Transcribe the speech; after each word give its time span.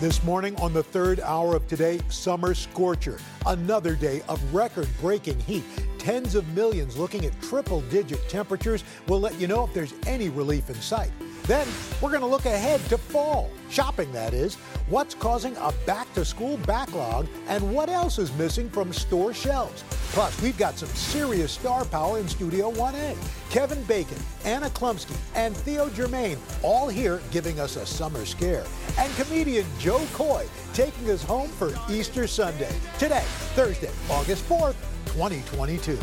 This 0.00 0.24
morning 0.24 0.56
on 0.56 0.72
the 0.72 0.82
third 0.82 1.20
hour 1.20 1.54
of 1.54 1.68
today, 1.68 2.00
Summer 2.08 2.54
Scorcher. 2.54 3.18
Another 3.44 3.94
day 3.94 4.22
of 4.30 4.54
record 4.54 4.88
breaking 4.98 5.38
heat. 5.40 5.62
Tens 5.98 6.34
of 6.34 6.48
millions 6.54 6.96
looking 6.96 7.26
at 7.26 7.38
triple 7.42 7.82
digit 7.82 8.26
temperatures. 8.26 8.82
We'll 9.08 9.20
let 9.20 9.38
you 9.38 9.46
know 9.46 9.62
if 9.62 9.74
there's 9.74 9.92
any 10.06 10.30
relief 10.30 10.70
in 10.70 10.76
sight. 10.76 11.10
Then 11.50 11.66
we're 12.00 12.10
going 12.10 12.20
to 12.20 12.28
look 12.28 12.46
ahead 12.46 12.80
to 12.90 12.96
fall, 12.96 13.50
shopping 13.70 14.12
that 14.12 14.32
is, 14.32 14.54
what's 14.88 15.16
causing 15.16 15.56
a 15.56 15.72
back 15.84 16.06
to 16.14 16.24
school 16.24 16.58
backlog, 16.58 17.26
and 17.48 17.74
what 17.74 17.88
else 17.88 18.20
is 18.20 18.32
missing 18.34 18.70
from 18.70 18.92
store 18.92 19.34
shelves. 19.34 19.82
Plus, 20.12 20.40
we've 20.42 20.56
got 20.56 20.78
some 20.78 20.88
serious 20.90 21.50
star 21.50 21.84
power 21.86 22.20
in 22.20 22.28
Studio 22.28 22.70
1A. 22.70 23.16
Kevin 23.50 23.82
Bacon, 23.82 24.16
Anna 24.44 24.68
Chlumsky, 24.68 25.16
and 25.34 25.56
Theo 25.56 25.90
Germaine 25.90 26.38
all 26.62 26.86
here 26.86 27.20
giving 27.32 27.58
us 27.58 27.74
a 27.74 27.84
summer 27.84 28.24
scare. 28.24 28.64
And 28.96 29.12
comedian 29.16 29.66
Jo 29.80 30.06
Koy 30.12 30.46
taking 30.72 31.10
us 31.10 31.24
home 31.24 31.48
for 31.48 31.74
Easter 31.90 32.28
Sunday. 32.28 32.72
Today, 33.00 33.24
Thursday, 33.56 33.90
August 34.08 34.48
4th, 34.48 34.76
2022. 35.06 35.98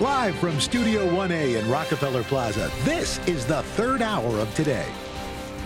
Live 0.00 0.36
from 0.36 0.60
Studio 0.60 1.04
1A 1.10 1.58
in 1.58 1.68
Rockefeller 1.68 2.22
Plaza, 2.22 2.70
this 2.84 3.18
is 3.26 3.44
the 3.44 3.64
third 3.74 4.00
hour 4.00 4.38
of 4.38 4.54
today. 4.54 4.86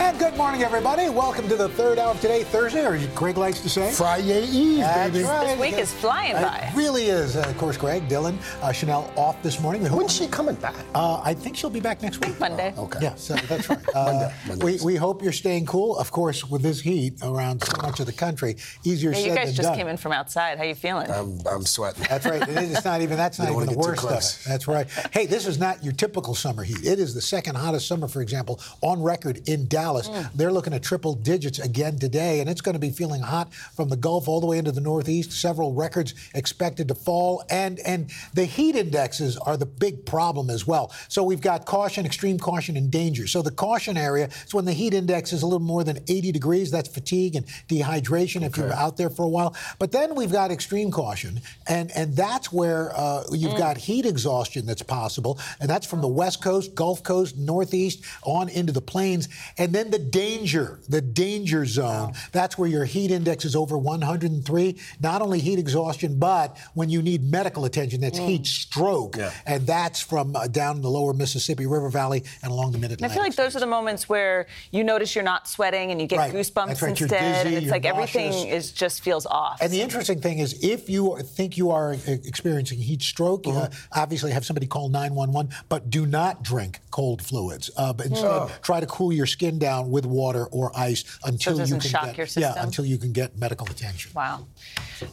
And 0.02 0.18
good 0.18 0.36
morning, 0.36 0.64
everybody. 0.64 1.08
Welcome 1.08 1.48
to 1.48 1.54
the 1.54 1.68
third 1.68 1.96
hour 1.96 2.10
of 2.10 2.20
today, 2.20 2.42
Thursday, 2.42 2.84
or 2.84 2.98
Craig 3.14 3.36
likes 3.36 3.60
to 3.60 3.68
say 3.68 3.92
Friday 3.92 4.42
Eve, 4.46 4.78
That's 4.80 5.12
baby. 5.12 5.24
right. 5.24 5.46
This 5.46 5.60
week 5.60 5.74
is 5.80 5.94
flying 5.94 6.32
by. 6.34 6.70
It 6.72 6.76
really 6.76 7.06
is. 7.06 7.36
Uh, 7.36 7.42
of 7.48 7.56
course, 7.56 7.76
Craig, 7.76 8.08
Dylan, 8.08 8.34
uh, 8.62 8.70
Sheinelle 8.70 9.16
off 9.16 9.40
this 9.44 9.60
morning. 9.60 9.84
When's 9.86 10.12
she 10.12 10.26
coming 10.26 10.56
back? 10.56 10.74
Uh, 10.92 11.20
I 11.22 11.34
think 11.34 11.56
she'll 11.56 11.70
be 11.70 11.78
back 11.78 12.02
next 12.02 12.24
week. 12.26 12.38
Monday. 12.40 12.74
Okay. 12.76 12.98
Yeah, 13.00 13.14
so 13.14 13.34
that's 13.36 13.68
right. 13.70 13.78
Uh, 13.94 14.04
Monday, 14.04 14.34
Monday. 14.48 14.64
we, 14.64 14.78
we 14.84 14.96
hope 14.96 15.22
you're 15.22 15.30
staying 15.32 15.66
cool. 15.66 15.96
Of 15.98 16.10
course, 16.10 16.48
with 16.50 16.62
this 16.62 16.80
heat 16.80 17.14
around 17.22 17.62
so 17.62 17.80
much 17.82 18.00
of 18.00 18.06
the 18.06 18.12
country, 18.12 18.56
easier 18.84 19.10
Yeah, 19.10 19.16
said 19.18 19.26
you 19.28 19.34
guys 19.36 19.46
than 19.48 19.54
just 19.54 19.68
done. 19.68 19.76
came 19.78 19.86
in 19.86 19.96
from 19.98 20.12
outside. 20.12 20.58
How 20.58 20.64
you 20.64 20.74
feeling? 20.74 21.10
I'm, 21.12 21.38
I'm 21.46 21.64
sweating. 21.64 22.04
That's 22.08 22.26
right. 22.26 22.42
It 22.42 22.48
is. 22.58 22.84
Not 22.84 23.02
even. 23.02 23.16
That's 23.16 23.38
You 23.42 23.44
not 23.44 23.52
don't 23.52 23.62
even 23.62 23.74
the 23.74 23.78
wanna 23.78 23.92
get 23.92 24.00
too 24.00 24.06
worst 24.08 24.40
of 24.40 24.46
it. 24.46 24.48
That's 24.48 24.66
right. 24.66 24.88
Hey, 25.12 25.26
this 25.26 25.46
is 25.46 25.58
not 25.60 25.84
your 25.84 25.92
typical 25.92 26.34
summer 26.34 26.64
heat. 26.64 26.84
It 26.84 26.98
is 26.98 27.14
the 27.14 27.20
second 27.20 27.54
hottest 27.56 27.86
summer, 27.86 28.08
for 28.08 28.20
example, 28.20 28.58
on 28.80 29.00
record 29.00 29.46
in 29.48 29.68
Dallas. 29.68 29.91
Mm. 30.00 30.30
They're 30.34 30.52
looking 30.52 30.74
at 30.74 30.82
triple 30.82 31.14
digits 31.14 31.58
again 31.58 31.98
today, 31.98 32.40
and 32.40 32.48
it's 32.48 32.60
going 32.60 32.74
to 32.74 32.78
be 32.78 32.90
feeling 32.90 33.22
hot 33.22 33.52
from 33.54 33.88
the 33.88 33.96
Gulf 33.96 34.28
all 34.28 34.40
the 34.40 34.46
way 34.46 34.58
into 34.58 34.72
the 34.72 34.80
Northeast. 34.80 35.32
Several 35.32 35.72
records 35.72 36.14
expected 36.34 36.88
to 36.88 36.94
fall, 36.94 37.44
and 37.50 37.78
and 37.80 38.10
the 38.34 38.44
heat 38.44 38.76
indexes 38.76 39.36
are 39.38 39.56
the 39.56 39.66
big 39.66 40.04
problem 40.06 40.50
as 40.50 40.66
well. 40.66 40.92
So 41.08 41.22
we've 41.22 41.40
got 41.40 41.66
caution, 41.66 42.06
extreme 42.06 42.38
caution, 42.38 42.76
and 42.76 42.90
danger. 42.90 43.26
So 43.26 43.42
the 43.42 43.50
caution 43.50 43.96
area 43.96 44.28
is 44.46 44.54
when 44.54 44.64
the 44.64 44.72
heat 44.72 44.94
index 44.94 45.32
is 45.32 45.42
a 45.42 45.46
little 45.46 45.60
more 45.60 45.84
than 45.84 45.98
80 46.08 46.32
degrees. 46.32 46.70
That's 46.70 46.88
fatigue 46.88 47.36
and 47.36 47.46
dehydration 47.68 48.42
if 48.42 48.56
you're 48.56 48.72
out 48.72 48.96
there 48.96 49.10
for 49.10 49.24
a 49.24 49.28
while. 49.28 49.54
But 49.78 49.92
then 49.92 50.14
we've 50.14 50.32
got 50.32 50.50
extreme 50.50 50.90
caution, 50.90 51.40
and 51.66 51.90
and 51.92 52.16
that's 52.16 52.52
where 52.52 52.92
uh, 52.96 53.24
you've 53.32 53.56
got 53.58 53.76
heat 53.76 54.06
exhaustion 54.06 54.66
that's 54.66 54.82
possible, 54.82 55.38
and 55.60 55.68
that's 55.68 55.86
from 55.86 56.00
the 56.00 56.08
West 56.08 56.42
Coast, 56.42 56.74
Gulf 56.74 57.02
Coast, 57.02 57.36
Northeast, 57.36 58.04
on 58.22 58.48
into 58.48 58.72
the 58.72 58.80
plains, 58.80 59.28
and 59.58 59.71
then 59.74 59.90
the 59.90 59.98
danger, 59.98 60.80
the 60.88 61.00
danger 61.00 61.64
zone. 61.66 62.12
That's 62.32 62.56
where 62.58 62.68
your 62.68 62.84
heat 62.84 63.10
index 63.10 63.44
is 63.44 63.54
over 63.56 63.76
103. 63.78 64.78
Not 65.00 65.22
only 65.22 65.40
heat 65.40 65.58
exhaustion, 65.58 66.18
but 66.18 66.56
when 66.74 66.88
you 66.90 67.02
need 67.02 67.22
medical 67.22 67.64
attention, 67.64 68.00
that's 68.00 68.18
heat 68.18 68.46
stroke, 68.46 69.16
Yeah. 69.16 69.30
and 69.46 69.66
that's 69.66 70.00
from 70.00 70.34
uh, 70.36 70.46
down 70.48 70.76
in 70.76 70.82
the 70.82 70.90
lower 70.90 71.12
Mississippi 71.12 71.66
River 71.66 71.88
Valley 71.88 72.24
and 72.42 72.50
along 72.52 72.72
the 72.72 72.78
Mid 72.78 72.92
Atlantic. 72.92 73.12
I 73.12 73.14
feel 73.14 73.22
like 73.22 73.36
those 73.36 73.56
are 73.56 73.60
the 73.60 73.66
moments 73.66 74.08
where 74.08 74.46
you 74.70 74.84
notice 74.84 75.14
you're 75.14 75.24
not 75.24 75.48
sweating 75.48 75.90
and 75.90 76.00
you 76.00 76.06
get 76.06 76.18
Right. 76.18 76.32
goosebumps 76.32 76.82
right. 76.82 77.00
Instead, 77.00 77.08
dizzy, 77.08 77.20
and 77.20 77.48
it's 77.56 77.64
you're 77.64 77.72
like 77.72 77.84
everything 77.84 78.32
is 78.48 78.72
just 78.72 79.02
feels 79.02 79.26
off. 79.26 79.60
And 79.60 79.72
the 79.72 79.80
interesting 79.80 80.20
thing 80.20 80.38
is, 80.38 80.62
if 80.62 80.88
you 80.88 81.18
think 81.22 81.56
you 81.56 81.70
are 81.70 81.92
uh, 81.94 81.96
experiencing 82.06 82.78
heat 82.78 83.02
stroke, 83.02 83.46
uh, 83.46 83.68
obviously 83.92 84.30
have 84.32 84.44
somebody 84.44 84.66
call 84.66 84.88
911, 84.88 85.52
but 85.68 85.90
do 85.90 86.06
not 86.06 86.42
drink 86.42 86.80
cold 86.90 87.22
fluids. 87.22 87.70
Uh, 87.76 87.92
but 87.92 88.06
instead, 88.06 88.50
try 88.62 88.80
to 88.80 88.86
cool 88.86 89.12
your 89.12 89.26
skin 89.26 89.58
down 89.62 89.90
with 89.90 90.04
water 90.04 90.46
or 90.46 90.76
ice 90.76 91.04
until 91.24 91.58
you 91.58 91.66
can 91.66 91.80
shock 91.80 92.14
get 92.14 92.18
your 92.18 92.26
yeah 92.36 92.64
until 92.64 92.84
you 92.84 92.98
can 92.98 93.12
get 93.12 93.36
medical 93.38 93.66
attention. 93.68 94.10
Wow. 94.14 94.46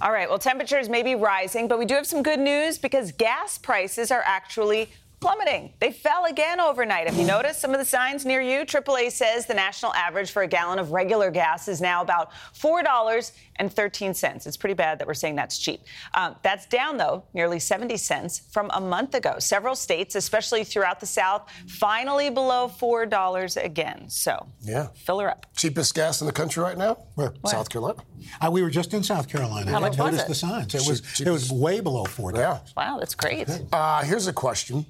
All 0.02 0.12
right. 0.12 0.30
Well, 0.30 0.40
temperatures 0.40 0.90
may 0.90 1.04
be 1.04 1.16
rising, 1.16 1.68
but 1.68 1.80
we 1.80 1.86
do 1.86 1.96
have 1.96 2.08
some 2.08 2.24
good 2.24 2.40
news 2.40 2.78
because 2.78 3.12
gas 3.12 3.58
prices 3.58 4.12
are 4.12 4.24
actually 4.26 4.90
plummeting. 5.19 5.74
They 5.80 5.91
fell 5.91 6.25
again 6.25 6.59
overnight. 6.59 7.07
If 7.07 7.18
you 7.18 7.25
notice 7.25 7.57
some 7.57 7.72
of 7.74 7.80
the 7.80 7.85
signs 7.85 8.25
near 8.25 8.41
you? 8.41 8.59
AAA 8.66 9.12
says 9.12 9.46
the 9.46 9.53
national 9.53 9.94
average 9.94 10.31
for 10.31 10.44
a 10.44 10.47
gallon 10.47 10.80
of 10.80 10.91
regular 10.91 11.30
gas 11.31 11.68
is 11.68 11.81
now 11.81 12.02
about 12.02 12.31
$4.13. 12.56 14.47
It's 14.47 14.57
pretty 14.57 14.74
bad 14.74 15.00
that 15.00 15.07
we're 15.07 15.13
saying 15.13 15.35
that's 15.35 15.57
cheap. 15.57 15.81
Um, 16.13 16.35
that's 16.41 16.66
down, 16.68 16.97
though, 16.97 17.24
nearly 17.34 17.59
70 17.59 17.97
cents 17.97 18.40
from 18.52 18.69
a 18.74 18.80
month 18.81 19.13
ago. 19.16 19.35
Several 19.40 19.75
states, 19.75 20.16
especially 20.16 20.63
throughout 20.63 21.00
the 21.00 21.06
South, 21.06 21.50
finally 21.68 22.30
below 22.30 22.68
$4 22.69 23.57
again. 23.63 24.06
So 24.09 24.47
Yeah. 24.62 24.88
fill 24.96 25.19
her 25.19 25.30
up. 25.30 25.46
Cheapest 25.56 25.94
gas 25.96 26.22
in 26.22 26.28
the 26.28 26.34
country 26.34 26.63
right 26.63 26.78
now? 26.78 26.97
Where? 27.16 27.34
South 27.46 27.69
Carolina. 27.69 28.00
Uh, 28.41 28.50
we 28.51 28.62
were 28.62 28.69
just 28.69 28.94
in 28.94 29.03
South 29.03 29.28
Carolina. 29.28 29.69
How 29.72 29.78
I 29.78 29.80
much 29.81 29.91
was 29.91 29.97
noticed 29.97 30.25
it? 30.25 30.28
the 30.30 30.36
signs. 30.36 30.75
It 30.75 30.88
was 30.88 31.01
Cheap- 31.01 31.28
it 31.28 31.31
was 31.31 31.51
way 31.51 31.80
below 31.81 32.06
four 32.06 32.31
dollars. 32.31 32.59
Yeah. 32.66 32.74
Wow, 32.91 33.00
that's 33.00 33.16
great. 33.16 33.50
Uh, 33.72 34.01
here's 34.03 34.28
a 34.28 34.34
question 34.34 34.86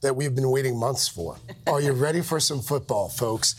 that 0.00 0.14
we've 0.14 0.34
been 0.34 0.50
waiting 0.50 0.76
months 0.76 1.08
for. 1.08 1.36
Are 1.66 1.80
you 1.80 1.92
ready 1.92 2.20
for 2.20 2.40
some 2.40 2.60
football, 2.60 3.08
folks? 3.08 3.54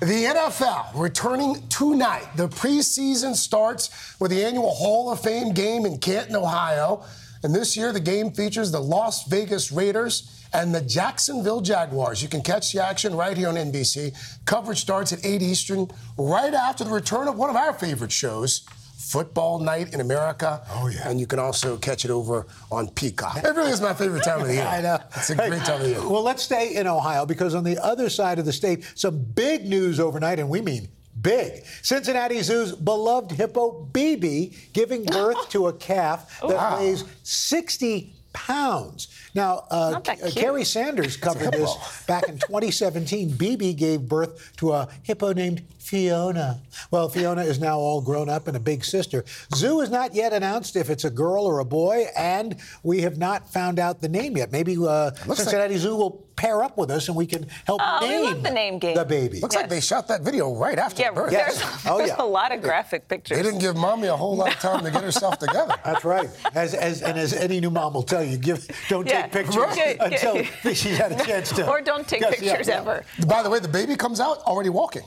The 0.00 0.24
NFL 0.24 0.92
returning 0.94 1.66
tonight. 1.68 2.28
The 2.36 2.48
preseason 2.48 3.34
starts 3.34 4.16
with 4.18 4.30
the 4.30 4.44
annual 4.44 4.70
Hall 4.70 5.12
of 5.12 5.20
Fame 5.20 5.52
game 5.52 5.84
in 5.84 5.98
Canton, 5.98 6.36
Ohio. 6.36 7.04
And 7.42 7.54
this 7.54 7.76
year, 7.76 7.92
the 7.92 8.00
game 8.00 8.30
features 8.30 8.70
the 8.70 8.80
Las 8.80 9.26
Vegas 9.28 9.72
Raiders 9.72 10.46
and 10.52 10.74
the 10.74 10.80
Jacksonville 10.80 11.60
Jaguars. 11.60 12.22
You 12.22 12.28
can 12.28 12.42
catch 12.42 12.72
the 12.72 12.84
action 12.84 13.14
right 13.14 13.36
here 13.36 13.48
on 13.48 13.54
NBC. 13.54 14.14
Coverage 14.44 14.80
starts 14.80 15.12
at 15.12 15.24
8 15.24 15.40
Eastern, 15.42 15.88
right 16.18 16.52
after 16.52 16.84
the 16.84 16.90
return 16.90 17.28
of 17.28 17.36
one 17.36 17.50
of 17.50 17.56
our 17.56 17.72
favorite 17.72 18.12
shows, 18.12 18.66
Football 19.00 19.60
Night 19.60 19.94
in 19.94 20.00
America. 20.00 20.62
Oh, 20.70 20.88
yeah. 20.88 21.08
And 21.08 21.18
you 21.18 21.26
can 21.26 21.38
also 21.38 21.76
catch 21.78 22.04
it 22.04 22.10
over 22.10 22.46
on 22.70 22.88
Peacock. 22.90 23.38
It 23.38 23.56
really 23.56 23.70
is 23.70 23.80
my 23.80 23.94
favorite 23.94 24.22
time 24.22 24.40
of 24.42 24.46
the 24.46 24.54
year. 24.54 24.66
I 24.68 24.80
know. 24.82 24.98
It's 25.16 25.30
a 25.30 25.34
great 25.36 25.62
time 25.64 25.80
of 25.80 25.86
year. 25.88 26.00
Well, 26.06 26.22
let's 26.22 26.42
stay 26.42 26.76
in 26.76 26.86
Ohio 26.86 27.24
because 27.24 27.54
on 27.54 27.64
the 27.64 27.78
other 27.78 28.10
side 28.10 28.38
of 28.38 28.44
the 28.44 28.52
state, 28.52 28.84
some 28.94 29.18
big 29.24 29.64
news 29.66 29.98
overnight, 29.98 30.38
and 30.38 30.48
we 30.50 30.60
mean 30.60 30.88
big. 31.22 31.64
Cincinnati 31.82 32.40
Zoo's 32.42 32.72
beloved 32.72 33.32
hippo 33.32 33.88
BB 33.92 34.72
giving 34.74 35.04
birth 35.06 35.48
to 35.50 35.68
a 35.68 35.72
calf 35.72 36.38
that 36.40 36.50
Wow. 36.54 36.78
weighs 36.80 37.04
60 37.22 38.14
pounds. 38.32 39.08
Now, 39.34 39.64
uh, 39.70 39.94
uh, 39.96 40.00
cute. 40.00 40.34
Kerry 40.34 40.64
Sanders 40.64 41.16
covered 41.16 41.52
this 41.52 42.04
back 42.06 42.28
in 42.28 42.38
2017. 42.38 43.30
BB 43.30 43.76
gave 43.76 44.02
birth 44.08 44.52
to 44.58 44.72
a 44.72 44.88
hippo 45.02 45.32
named 45.32 45.62
Fiona. 45.78 46.60
Well, 46.90 47.08
Fiona 47.08 47.42
is 47.42 47.58
now 47.58 47.78
all 47.78 48.00
grown 48.00 48.28
up 48.28 48.46
and 48.48 48.56
a 48.56 48.60
big 48.60 48.84
sister. 48.84 49.24
Zoo 49.54 49.80
has 49.80 49.90
not 49.90 50.14
yet 50.14 50.32
announced 50.32 50.76
if 50.76 50.88
it's 50.90 51.04
a 51.04 51.10
girl 51.10 51.44
or 51.46 51.58
a 51.58 51.64
boy, 51.64 52.06
and 52.16 52.56
we 52.82 53.00
have 53.02 53.18
not 53.18 53.48
found 53.52 53.78
out 53.78 54.00
the 54.00 54.08
name 54.08 54.36
yet. 54.36 54.52
Maybe 54.52 54.76
uh, 54.76 55.10
like- 55.26 55.36
Cincinnati 55.38 55.76
Zoo 55.78 55.96
will 55.96 56.24
pair 56.36 56.62
up 56.64 56.78
with 56.78 56.90
us 56.90 57.06
and 57.08 57.16
we 57.18 57.26
can 57.26 57.46
help 57.66 57.82
Oh, 57.84 57.98
name 58.00 58.24
love 58.24 58.42
the 58.42 58.50
name 58.50 58.78
game. 58.78 58.94
the 58.96 59.04
baby. 59.04 59.40
Looks 59.40 59.54
like 59.56 59.68
they 59.68 59.80
shot 59.80 60.08
that 60.08 60.22
video 60.22 60.54
right 60.54 60.78
after 60.78 61.02
Yeah, 61.02 61.10
birth. 61.10 61.30
there's, 61.32 61.60
Yes. 61.60 61.84
Oh, 61.86 61.98
there's 61.98 62.08
yeah. 62.10 62.16
a 62.18 62.24
lot 62.24 62.50
of 62.50 62.62
graphic 62.62 63.08
pictures. 63.08 63.36
They 63.36 63.42
didn't 63.42 63.58
give 63.60 63.76
mommy 63.76 64.06
a 64.08 64.16
whole 64.16 64.36
lot 64.36 64.54
of 64.54 64.58
time 64.58 64.82
to 64.84 64.90
get 64.90 65.02
herself 65.04 65.38
together. 65.38 65.74
That's 65.84 66.02
right. 66.02 66.30
As, 66.54 66.72
as 66.72 67.02
and 67.02 67.18
as 67.18 67.34
any 67.34 67.60
new 67.60 67.68
mom 67.68 67.92
will 67.92 68.02
tell 68.04 68.22
you, 68.24 68.38
give 68.38 68.66
don't 68.88 69.06
Yeah. 69.06 69.19
take 69.19 69.19
pictures 69.28 69.56
Right. 69.56 69.96
until 70.00 70.42
she's 70.74 70.96
had 70.96 71.12
a 71.12 71.24
chance 71.24 71.50
to. 71.52 71.68
or 71.68 71.80
don't 71.80 72.06
take 72.08 72.20
Yes, 72.22 72.36
pictures 72.40 72.68
yeah. 72.68 72.80
ever. 72.80 73.04
By 73.26 73.42
the 73.42 73.50
way, 73.50 73.58
the 73.60 73.68
baby 73.68 73.96
comes 73.96 74.20
out 74.20 74.38
already 74.42 74.70
walking. 74.70 75.02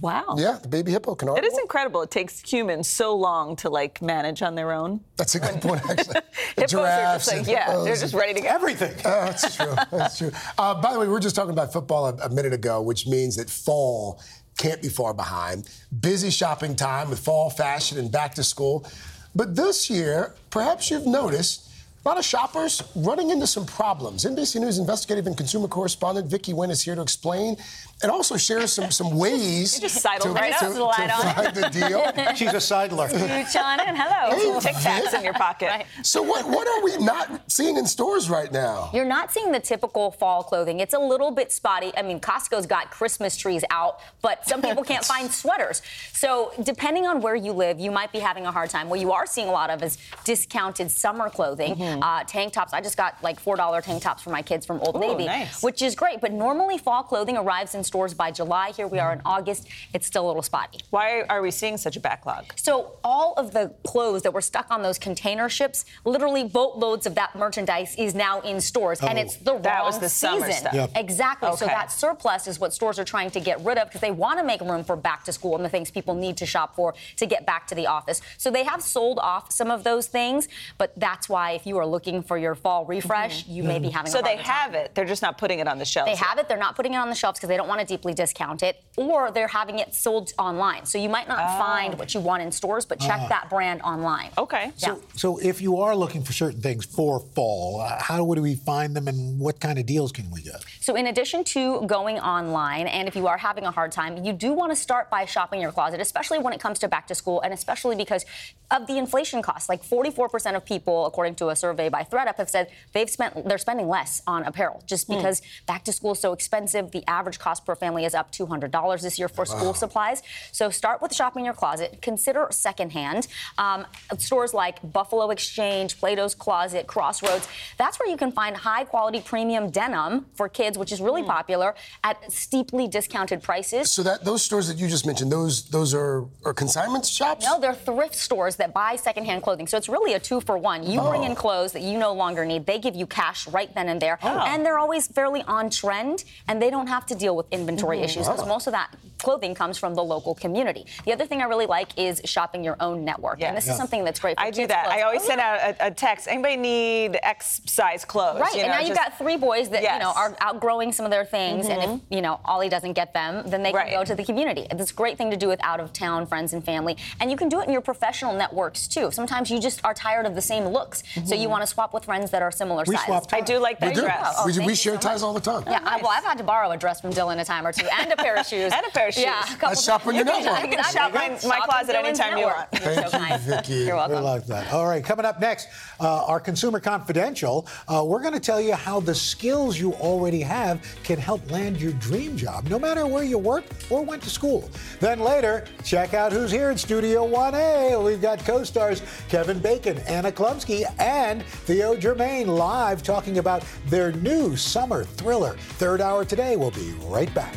Wow. 0.00 0.34
Yeah, 0.38 0.58
the 0.60 0.66
baby 0.68 0.90
hippo 0.90 1.14
can 1.14 1.28
already. 1.28 1.46
It 1.46 1.52
is 1.52 1.58
incredible. 1.58 2.02
It 2.02 2.10
takes 2.10 2.40
humans 2.40 2.88
so 2.88 3.14
long 3.14 3.54
to 3.56 3.68
like 3.68 4.00
manage 4.02 4.42
on 4.42 4.54
their 4.54 4.72
own. 4.72 5.00
That's 5.16 5.34
a 5.34 5.40
good 5.40 5.60
point, 5.60 5.82
actually. 5.88 6.20
Hippos 6.56 6.74
are 6.74 7.14
just 7.16 7.32
like, 7.32 7.46
yeah, 7.46 7.76
they're 7.84 7.94
just 7.94 8.14
ready 8.14 8.34
to 8.34 8.40
go. 8.40 8.48
Everything. 8.48 8.92
Uh, 9.04 9.26
that's 9.26 9.54
true. 9.56 9.74
That's 9.92 10.18
true. 10.18 10.32
Uh, 10.58 10.80
by 10.80 10.94
the 10.94 10.98
way, 10.98 11.06
we 11.06 11.12
were 11.12 11.20
just 11.20 11.36
talking 11.36 11.52
about 11.52 11.72
football 11.72 12.06
a, 12.08 12.14
a 12.24 12.28
minute 12.30 12.52
ago, 12.54 12.80
which 12.80 13.06
means 13.06 13.36
that 13.36 13.48
fall 13.50 14.20
can't 14.56 14.80
be 14.80 14.88
far 14.88 15.12
behind. 15.14 15.68
Busy 16.00 16.30
shopping 16.30 16.74
time 16.74 17.10
with 17.10 17.18
fall 17.20 17.50
fashion 17.50 17.98
and 17.98 18.10
back 18.10 18.34
to 18.34 18.42
school. 18.42 18.86
But 19.34 19.54
this 19.54 19.90
year, 19.90 20.34
perhaps 20.50 20.90
you've 20.90 21.06
noticed 21.06 21.68
a 22.04 22.08
lot 22.08 22.18
of 22.18 22.24
shoppers 22.24 22.82
running 22.94 23.30
into 23.30 23.46
some 23.46 23.64
problems. 23.64 24.24
NBC 24.26 24.60
News 24.60 24.76
investigative 24.78 25.26
and 25.26 25.34
consumer 25.36 25.68
correspondent 25.68 26.26
Vicky 26.26 26.52
Nguyen 26.52 26.70
is 26.70 26.82
here 26.82 26.94
to 26.94 27.00
explain 27.00 27.56
and 28.02 28.12
also 28.12 28.36
share 28.36 28.66
some, 28.66 28.90
some 28.90 29.16
ways 29.18 29.78
just 29.80 30.02
to, 30.02 30.28
right 30.28 30.52
to, 30.58 30.66
up. 30.66 30.96
to 30.96 31.32
find 31.34 31.56
the 31.56 31.68
deal. 31.70 32.34
She's 32.34 32.52
a 32.52 32.56
sidler. 32.56 33.10
You, 33.10 33.50
John, 33.50 33.80
and 33.80 33.96
hello. 33.96 34.60
Some 34.60 34.60
Tic 34.60 34.74
Tacs 34.82 35.14
in 35.14 35.24
your 35.24 35.32
pocket. 35.32 35.86
So 36.02 36.22
what, 36.22 36.46
what 36.46 36.68
are 36.68 36.84
we 36.84 37.02
not 37.02 37.50
seeing 37.50 37.78
in 37.78 37.86
stores 37.86 38.28
right 38.28 38.52
now? 38.52 38.90
You're 38.92 39.06
not 39.06 39.32
seeing 39.32 39.50
the 39.50 39.60
typical 39.60 40.10
fall 40.10 40.42
clothing. 40.42 40.80
It's 40.80 40.92
a 40.92 40.98
little 40.98 41.30
bit 41.30 41.52
spotty. 41.52 41.90
I 41.96 42.02
mean, 42.02 42.20
Costco's 42.20 42.66
got 42.66 42.90
Christmas 42.90 43.34
trees 43.34 43.64
out, 43.70 44.00
but 44.20 44.46
some 44.46 44.60
people 44.60 44.84
can't 44.92 45.04
find 45.04 45.30
sweaters. 45.30 45.80
So, 46.12 46.52
depending 46.62 47.06
on 47.06 47.22
where 47.22 47.34
you 47.34 47.52
live, 47.52 47.80
you 47.80 47.90
might 47.90 48.12
be 48.12 48.18
having 48.18 48.44
a 48.44 48.52
hard 48.52 48.68
time. 48.68 48.90
What 48.90 49.00
you 49.00 49.12
are 49.12 49.24
seeing 49.24 49.48
a 49.48 49.52
lot 49.52 49.70
of 49.70 49.82
is 49.82 49.96
discounted 50.24 50.90
summer 50.90 51.30
clothing, 51.30 51.76
Mm-hmm. 51.76 51.93
Uh, 52.02 52.24
tank 52.24 52.52
tops. 52.52 52.72
I 52.72 52.80
just 52.80 52.96
got 52.96 53.22
like 53.22 53.42
$4 53.42 53.82
tank 53.82 54.02
tops 54.02 54.22
for 54.22 54.30
my 54.30 54.42
kids 54.42 54.66
from 54.66 54.80
Old 54.80 54.96
Ooh, 54.96 55.00
Navy, 55.00 55.26
nice. 55.26 55.62
which 55.62 55.82
is 55.82 55.94
great. 55.94 56.20
But 56.20 56.32
normally, 56.32 56.78
fall 56.78 57.02
clothing 57.02 57.36
arrives 57.36 57.74
in 57.74 57.84
stores 57.84 58.14
by 58.14 58.30
July. 58.30 58.72
Here 58.72 58.86
we 58.86 58.98
are 58.98 59.12
in 59.12 59.20
August. 59.24 59.68
It's 59.92 60.06
still 60.06 60.26
a 60.26 60.28
little 60.28 60.42
spotty. 60.42 60.80
Why 60.90 61.22
are 61.28 61.42
we 61.42 61.50
seeing 61.50 61.76
such 61.76 61.96
a 61.96 62.00
backlog? 62.00 62.52
So 62.56 62.96
all 63.04 63.34
of 63.36 63.52
the 63.52 63.74
clothes 63.84 64.22
that 64.22 64.32
were 64.32 64.40
stuck 64.40 64.70
on 64.70 64.82
those 64.82 64.98
container 64.98 65.48
ships, 65.48 65.84
literally 66.04 66.44
boatloads 66.44 67.06
of 67.06 67.14
that 67.16 67.34
merchandise 67.36 67.94
is 67.96 68.14
now 68.14 68.40
in 68.40 68.60
stores, 68.60 69.00
and 69.00 69.18
it's 69.18 69.36
the 69.36 69.58
That 69.58 69.76
wrong 69.78 69.86
was 69.86 69.98
the 69.98 70.08
summer 70.08 70.46
season. 70.46 70.60
stuff. 70.60 70.74
Yep. 70.74 70.90
Exactly. 70.96 71.56
So 71.56 71.66
that 71.66 71.92
surplus 71.92 72.46
is 72.46 72.58
what 72.58 72.72
stores 72.72 72.98
are 72.98 73.04
trying 73.04 73.30
to 73.32 73.40
get 73.40 73.60
rid 73.64 73.78
of 73.78 73.88
because 73.88 74.00
they 74.00 74.10
want 74.10 74.38
to 74.38 74.44
make 74.44 74.60
room 74.60 74.84
for 74.84 74.96
back 74.96 75.24
to 75.24 75.32
school 75.32 75.56
and 75.56 75.64
the 75.64 75.68
things 75.68 75.90
people 75.90 76.14
need 76.14 76.36
to 76.38 76.46
shop 76.46 76.74
for 76.74 76.94
to 77.16 77.26
get 77.26 77.46
back 77.46 77.66
to 77.68 77.74
the 77.74 77.86
office. 77.86 78.20
So 78.38 78.50
they 78.50 78.64
have 78.64 78.82
sold 78.82 79.18
off 79.18 79.52
some 79.52 79.70
of 79.70 79.84
those 79.84 80.06
things, 80.06 80.48
but 80.78 80.92
that's 80.98 81.28
why 81.28 81.52
if 81.52 81.66
you 81.66 81.76
are 81.78 81.83
looking 81.84 82.22
for 82.22 82.38
your 82.38 82.54
fall 82.54 82.84
refresh, 82.86 83.44
mm-hmm. 83.44 83.52
you 83.52 83.62
may 83.64 83.78
be 83.78 83.90
having. 83.90 84.10
So 84.10 84.20
a 84.20 84.22
they 84.22 84.36
harder 84.36 84.42
time. 84.42 84.54
have 84.54 84.74
it. 84.74 84.94
They're 84.94 85.04
just 85.04 85.22
not 85.22 85.38
putting 85.38 85.58
it 85.58 85.68
on 85.68 85.78
the 85.78 85.84
shelves. 85.84 86.10
They 86.10 86.16
have 86.16 86.38
it. 86.38 86.48
They're 86.48 86.56
not 86.56 86.76
putting 86.76 86.94
it 86.94 86.98
on 86.98 87.08
the 87.08 87.14
shelves 87.14 87.38
because 87.38 87.48
they 87.48 87.56
don't 87.56 87.68
want 87.68 87.80
to 87.80 87.86
deeply 87.86 88.14
discount 88.14 88.62
it, 88.62 88.82
or 88.96 89.30
they're 89.30 89.48
having 89.48 89.78
it 89.78 89.94
sold 89.94 90.32
online. 90.38 90.86
So 90.86 90.98
you 90.98 91.08
might 91.08 91.28
not 91.28 91.40
Oh. 91.44 91.58
find 91.58 91.98
what 91.98 92.14
you 92.14 92.20
want 92.20 92.42
in 92.42 92.52
stores, 92.52 92.84
but 92.86 93.00
check 93.00 93.20
ah. 93.22 93.28
that 93.28 93.50
brand 93.50 93.82
online. 93.82 94.30
Okay. 94.38 94.72
Yeah. 94.78 94.96
So 95.14 95.38
if 95.38 95.60
you 95.60 95.80
are 95.80 95.94
looking 95.96 96.22
for 96.22 96.32
certain 96.32 96.60
things 96.60 96.84
for 96.84 97.20
fall, 97.34 97.80
uh, 97.80 98.00
how 98.00 98.24
would 98.24 98.38
we 98.38 98.54
find 98.54 98.94
them 98.94 99.08
and 99.08 99.38
what 99.38 99.60
kind 99.60 99.78
of 99.78 99.86
deals 99.86 100.12
can 100.12 100.30
we 100.30 100.42
get? 100.42 100.64
So, 100.80 100.96
in 100.96 101.06
addition 101.06 101.44
to 101.44 101.86
going 101.86 102.18
online, 102.18 102.86
and 102.86 103.08
if 103.08 103.16
you 103.16 103.26
are 103.26 103.38
having 103.38 103.64
a 103.64 103.70
hard 103.70 103.90
time, 103.90 104.24
you 104.24 104.32
do 104.32 104.52
want 104.52 104.70
to 104.72 104.76
start 104.76 105.10
by 105.10 105.24
shopping 105.24 105.60
your 105.60 105.72
closet, 105.72 106.00
especially 106.00 106.38
when 106.38 106.52
it 106.52 106.60
comes 106.60 106.78
to 106.80 106.88
back 106.88 107.06
to 107.08 107.14
school, 107.14 107.40
and 107.40 107.52
especially 107.52 107.96
because 107.96 108.24
of 108.70 108.86
the 108.86 108.98
inflation 108.98 109.42
costs. 109.42 109.68
Like 109.68 109.82
44% 109.82 110.56
of 110.56 110.64
people, 110.64 111.06
according 111.06 111.34
to 111.36 111.48
a 111.48 111.56
survey 111.56 111.73
by 111.74 112.04
thredUP, 112.04 112.36
have 112.36 112.50
said 112.50 112.70
they've 112.92 113.10
spent 113.10 113.46
they're 113.48 113.58
spending 113.58 113.88
less 113.88 114.22
on 114.26 114.44
apparel 114.44 114.82
just 114.86 115.08
because 115.08 115.42
back 115.66 115.84
to 115.84 115.92
school 115.92 116.12
is 116.12 116.20
so 116.20 116.32
expensive. 116.32 116.90
The 116.90 117.04
average 117.08 117.38
cost 117.38 117.64
per 117.64 117.74
family 117.74 118.04
is 118.04 118.14
up 118.14 118.32
$200 118.32 119.02
this 119.02 119.18
year 119.18 119.28
for 119.28 119.44
school 119.44 119.74
supplies. 119.74 120.22
So, 120.52 120.70
start 120.70 121.02
with 121.02 121.14
shopping 121.14 121.44
your 121.44 121.54
closet. 121.54 121.98
Consider 122.02 122.48
secondhand. 122.50 123.26
Um, 123.58 123.86
stores 124.18 124.54
like 124.54 124.80
Buffalo 124.92 125.30
Exchange, 125.30 125.98
Plato's 125.98 126.34
Closet, 126.34 126.86
Crossroads. 126.86 127.48
That's 127.76 127.98
where 127.98 128.08
you 128.08 128.16
can 128.16 128.32
find 128.32 128.56
high 128.56 128.84
quality 128.84 129.20
premium 129.20 129.70
denim 129.70 130.26
for 130.34 130.48
kids, 130.48 130.78
which 130.78 130.92
is 130.92 131.00
really 131.00 131.22
popular 131.22 131.74
at 132.02 132.32
steeply 132.32 132.88
discounted 132.88 133.42
prices. 133.42 133.90
So 133.90 134.02
that 134.02 134.24
those 134.24 134.42
stores 134.42 134.68
that 134.68 134.78
you 134.78 134.88
just 134.88 135.06
mentioned, 135.06 135.32
those 135.32 135.68
those 135.70 135.94
are, 135.94 136.24
are 136.44 136.54
consignment 136.54 137.06
shops? 137.06 137.44
No, 137.44 137.60
they're 137.60 137.74
thrift 137.74 138.14
stores 138.14 138.56
that 138.56 138.72
buy 138.72 138.96
secondhand 138.96 139.42
clothing. 139.42 139.66
So 139.66 139.76
it's 139.76 139.88
really 139.88 140.14
a 140.14 140.20
two 140.20 140.40
for 140.40 140.58
one. 140.58 140.88
You 140.88 141.00
bring 141.00 141.24
in 141.24 141.34
clothes 141.34 141.63
that 141.72 141.82
you 141.82 141.98
no 141.98 142.12
longer 142.12 142.44
need. 142.44 142.66
They 142.66 142.78
give 142.78 142.94
you 142.94 143.06
cash 143.06 143.46
right 143.48 143.72
then 143.74 143.88
and 143.88 144.00
there. 144.00 144.18
Oh. 144.22 144.44
And 144.46 144.64
they're 144.64 144.78
always 144.78 145.06
fairly 145.06 145.42
on 145.42 145.70
trend 145.70 146.24
and 146.48 146.60
they 146.60 146.70
don't 146.70 146.86
have 146.86 147.06
to 147.06 147.14
deal 147.14 147.36
with 147.36 147.46
inventory 147.50 147.96
mm-hmm. 147.98 148.04
issues 148.04 148.26
because 148.26 148.42
oh. 148.42 148.46
most 148.46 148.66
of 148.66 148.72
that 148.72 148.94
clothing 149.18 149.54
comes 149.54 149.78
from 149.78 149.94
the 149.94 150.04
local 150.04 150.34
community. 150.34 150.84
The 151.06 151.12
other 151.12 151.26
thing 151.26 151.40
I 151.40 151.44
really 151.44 151.66
like 151.66 151.98
is 151.98 152.20
shopping 152.26 152.62
your 152.62 152.76
own 152.80 153.04
network. 153.04 153.42
And 153.42 153.56
this 153.56 153.66
Yes. 153.66 153.74
is 153.74 153.78
something 153.78 154.04
that's 154.04 154.20
great 154.20 154.36
for 154.36 154.44
I 154.44 154.50
do 154.50 154.66
that. 154.66 154.84
clothes. 154.84 154.98
I 154.98 155.02
always 155.02 155.22
Oh, 155.22 155.26
send 155.26 155.40
yeah. 155.40 155.52
out 155.68 155.76
a, 155.80 155.86
a 155.86 155.90
text. 155.90 156.28
Anybody 156.28 156.56
need 156.56 157.18
X 157.22 157.62
size 157.66 158.04
clothes? 158.04 158.40
Right, 158.40 158.54
You 158.54 158.60
and 158.60 158.68
know, 158.68 158.78
now 158.78 158.86
you've 158.86 158.96
got 158.96 159.16
three 159.16 159.36
boys 159.36 159.70
that 159.70 159.82
you 159.82 159.98
know 159.98 160.12
are 160.14 160.36
outgrowing 160.40 160.92
some 160.92 161.06
of 161.06 161.10
their 161.10 161.24
things, 161.24 161.68
and 161.68 161.82
if 161.82 161.88
mm-hmm. 161.88 162.14
you 162.14 162.20
know 162.20 162.40
Ollie 162.44 162.68
doesn't 162.68 162.92
get 162.92 163.14
them, 163.14 163.42
then 163.46 163.62
they 163.62 163.72
can 163.72 163.90
go 163.90 164.04
to 164.04 164.14
the 164.14 164.24
community. 164.24 164.66
It's 164.70 164.90
a 164.90 164.94
great 164.94 165.16
thing 165.16 165.30
to 165.30 165.36
do 165.36 165.48
with 165.48 165.60
out 165.62 165.80
of 165.80 165.92
town 165.92 166.26
friends 166.26 166.52
and 166.52 166.62
family, 166.64 166.96
and 167.20 167.30
you 167.30 167.36
can 167.36 167.48
do 167.48 167.60
it 167.60 167.66
in 167.66 167.72
your 167.72 167.80
professional 167.80 168.34
networks 168.34 168.86
too. 168.86 169.10
Sometimes 169.10 169.50
you 169.50 169.60
just 169.60 169.82
are 169.84 169.94
tired 169.94 170.26
of 170.26 170.34
the 170.34 170.42
same 170.42 170.66
looks, 170.66 171.02
so 171.24 171.34
you 171.34 171.42
mm-hmm. 171.42 171.50
Want 171.54 171.62
to 171.62 171.68
swap 171.68 171.94
with 171.94 172.04
friends 172.04 172.32
that 172.32 172.42
are 172.42 172.50
similar 172.50 172.82
We 172.84 172.96
size. 172.96 173.04
swap 173.06 173.26
I 173.32 173.40
do 173.40 173.58
like 173.58 173.78
that 173.78 173.90
We 173.90 173.94
do. 173.94 174.00
dress. 174.00 174.34
Oh, 174.38 174.46
we, 174.46 174.52
thank 174.54 174.66
we 174.66 174.74
share 174.74 174.94
so 174.94 175.00
ties 175.08 175.22
all 175.22 175.32
the 175.32 175.38
time. 175.40 175.62
Yeah, 175.68 175.78
I, 175.84 175.98
well, 175.98 176.08
I've 176.10 176.24
had 176.24 176.36
to 176.38 176.42
borrow 176.42 176.68
a 176.72 176.76
dress 176.76 177.00
from 177.00 177.12
Dylan 177.12 177.40
a 177.40 177.44
time 177.44 177.64
or 177.64 177.70
two, 177.72 177.86
and 177.96 178.10
a 178.12 178.16
pair 178.16 178.34
of 178.34 178.44
shoes, 178.52 178.72
And 178.74 178.84
a 178.84 178.90
pair 178.90 179.06
of 179.06 179.14
shoes. 179.14 179.22
Yeah, 179.22 179.40
a 179.40 179.46
couple 179.46 179.68
Let's 179.68 179.84
shop 179.84 180.04
on 180.04 180.16
your 180.16 180.24
Yeah, 180.26 180.40
network. 180.40 180.70
You 180.72 180.76
can 180.78 180.92
shop 180.92 181.14
my- 181.14 181.28
my 181.28 181.36
Shop 181.38 181.64
closet 181.68 181.94
on 181.94 182.02
Dylan's 182.06 182.18
anytime 182.20 182.38
you 182.38 182.46
want. 182.46 182.68
You're 182.72 182.82
so 182.82 183.02
Thank 183.02 183.12
you, 183.12 183.18
kind. 183.28 183.40
Vicki. 183.42 183.72
You're 183.74 183.94
welcome. 183.94 184.16
We 184.16 184.22
welcome. 184.24 184.48
like 184.50 184.64
that. 184.64 184.72
All 184.74 184.86
right, 184.88 185.04
coming 185.04 185.24
up 185.24 185.40
next, 185.40 185.68
uh, 186.00 186.24
our 186.24 186.40
Consumer 186.40 186.80
Confidential, 186.80 187.68
uh, 187.86 188.02
we're 188.04 188.20
going 188.20 188.34
to 188.34 188.40
tell 188.40 188.60
you 188.60 188.74
how 188.74 188.98
the 188.98 189.14
skills 189.14 189.78
you 189.78 189.92
already 189.94 190.40
have 190.40 190.84
can 191.04 191.20
help 191.20 191.48
land 191.52 191.80
your 191.80 191.92
dream 191.92 192.36
job, 192.36 192.68
no 192.68 192.80
matter 192.80 193.06
where 193.06 193.22
you 193.22 193.38
work 193.38 193.62
or 193.90 194.02
went 194.02 194.22
to 194.24 194.30
school. 194.30 194.68
Then 194.98 195.20
later, 195.20 195.66
check 195.84 196.14
out 196.14 196.32
who's 196.32 196.50
here 196.50 196.70
in 196.72 196.76
Studio 196.78 197.24
1A. 197.28 198.04
We've 198.04 198.20
got 198.20 198.40
co 198.44 198.64
stars 198.64 199.02
Kevin 199.28 199.60
Bacon, 199.60 199.98
Anna 200.08 200.32
Chlumsky, 200.32 200.82
and 200.98 201.33
Theo 201.40 201.96
Germaine 201.96 202.48
live 202.48 203.02
talking 203.02 203.38
about 203.38 203.64
their 203.86 204.12
new 204.12 204.56
summer 204.56 205.04
thriller. 205.04 205.56
Third 205.78 206.00
hour 206.00 206.24
today. 206.24 206.56
We'll 206.56 206.70
be 206.70 206.92
right 207.02 207.32
back. 207.34 207.54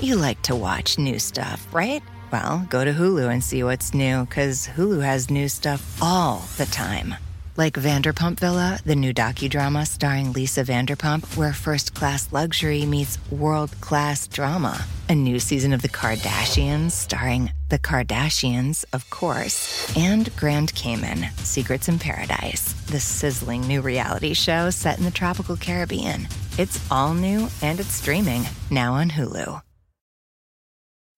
You 0.00 0.16
like 0.16 0.42
to 0.42 0.54
watch 0.54 0.98
new 0.98 1.18
stuff, 1.18 1.66
right? 1.72 2.02
Well, 2.30 2.66
go 2.68 2.84
to 2.84 2.92
Hulu 2.92 3.30
and 3.32 3.42
see 3.42 3.62
what's 3.62 3.94
new, 3.94 4.24
because 4.26 4.66
Hulu 4.66 5.02
has 5.02 5.30
new 5.30 5.48
stuff 5.48 6.02
all 6.02 6.42
the 6.56 6.66
time. 6.66 7.14
Like 7.56 7.74
Vanderpump 7.74 8.40
Villa, 8.40 8.80
the 8.84 8.96
new 8.96 9.14
docudrama 9.14 9.86
starring 9.86 10.32
Lisa 10.32 10.64
Vanderpump, 10.64 11.36
where 11.36 11.52
first 11.52 11.94
class 11.94 12.32
luxury 12.32 12.84
meets 12.84 13.18
world 13.30 13.80
class 13.80 14.26
drama. 14.26 14.84
A 15.08 15.14
new 15.14 15.38
season 15.38 15.72
of 15.72 15.80
The 15.80 15.88
Kardashians 15.88 16.90
starring 16.90 17.52
The 17.68 17.78
Kardashians, 17.78 18.84
of 18.92 19.08
course, 19.10 19.96
and 19.96 20.34
Grand 20.34 20.74
Cayman, 20.74 21.26
Secrets 21.44 21.88
in 21.88 22.00
Paradise, 22.00 22.72
the 22.90 22.98
sizzling 22.98 23.60
new 23.60 23.82
reality 23.82 24.34
show 24.34 24.70
set 24.70 24.98
in 24.98 25.04
the 25.04 25.12
tropical 25.12 25.56
Caribbean. 25.56 26.26
It's 26.58 26.84
all 26.90 27.14
new 27.14 27.46
and 27.62 27.78
it's 27.78 27.94
streaming 27.94 28.42
now 28.72 28.94
on 28.94 29.10
Hulu. 29.10 29.60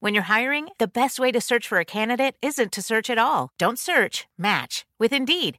When 0.00 0.12
you're 0.12 0.24
hiring, 0.24 0.68
the 0.76 0.86
best 0.86 1.18
way 1.18 1.32
to 1.32 1.40
search 1.40 1.66
for 1.66 1.78
a 1.78 1.86
candidate 1.86 2.36
isn't 2.42 2.72
to 2.72 2.82
search 2.82 3.08
at 3.08 3.16
all. 3.16 3.48
Don't 3.56 3.78
search, 3.78 4.26
match 4.36 4.84
with 4.98 5.14
Indeed. 5.14 5.58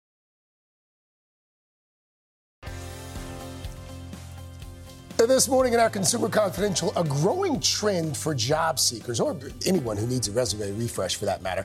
This 5.27 5.47
morning 5.47 5.73
in 5.73 5.79
our 5.79 5.89
Consumer 5.89 6.29
Confidential, 6.29 6.91
a 6.97 7.03
growing 7.03 7.59
trend 7.59 8.17
for 8.17 8.33
job 8.33 8.79
seekers, 8.79 9.19
or 9.19 9.37
anyone 9.67 9.95
who 9.95 10.07
needs 10.07 10.27
a 10.27 10.31
resume 10.31 10.71
refresh 10.71 11.15
for 11.15 11.25
that 11.25 11.43
matter. 11.43 11.63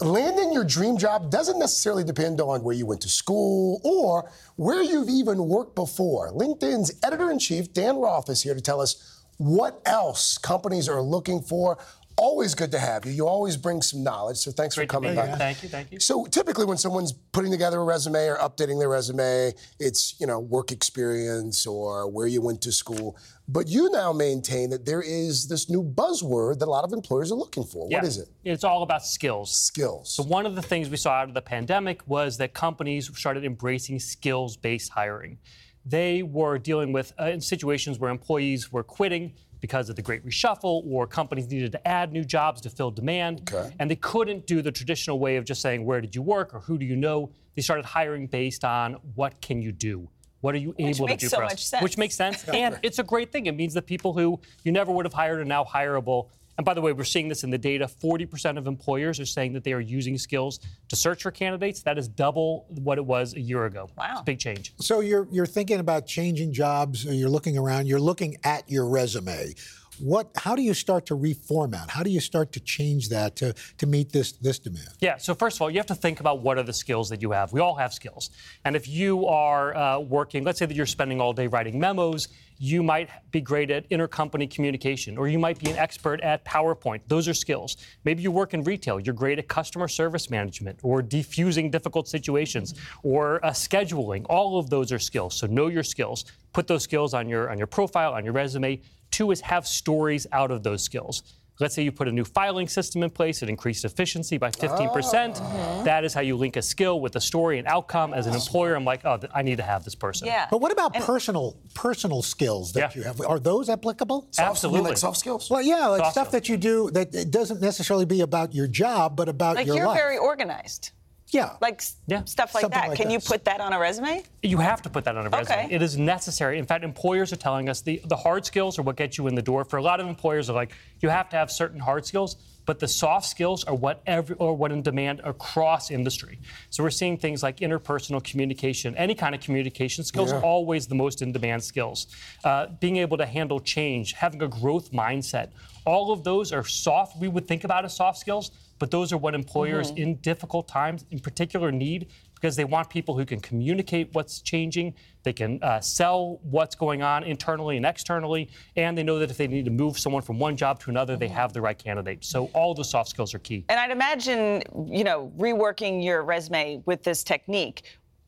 Landing 0.00 0.54
your 0.54 0.64
dream 0.64 0.96
job 0.96 1.30
doesn't 1.30 1.58
necessarily 1.58 2.02
depend 2.02 2.40
on 2.40 2.62
where 2.62 2.74
you 2.74 2.86
went 2.86 3.02
to 3.02 3.08
school 3.10 3.80
or 3.84 4.30
where 4.56 4.82
you've 4.82 5.10
even 5.10 5.48
worked 5.48 5.74
before. 5.74 6.32
LinkedIn's 6.32 6.98
editor 7.04 7.30
in 7.30 7.38
chief, 7.38 7.74
Dan 7.74 7.96
Roth, 7.96 8.30
is 8.30 8.42
here 8.42 8.54
to 8.54 8.60
tell 8.60 8.80
us 8.80 9.22
what 9.36 9.82
else 9.84 10.38
companies 10.38 10.88
are 10.88 11.02
looking 11.02 11.42
for 11.42 11.76
Always 12.16 12.54
good 12.54 12.70
to 12.70 12.78
have 12.78 13.04
you. 13.06 13.12
You 13.12 13.26
always 13.26 13.56
bring 13.56 13.82
some 13.82 14.04
knowledge, 14.04 14.36
so 14.36 14.52
thanks 14.52 14.76
Great 14.76 14.88
for 14.88 14.92
coming 14.92 15.16
by. 15.16 15.26
Thank 15.36 15.62
you, 15.62 15.68
thank 15.68 15.90
you. 15.90 15.98
So 15.98 16.26
typically, 16.26 16.64
when 16.64 16.76
someone's 16.76 17.12
putting 17.12 17.50
together 17.50 17.80
a 17.80 17.84
resume 17.84 18.26
or 18.26 18.36
updating 18.36 18.78
their 18.78 18.88
resume, 18.88 19.52
it's 19.80 20.14
you 20.20 20.26
know 20.26 20.38
work 20.38 20.70
experience 20.70 21.66
or 21.66 22.08
where 22.08 22.28
you 22.28 22.40
went 22.40 22.62
to 22.62 22.72
school. 22.72 23.16
But 23.48 23.68
you 23.68 23.90
now 23.90 24.12
maintain 24.12 24.70
that 24.70 24.86
there 24.86 25.02
is 25.02 25.48
this 25.48 25.68
new 25.68 25.82
buzzword 25.82 26.60
that 26.60 26.66
a 26.66 26.70
lot 26.70 26.84
of 26.84 26.92
employers 26.92 27.32
are 27.32 27.34
looking 27.34 27.64
for. 27.64 27.88
Yeah. 27.90 27.98
What 27.98 28.06
is 28.06 28.18
it? 28.18 28.28
It's 28.44 28.64
all 28.64 28.82
about 28.82 29.04
skills. 29.04 29.54
Skills. 29.54 30.14
So 30.14 30.22
one 30.22 30.46
of 30.46 30.54
the 30.54 30.62
things 30.62 30.88
we 30.88 30.96
saw 30.96 31.10
out 31.10 31.28
of 31.28 31.34
the 31.34 31.42
pandemic 31.42 32.06
was 32.06 32.38
that 32.38 32.54
companies 32.54 33.10
started 33.18 33.44
embracing 33.44 33.98
skills-based 33.98 34.90
hiring. 34.90 35.38
They 35.84 36.22
were 36.22 36.58
dealing 36.58 36.92
with 36.92 37.12
uh, 37.20 37.24
in 37.24 37.40
situations 37.40 37.98
where 37.98 38.10
employees 38.10 38.72
were 38.72 38.82
quitting 38.82 39.34
because 39.64 39.88
of 39.88 39.96
the 39.96 40.02
Great 40.02 40.22
Reshuffle, 40.26 40.82
or 40.86 41.06
companies 41.06 41.48
needed 41.48 41.72
to 41.72 41.88
add 41.88 42.12
new 42.12 42.22
jobs 42.22 42.60
to 42.60 42.68
fill 42.68 42.90
demand. 42.90 43.50
Okay. 43.50 43.74
And 43.78 43.90
they 43.90 43.96
couldn't 43.96 44.46
do 44.46 44.60
the 44.60 44.70
traditional 44.70 45.18
way 45.18 45.36
of 45.36 45.46
just 45.46 45.62
saying, 45.62 45.86
where 45.86 46.02
did 46.02 46.14
you 46.14 46.20
work 46.20 46.52
or 46.52 46.60
who 46.60 46.76
do 46.76 46.84
you 46.84 46.96
know? 46.96 47.30
They 47.54 47.62
started 47.62 47.86
hiring 47.86 48.26
based 48.26 48.62
on 48.62 48.98
what 49.14 49.40
can 49.40 49.62
you 49.62 49.72
do? 49.72 50.06
What 50.42 50.54
are 50.54 50.58
you 50.58 50.74
Which 50.78 50.96
able 50.98 51.06
makes 51.06 51.22
to 51.22 51.26
do 51.26 51.30
so 51.30 51.36
for 51.38 51.44
us? 51.44 51.52
much 51.52 51.64
sense. 51.64 51.82
Which 51.82 51.96
makes 51.96 52.14
sense. 52.14 52.46
and 52.48 52.78
it's 52.82 52.98
a 52.98 53.02
great 53.02 53.32
thing. 53.32 53.46
It 53.46 53.56
means 53.56 53.72
that 53.72 53.86
people 53.86 54.12
who 54.12 54.38
you 54.64 54.70
never 54.70 54.92
would 54.92 55.06
have 55.06 55.14
hired 55.14 55.40
are 55.40 55.46
now 55.46 55.64
hireable. 55.64 56.28
And 56.56 56.64
by 56.64 56.74
the 56.74 56.80
way, 56.80 56.92
we're 56.92 57.04
seeing 57.04 57.28
this 57.28 57.44
in 57.44 57.50
the 57.50 57.58
data. 57.58 57.86
40% 57.86 58.58
of 58.58 58.66
employers 58.66 59.18
are 59.18 59.26
saying 59.26 59.52
that 59.54 59.64
they 59.64 59.72
are 59.72 59.80
using 59.80 60.16
skills 60.18 60.60
to 60.88 60.96
search 60.96 61.22
for 61.22 61.30
candidates. 61.30 61.82
That 61.82 61.98
is 61.98 62.08
double 62.08 62.66
what 62.68 62.98
it 62.98 63.04
was 63.04 63.34
a 63.34 63.40
year 63.40 63.64
ago. 63.66 63.90
Wow. 63.96 64.12
It's 64.12 64.20
a 64.20 64.24
big 64.24 64.38
change. 64.38 64.72
So 64.78 65.00
you're 65.00 65.26
you're 65.30 65.46
thinking 65.46 65.80
about 65.80 66.06
changing 66.06 66.52
jobs. 66.52 67.06
Or 67.06 67.12
you're 67.12 67.28
looking 67.28 67.58
around. 67.58 67.86
You're 67.86 68.00
looking 68.00 68.36
at 68.44 68.70
your 68.70 68.88
resume. 68.88 69.54
What? 69.98 70.30
How 70.36 70.56
do 70.56 70.62
you 70.62 70.74
start 70.74 71.06
to 71.06 71.16
reformat? 71.16 71.88
How 71.88 72.02
do 72.02 72.10
you 72.10 72.20
start 72.20 72.52
to 72.52 72.60
change 72.60 73.10
that 73.10 73.36
to 73.36 73.54
to 73.78 73.86
meet 73.86 74.10
this 74.10 74.32
this 74.32 74.58
demand? 74.58 74.88
Yeah, 75.00 75.18
so 75.18 75.34
first 75.34 75.56
of 75.56 75.62
all, 75.62 75.70
you 75.70 75.78
have 75.78 75.86
to 75.86 75.94
think 75.94 76.20
about 76.20 76.40
what 76.40 76.58
are 76.58 76.62
the 76.62 76.72
skills 76.72 77.08
that 77.10 77.22
you 77.22 77.30
have. 77.30 77.52
We 77.52 77.60
all 77.60 77.76
have 77.76 77.92
skills. 77.92 78.30
And 78.64 78.74
if 78.74 78.88
you 78.88 79.26
are 79.26 79.76
uh, 79.76 79.98
working, 80.00 80.42
let's 80.44 80.58
say 80.58 80.66
that 80.66 80.74
you're 80.74 80.86
spending 80.86 81.20
all 81.20 81.32
day 81.32 81.46
writing 81.46 81.78
memos, 81.78 82.28
you 82.58 82.82
might 82.82 83.08
be 83.30 83.40
great 83.40 83.70
at 83.70 83.88
intercompany 83.90 84.50
communication, 84.50 85.18
or 85.18 85.28
you 85.28 85.38
might 85.38 85.58
be 85.58 85.70
an 85.70 85.76
expert 85.76 86.20
at 86.20 86.44
PowerPoint. 86.44 87.00
Those 87.08 87.28
are 87.28 87.34
skills. 87.34 87.76
Maybe 88.04 88.22
you 88.22 88.30
work 88.30 88.54
in 88.54 88.62
retail, 88.62 89.00
you're 89.00 89.14
great 89.14 89.38
at 89.38 89.48
customer 89.48 89.88
service 89.88 90.30
management, 90.30 90.78
or 90.82 91.02
defusing 91.02 91.70
difficult 91.70 92.08
situations, 92.08 92.74
or 93.02 93.44
uh, 93.44 93.50
scheduling. 93.50 94.24
All 94.28 94.58
of 94.58 94.70
those 94.70 94.92
are 94.92 94.98
skills. 94.98 95.34
So 95.34 95.46
know 95.46 95.68
your 95.68 95.82
skills. 95.82 96.24
Put 96.52 96.66
those 96.66 96.82
skills 96.82 97.14
on 97.14 97.28
your 97.28 97.50
on 97.50 97.58
your 97.58 97.66
profile, 97.66 98.14
on 98.14 98.24
your 98.24 98.34
resume. 98.34 98.80
Two 99.10 99.30
is 99.30 99.40
have 99.40 99.66
stories 99.66 100.26
out 100.32 100.50
of 100.50 100.62
those 100.62 100.82
skills. 100.82 101.34
Let's 101.60 101.74
say 101.74 101.82
you 101.82 101.92
put 101.92 102.08
a 102.08 102.12
new 102.12 102.24
filing 102.24 102.66
system 102.66 103.04
in 103.04 103.10
place, 103.10 103.40
it 103.42 103.48
increased 103.48 103.84
efficiency 103.84 104.38
by 104.38 104.50
15%. 104.50 104.90
Mm-hmm. 104.90 105.84
That 105.84 106.04
is 106.04 106.12
how 106.12 106.20
you 106.20 106.36
link 106.36 106.56
a 106.56 106.62
skill 106.62 107.00
with 107.00 107.14
a 107.14 107.20
story 107.20 107.58
and 107.60 107.68
outcome. 107.68 108.12
As 108.12 108.26
an 108.26 108.34
employer, 108.34 108.74
I'm 108.74 108.84
like, 108.84 109.04
oh, 109.04 109.20
I 109.32 109.42
need 109.42 109.58
to 109.58 109.62
have 109.62 109.84
this 109.84 109.94
person. 109.94 110.26
Yeah. 110.26 110.48
But 110.50 110.60
what 110.60 110.72
about 110.72 110.94
personal 110.94 111.56
personal 111.74 112.22
skills 112.22 112.72
that 112.72 112.80
Yeah. 112.94 113.00
you 113.00 113.02
have? 113.04 113.20
Are 113.20 113.38
those 113.38 113.68
applicable? 113.68 114.28
You 114.36 114.42
mean 114.42 114.50
Absolutely. 114.50 114.88
like 114.90 114.98
soft 114.98 115.18
skills? 115.18 115.48
Well, 115.48 115.62
yeah, 115.62 115.86
like 115.86 116.00
Soft 116.00 116.12
stuff 116.12 116.28
skills. 116.28 116.32
that 116.42 116.48
you 116.48 116.56
do 116.56 116.90
that 116.90 117.30
doesn't 117.30 117.60
necessarily 117.60 118.04
be 118.04 118.20
about 118.20 118.52
your 118.54 118.66
job, 118.66 119.14
but 119.16 119.28
about 119.28 119.54
Like 119.56 119.66
your 119.66 119.76
you're 119.76 119.86
life. 119.86 119.96
very 119.96 120.18
organized. 120.18 120.90
Yeah. 121.34 121.56
Like 121.60 121.82
Yeah. 122.06 122.24
stuff 122.24 122.54
like 122.54 122.62
Something 122.62 122.80
that. 122.80 122.88
like 122.90 122.98
Can 122.98 123.10
you 123.10 123.18
put 123.18 123.44
that 123.44 123.60
on 123.60 123.72
a 123.72 123.78
resume? 123.78 124.22
You 124.42 124.58
have 124.58 124.80
to 124.82 124.88
put 124.90 125.04
that 125.04 125.16
on 125.16 125.26
a 125.26 125.30
resume. 125.30 125.64
Okay. 125.64 125.74
It 125.74 125.82
is 125.82 125.98
necessary. 125.98 126.58
In 126.58 126.66
fact, 126.66 126.84
employers 126.84 127.32
are 127.32 127.36
telling 127.36 127.68
us 127.68 127.80
the, 127.80 128.00
the 128.06 128.16
hard 128.16 128.46
skills 128.46 128.78
are 128.78 128.82
what 128.82 128.96
get 128.96 129.18
you 129.18 129.26
in 129.26 129.34
the 129.34 129.42
door. 129.42 129.64
For 129.64 129.76
a 129.78 129.82
lot 129.82 129.98
of 130.00 130.06
employers, 130.06 130.48
are 130.48 130.54
like 130.54 130.72
you 131.00 131.08
have 131.08 131.28
to 131.30 131.36
have 131.36 131.50
certain 131.50 131.80
hard 131.80 132.06
skills, 132.06 132.36
but 132.66 132.78
the 132.78 132.88
soft 132.88 133.26
skills 133.26 133.64
are 133.64 133.74
what 133.74 134.00
every 134.06 134.36
or 134.36 134.54
what 134.56 134.70
in 134.72 134.80
demand 134.82 135.20
across 135.24 135.90
industry. 135.90 136.38
So 136.70 136.82
we're 136.84 136.90
seeing 136.90 137.18
things 137.18 137.42
like 137.42 137.56
interpersonal 137.58 138.22
communication, 138.24 138.96
any 138.96 139.14
kind 139.14 139.34
of 139.34 139.40
communication 139.40 140.04
skills, 140.04 140.30
Yeah. 140.30 140.40
always 140.40 140.86
the 140.86 140.94
most 140.94 141.20
in 141.20 141.32
demand 141.32 141.62
skills. 141.64 142.06
Uh, 142.44 142.68
being 142.80 142.96
able 142.98 143.18
to 143.18 143.26
handle 143.26 143.58
change, 143.60 144.12
having 144.12 144.40
a 144.42 144.48
growth 144.48 144.92
mindset, 144.92 145.48
all 145.84 146.12
of 146.12 146.24
those 146.24 146.52
are 146.52 146.64
soft. 146.64 147.18
We 147.18 147.28
would 147.28 147.46
think 147.46 147.64
about 147.64 147.84
as 147.84 147.94
soft 147.96 148.18
skills, 148.18 148.50
but 148.84 148.90
those 148.90 149.14
are 149.14 149.16
what 149.16 149.34
employers 149.34 149.92
Mm-hmm. 149.92 150.02
in 150.02 150.16
difficult 150.16 150.68
times, 150.68 151.06
in 151.10 151.18
particular, 151.18 151.72
need 151.72 152.08
because 152.34 152.54
they 152.54 152.64
want 152.66 152.90
people 152.90 153.16
who 153.16 153.24
can 153.24 153.40
communicate 153.40 154.10
what's 154.12 154.42
changing, 154.42 154.92
they 155.22 155.32
can 155.32 155.58
uh, 155.62 155.80
sell 155.80 156.38
what's 156.42 156.74
going 156.74 157.00
on 157.02 157.24
internally 157.24 157.78
and 157.78 157.86
externally, 157.86 158.50
and 158.76 158.98
they 158.98 159.02
know 159.02 159.18
that 159.18 159.30
if 159.30 159.38
they 159.38 159.46
need 159.46 159.64
to 159.64 159.70
move 159.70 159.98
someone 159.98 160.20
from 160.20 160.38
one 160.38 160.54
job 160.54 160.78
to 160.80 160.90
another, 160.90 161.14
Mm-hmm. 161.14 161.20
they 161.20 161.28
have 161.28 161.54
the 161.54 161.62
right 161.62 161.78
candidate. 161.78 162.22
So 162.26 162.50
all 162.52 162.74
the 162.74 162.84
soft 162.84 163.08
skills 163.08 163.32
are 163.32 163.38
key. 163.38 163.64
And 163.70 163.80
I'd 163.80 163.90
imagine, 163.90 164.62
you 164.86 165.02
know, 165.04 165.32
reworking 165.38 166.04
your 166.04 166.22
resume 166.22 166.82
with 166.84 167.02
this 167.02 167.24
technique 167.24 167.84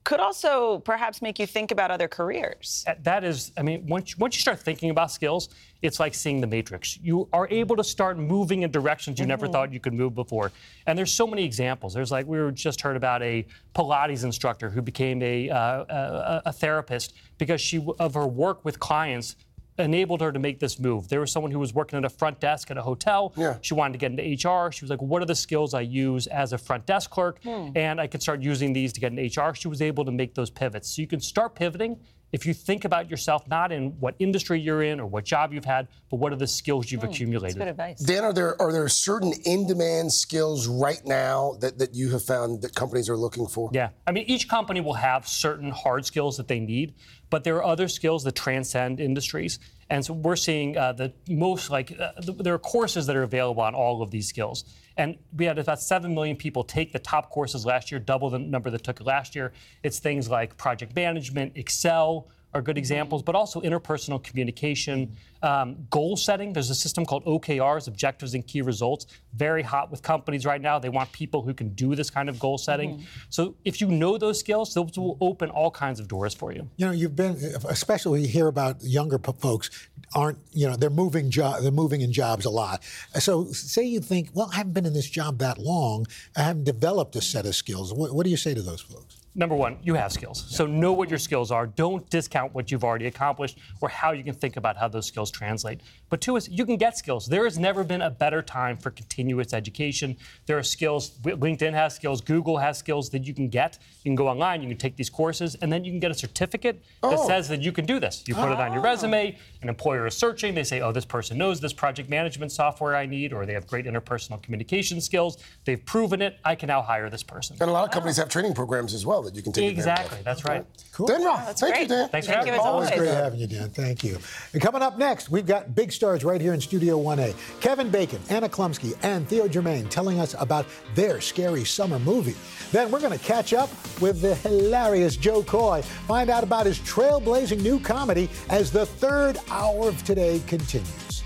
could 0.07 0.21
also 0.21 0.79
perhaps 0.79 1.21
make 1.21 1.37
you 1.41 1.49
think 1.49 1.73
about 1.73 1.91
other 1.91 2.07
careers. 2.07 2.85
That- 3.03 3.25
is, 3.25 3.51
I 3.59 3.63
mean, 3.63 3.85
once 3.89 4.13
you, 4.13 4.17
once 4.21 4.37
you 4.37 4.41
start 4.41 4.61
thinking 4.61 4.91
about 4.91 5.11
skills, 5.11 5.49
it's 5.83 5.99
like 5.99 6.15
seeing 6.15 6.41
the 6.41 6.47
matrix. 6.47 6.97
You 7.03 7.29
are 7.33 7.49
able 7.51 7.75
to 7.75 7.83
start 7.83 8.17
moving 8.17 8.63
in 8.63 8.71
directions 8.71 9.19
you 9.19 9.27
never 9.27 9.49
thought 9.49 9.73
you 9.73 9.81
could 9.81 9.95
move 9.95 10.15
before. 10.15 10.53
And 10.87 10.97
there's 10.97 11.13
so 11.13 11.27
many 11.27 11.45
examples. 11.45 11.93
There's 11.93 12.13
like 12.13 12.25
we 12.25 12.39
were 12.39 12.53
just 12.53 12.81
heard 12.81 12.97
about 12.97 13.21
a 13.23 13.45
Pilates 13.75 14.23
instructor 14.23 14.71
who 14.71 14.81
became 14.81 15.21
a 15.23 15.51
uh, 15.51 15.85
a, 15.89 16.43
a 16.47 16.53
therapist 16.53 17.15
because 17.39 17.61
she 17.61 17.85
of 17.99 18.15
her 18.15 18.27
work 18.27 18.65
with 18.65 18.79
clients 18.79 19.35
enabled 19.79 20.21
her 20.21 20.33
to 20.33 20.39
make 20.39 20.59
this 20.59 20.79
move. 20.79 21.09
There 21.09 21.21
was 21.21 21.31
someone 21.31 21.53
who 21.53 21.59
was 21.59 21.75
working 21.75 21.99
at 21.99 22.05
a 22.05 22.11
front 22.11 22.41
desk 22.41 22.71
at 22.71 22.79
a 22.79 22.83
hotel. 22.83 23.33
Yeah. 23.37 23.59
She 23.61 23.75
wanted 23.75 23.93
to 23.93 23.99
get 23.99 24.13
into 24.13 24.23
HR. 24.23 24.73
She 24.73 24.85
was 24.85 24.91
like, 24.91 25.03
what 25.03 25.23
are 25.23 25.27
the 25.27 25.35
skills 25.35 25.75
I 25.75 25.83
use 25.83 26.27
as 26.27 26.53
a 26.53 26.59
front 26.59 26.87
desk 26.87 27.11
clerk? 27.11 27.43
Hmm. 27.43 27.71
And 27.75 28.01
I 28.01 28.07
could 28.07 28.23
start 28.23 28.43
using 28.43 28.73
these 28.73 28.93
to 28.95 29.01
get 29.01 29.13
into 29.13 29.41
HR. 29.41 29.55
She 29.55 29.69
was 29.69 29.83
able 29.83 30.05
to 30.05 30.13
make 30.13 30.35
those 30.35 30.51
pivots. 30.51 30.95
So 30.95 31.03
you 31.03 31.09
can 31.09 31.21
start 31.21 31.55
pivoting 31.55 31.99
if 32.33 32.45
you 32.45 32.53
think 32.53 32.85
about 32.85 33.09
yourself 33.09 33.47
not 33.49 33.73
in 33.73 33.93
what 34.01 34.15
industry 34.19 34.61
you're 34.61 34.83
in 34.83 35.01
or 35.01 35.07
what 35.07 35.25
job 35.25 35.53
you've 35.53 35.65
had, 35.65 35.89
but 36.11 36.17
what 36.17 36.33
are 36.33 36.37
the 36.37 36.47
skills 36.47 36.91
you've 36.91 37.03
hmm. 37.03 37.09
accumulated. 37.09 37.59
Good 37.59 37.69
advice. 37.69 38.01
Dan, 38.01 38.25
are 38.25 38.33
there 38.33 38.61
are 38.61 38.73
there 38.73 38.89
certain 38.89 39.33
in-demand 39.45 40.13
skills 40.13 40.67
right 40.67 41.01
now 41.05 41.57
that, 41.61 41.79
that 41.79 41.95
you 41.95 42.11
have 42.11 42.23
found 42.23 42.63
that 42.63 42.75
companies 42.75 43.09
are 43.09 43.17
looking 43.17 43.47
for? 43.47 43.71
Yeah. 43.73 43.91
I 44.07 44.13
mean, 44.13 44.25
each 44.27 44.49
company 44.49 44.81
will 44.81 44.95
have 44.95 45.27
certain 45.27 45.71
hard 45.71 46.05
skills 46.05 46.37
that 46.37 46.49
they 46.49 46.61
need, 46.61 46.95
but 47.31 47.45
there 47.45 47.57
are 47.57 47.65
other 47.65 47.89
skills 47.89 48.25
that 48.25 48.35
transcend 48.35 49.01
industries. 49.01 49.59
And 49.91 50.05
so 50.05 50.15
we're 50.15 50.37
seeing 50.37 50.77
uh, 50.77 50.93
the 50.93 51.13
most 51.29 51.71
like 51.71 51.99
uh, 51.99 52.13
th- 52.21 52.39
there 52.39 52.55
are 52.55 52.59
courses 52.59 53.07
that 53.07 53.17
are 53.17 53.23
available 53.23 53.63
on 53.63 53.75
all 53.75 54.03
of 54.03 54.11
these 54.11 54.29
skills. 54.29 54.65
And 54.97 55.17
we 55.37 55.45
had 55.45 55.59
about 55.59 55.81
7 55.81 56.13
million 56.15 56.37
people 56.37 56.65
take 56.65 56.93
the 56.93 56.99
top 56.99 57.31
courses 57.31 57.67
last 57.67 57.91
year, 57.91 58.01
double 58.01 58.31
the 58.31 58.39
number 58.39 58.71
that 58.71 58.83
took 58.83 59.01
it 59.01 59.07
last 59.07 59.37
year. 59.37 59.53
It's 59.83 59.99
things 59.99 60.29
like 60.29 60.57
project 60.57 60.97
management, 60.97 61.53
Excel, 61.57 62.29
are 62.57 62.63
good 62.63 62.79
examples, 62.79 63.23
but 63.23 63.35
also 63.35 63.61
interpersonal 63.61 64.23
communication, 64.23 65.15
um, 65.43 65.77
goal 65.91 66.17
setting. 66.17 66.53
There's 66.53 66.71
a 66.71 66.75
system 66.75 67.05
called 67.05 67.25
OKRs, 67.27 67.87
Objectives 67.87 68.35
and 68.35 68.47
Key 68.47 68.63
Results, 68.63 69.07
very 69.35 69.63
hot 69.63 69.91
with 69.91 70.03
companies 70.03 70.47
right 70.47 70.61
now. 70.61 70.79
They 70.79 70.89
want 70.89 71.13
people 71.13 71.43
who 71.43 71.53
can 71.53 71.69
do 71.75 71.95
this 71.95 72.09
kind 72.11 72.29
of 72.29 72.39
goal 72.39 72.57
setting. 72.57 73.05
So 73.29 73.55
if 73.65 73.81
you 73.81 73.89
know 73.89 74.17
those 74.17 74.41
skills, 74.41 74.73
those 74.73 74.97
will 74.97 75.19
open 75.21 75.51
all 75.51 75.71
kinds 75.71 76.01
of 76.01 76.09
doors 76.09 76.35
for 76.35 76.53
you. 76.53 76.69
You 76.77 76.87
know, 76.87 76.93
you've 76.93 77.15
been, 77.15 77.37
especially 77.69 78.13
when 78.13 78.23
you 78.23 78.29
hear 78.29 78.47
about 78.47 78.83
younger 78.83 79.19
p- 79.19 79.33
folks, 79.39 79.71
aren't 80.15 80.39
you 80.53 80.69
know 80.69 80.77
they're 80.77 80.89
moving 80.89 81.31
job, 81.31 81.63
they're 81.63 81.73
moving 81.73 82.01
in 82.01 82.13
jobs 82.13 82.45
a 82.45 82.51
lot. 82.51 82.83
So 83.19 83.47
say 83.53 83.85
you 83.85 84.01
think, 84.01 84.31
well, 84.35 84.49
I 84.53 84.57
haven't 84.57 84.73
been 84.73 84.87
in 84.87 84.95
this 84.95 85.11
job 85.11 85.39
that 85.39 85.59
long, 85.59 86.07
I 86.37 86.43
haven't 86.43 86.65
developed 86.65 87.17
a 87.17 87.21
set 87.21 87.45
of 87.45 87.55
skills. 87.55 87.93
What, 87.93 88.15
what 88.15 88.25
do 88.25 88.31
you 88.31 88.37
say 88.37 88.55
to 88.55 88.63
those 88.63 88.81
folks? 88.81 89.16
Number 89.37 89.55
one, 89.55 89.77
you 89.83 89.95
have 89.95 90.13
skills. 90.13 90.45
So 90.49 90.67
know 90.67 90.93
what 90.93 91.11
your 91.11 91.19
skills 91.19 91.51
are. 91.51 91.67
Don't 91.67 92.09
discount 92.11 92.55
what 92.55 92.73
you've 92.73 92.83
already 92.83 93.07
accomplished 93.07 93.59
or 93.81 93.89
how 93.89 94.13
you 94.13 94.25
can 94.25 94.35
think 94.35 94.57
about 94.57 94.77
how 94.77 94.89
those 94.89 95.07
skills 95.07 95.31
translate. 95.31 95.81
But 96.09 96.21
two 96.21 96.37
is 96.37 96.49
you 96.49 96.65
can 96.65 96.77
get 96.77 96.97
skills. 96.97 97.27
There 97.27 97.45
has 97.45 97.59
never 97.59 97.85
been 97.85 98.01
a 98.03 98.11
better 98.11 98.41
time 98.43 98.79
for 98.79 98.91
continuous 98.91 99.53
education. 99.53 100.17
There 100.47 100.57
are 100.57 100.63
skills, 100.63 101.11
LinkedIn 101.23 101.75
has 101.75 101.95
skills, 101.95 102.21
Google 102.21 102.57
has 102.59 102.79
skills 102.79 103.11
that 103.11 103.27
you 103.27 103.35
can 103.35 103.49
get. 103.49 103.79
You 104.03 104.11
can 104.11 104.17
go 104.17 104.29
online, 104.29 104.63
you 104.63 104.69
can 104.69 104.79
take 104.79 104.97
these 104.97 105.11
courses, 105.11 105.55
and 105.57 105.71
then 105.73 105.85
you 105.85 105.93
can 105.93 106.01
get 106.01 106.11
a 106.11 106.15
certificate 106.15 106.83
that 107.03 107.19
Oh. 107.19 107.29
says 107.29 107.49
that 107.49 107.61
you 107.61 107.73
can 107.73 107.85
do 107.85 108.01
this. 108.01 108.25
You 108.27 108.35
put 108.35 108.51
it 108.51 108.59
on 108.59 108.73
your 108.73 108.81
ah. 108.81 108.91
resume, 108.91 109.37
an 109.63 109.69
employer 109.69 110.07
is 110.07 110.17
searching, 110.17 110.55
they 110.55 110.65
say, 110.65 110.81
oh, 110.81 110.93
this 110.93 111.05
person 111.05 111.37
knows 111.37 111.61
this 111.61 111.73
project 111.73 112.09
management 112.09 112.53
software 112.53 112.97
I 112.97 113.05
need, 113.07 113.33
or 113.33 113.45
they 113.45 113.53
have 113.53 113.67
great 113.67 113.85
interpersonal 113.85 114.43
communication 114.43 115.01
skills. 115.01 115.39
They've 115.65 115.85
proven 115.85 116.23
it. 116.23 116.39
I 116.45 116.55
can 116.55 116.69
now 116.69 116.83
hire 116.83 117.11
this 117.11 117.23
person. 117.23 117.57
And 117.61 117.69
a 117.69 117.73
lot 117.73 117.85
of 117.85 117.91
ah. 117.91 117.93
companies 117.93 118.17
have 118.17 118.29
training 118.29 118.55
programs 118.55 118.95
as 118.95 119.05
well 119.05 119.26
that 119.27 119.35
you 119.35 119.43
can 119.43 119.53
take 119.53 119.77
advantage 119.77 119.79
Exactly, 119.79 120.19
that's 120.25 120.45
right. 120.45 120.65
Cool. 120.93 121.07
Dan 121.09 121.25
Roth, 121.25 121.59
thank 121.61 121.79
you. 121.81 121.87
Dan. 121.89 122.09
Thanks 122.09 122.27
for 122.27 122.33
Thank 122.33 122.47
having 122.47 122.55
you 122.55 122.59
me. 122.61 122.65
Always 122.65 122.89
always. 122.91 123.01
great 123.01 123.15
having 123.15 123.39
you, 123.41 123.47
Dan. 123.47 123.69
Thank 123.71 124.03
you. 124.03 124.19
And 124.55 124.63
coming 124.63 124.81
up 124.81 124.97
next, 124.97 125.29
we've 125.31 125.45
got 125.47 125.75
big 125.75 125.93
stars 125.93 126.25
right 126.25 126.41
here 126.41 126.55
in 126.55 126.61
Studio 126.61 126.99
1A. 126.99 127.35
Kevin 127.61 127.91
Bacon, 127.91 128.21
Anna 128.31 128.49
Chlumsky, 128.49 128.97
and 129.03 129.29
Theo 129.29 129.47
Germaine 129.47 129.89
telling 129.91 130.19
us 130.21 130.35
about 130.39 130.65
their 130.95 131.21
scary 131.21 131.65
summer 131.65 131.99
movie. 131.99 132.35
Then 132.73 132.91
we're 132.91 133.01
going 133.01 133.17
to 133.17 133.25
catch 133.25 133.53
up 133.53 133.69
with 134.01 134.23
the 134.23 134.35
hilarious 134.37 135.17
Jo 135.17 135.43
Koy, 135.43 135.83
find 135.83 136.31
out 136.31 136.43
about 136.45 136.65
his 136.67 136.79
trailblazing 136.79 137.61
new 137.63 137.79
comedy 137.79 138.31
as 138.49 138.71
the 138.73 138.87
third 138.87 139.39
hour 139.51 139.89
of 139.89 140.03
today 140.05 140.41
continues. 140.47 141.23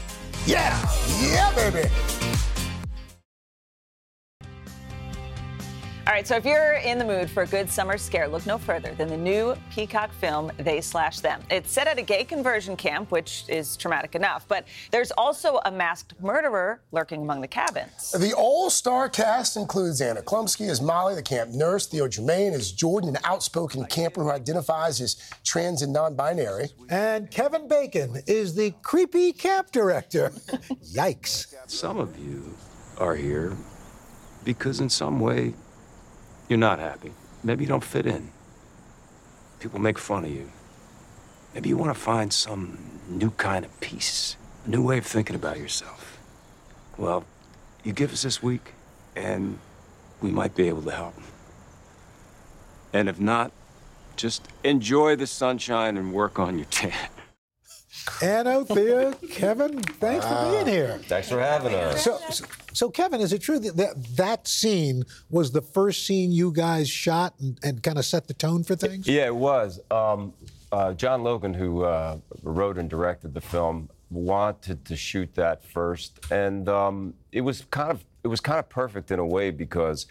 Yeah, 0.47 0.76
yeah, 1.21 1.54
baby. 1.54 1.88
Right, 6.20 6.28
so 6.28 6.36
if 6.36 6.44
you're 6.44 6.74
in 6.74 6.98
the 6.98 7.04
mood 7.06 7.30
for 7.30 7.44
a 7.44 7.46
good 7.46 7.70
summer 7.70 7.96
scare, 7.96 8.28
look 8.28 8.44
no 8.44 8.58
further 8.58 8.94
than 8.94 9.08
the 9.08 9.16
new 9.16 9.56
Peacock 9.70 10.12
film, 10.12 10.52
They 10.58 10.82
Slash 10.82 11.20
Them. 11.20 11.40
It's 11.50 11.72
set 11.72 11.86
at 11.86 11.98
a 11.98 12.02
gay 12.02 12.24
conversion 12.24 12.76
camp, 12.76 13.10
which 13.10 13.44
is 13.48 13.74
traumatic 13.74 14.14
enough, 14.14 14.46
but 14.46 14.66
there's 14.90 15.12
also 15.12 15.60
a 15.64 15.70
masked 15.70 16.12
murderer 16.20 16.82
lurking 16.92 17.22
among 17.22 17.40
the 17.40 17.48
cabins. 17.48 18.10
The 18.12 18.34
all-star 18.34 19.08
cast 19.08 19.56
includes 19.56 20.02
Anna 20.02 20.20
Chlumsky 20.20 20.68
as 20.68 20.82
Molly, 20.82 21.14
the 21.14 21.22
camp 21.22 21.52
nurse, 21.52 21.86
Theo 21.86 22.06
Germaine 22.06 22.52
as 22.52 22.70
Jordan, 22.70 23.16
an 23.16 23.22
outspoken 23.24 23.86
camper 23.86 24.22
who 24.22 24.30
identifies 24.30 25.00
as 25.00 25.16
trans 25.42 25.80
and 25.80 25.90
non-binary. 25.90 26.68
And 26.90 27.30
Kevin 27.30 27.66
Bacon 27.66 28.22
is 28.26 28.54
the 28.54 28.74
creepy 28.82 29.32
camp 29.32 29.72
director. 29.72 30.28
Yikes. 30.94 31.54
Some 31.66 31.96
of 31.96 32.18
you 32.18 32.54
are 32.98 33.14
here 33.14 33.56
because 34.44 34.80
in 34.80 34.90
some 34.90 35.18
way 35.18 35.54
you're 36.50 36.59
not 36.59 36.80
happy. 36.80 37.12
Maybe 37.45 37.64
you 37.64 37.69
don't 37.69 37.85
fit 37.85 38.07
in. 38.07 38.33
People 39.61 39.78
make 39.78 39.99
fun 39.99 40.25
of 40.25 40.30
you. 40.30 40.50
Maybe 41.54 41.69
you 41.69 41.76
want 41.76 41.95
to 41.95 42.00
find 42.00 42.33
some 42.33 43.00
new 43.09 43.30
kind 43.30 43.64
of 43.64 43.80
peace, 43.80 44.37
a 44.66 44.71
new 44.71 44.83
way 44.83 44.99
of 44.99 45.07
thinking 45.07 45.37
about 45.37 45.59
yourself. 45.59 46.19
Well, 46.99 47.25
you 47.85 47.92
give 47.92 48.12
us 48.12 48.23
this 48.23 48.42
week, 48.42 48.75
and 49.14 49.59
we 50.21 50.30
might 50.30 50.54
be 50.54 50.69
able 50.69 50.83
to 50.83 50.90
help. 50.90 51.14
And 52.92 53.09
if 53.09 53.21
not, 53.21 53.52
just 54.16 54.47
enjoy 54.64 55.16
the 55.16 55.26
sunshine 55.26 55.97
and 55.97 56.12
work 56.12 56.38
on 56.38 56.59
your 56.59 56.66
tan. 56.66 56.92
Anna, 58.23 58.64
Theo, 58.64 59.12
Kevin, 59.31 59.81
thanks 59.83 60.26
for 60.26 60.50
being 60.50 60.67
here. 60.67 60.99
Thanks 61.05 61.29
for 61.29 61.40
having 61.40 61.75
us. 61.75 62.05
So, 62.05 62.19
so, 62.31 62.45
so, 62.73 62.90
Kevin, 62.90 63.21
is 63.21 63.33
it 63.33 63.40
true 63.40 63.59
that, 63.59 63.76
that 63.76 64.17
that 64.17 64.49
scene 64.49 65.05
was 65.29 65.52
the 65.52 65.62
first 65.62 66.07
scene 66.07 66.33
you 66.33 66.52
guys 66.52 66.88
shot 66.88 67.35
and, 67.40 67.59
and 67.62 67.83
kind 67.83 67.99
of 67.99 68.05
set 68.05 68.29
the 68.29 68.35
tone 68.35 68.62
for 68.64 68.76
things? 68.76 69.07
Yeah, 69.07 69.26
it 69.26 69.35
was. 69.35 69.81
Um, 69.90 70.35
uh, 70.73 70.93
John 70.95 71.23
Logan, 71.23 71.55
who 71.55 71.83
uh, 71.83 72.19
wrote 72.43 72.79
and 72.79 72.88
directed 72.88 73.35
the 73.35 73.40
film, 73.40 73.88
wanted 74.11 74.85
to 74.85 74.97
shoot 74.97 75.35
that 75.35 75.64
first, 75.64 76.21
and 76.31 76.69
um, 76.69 77.14
it 77.33 77.40
was 77.40 77.62
kind 77.71 77.90
of 77.90 78.05
it 78.23 78.29
was 78.29 78.40
kind 78.40 78.59
of 78.59 78.69
perfect 78.69 79.11
in 79.11 79.19
a 79.19 79.26
way 79.26 79.50
because 79.50 80.07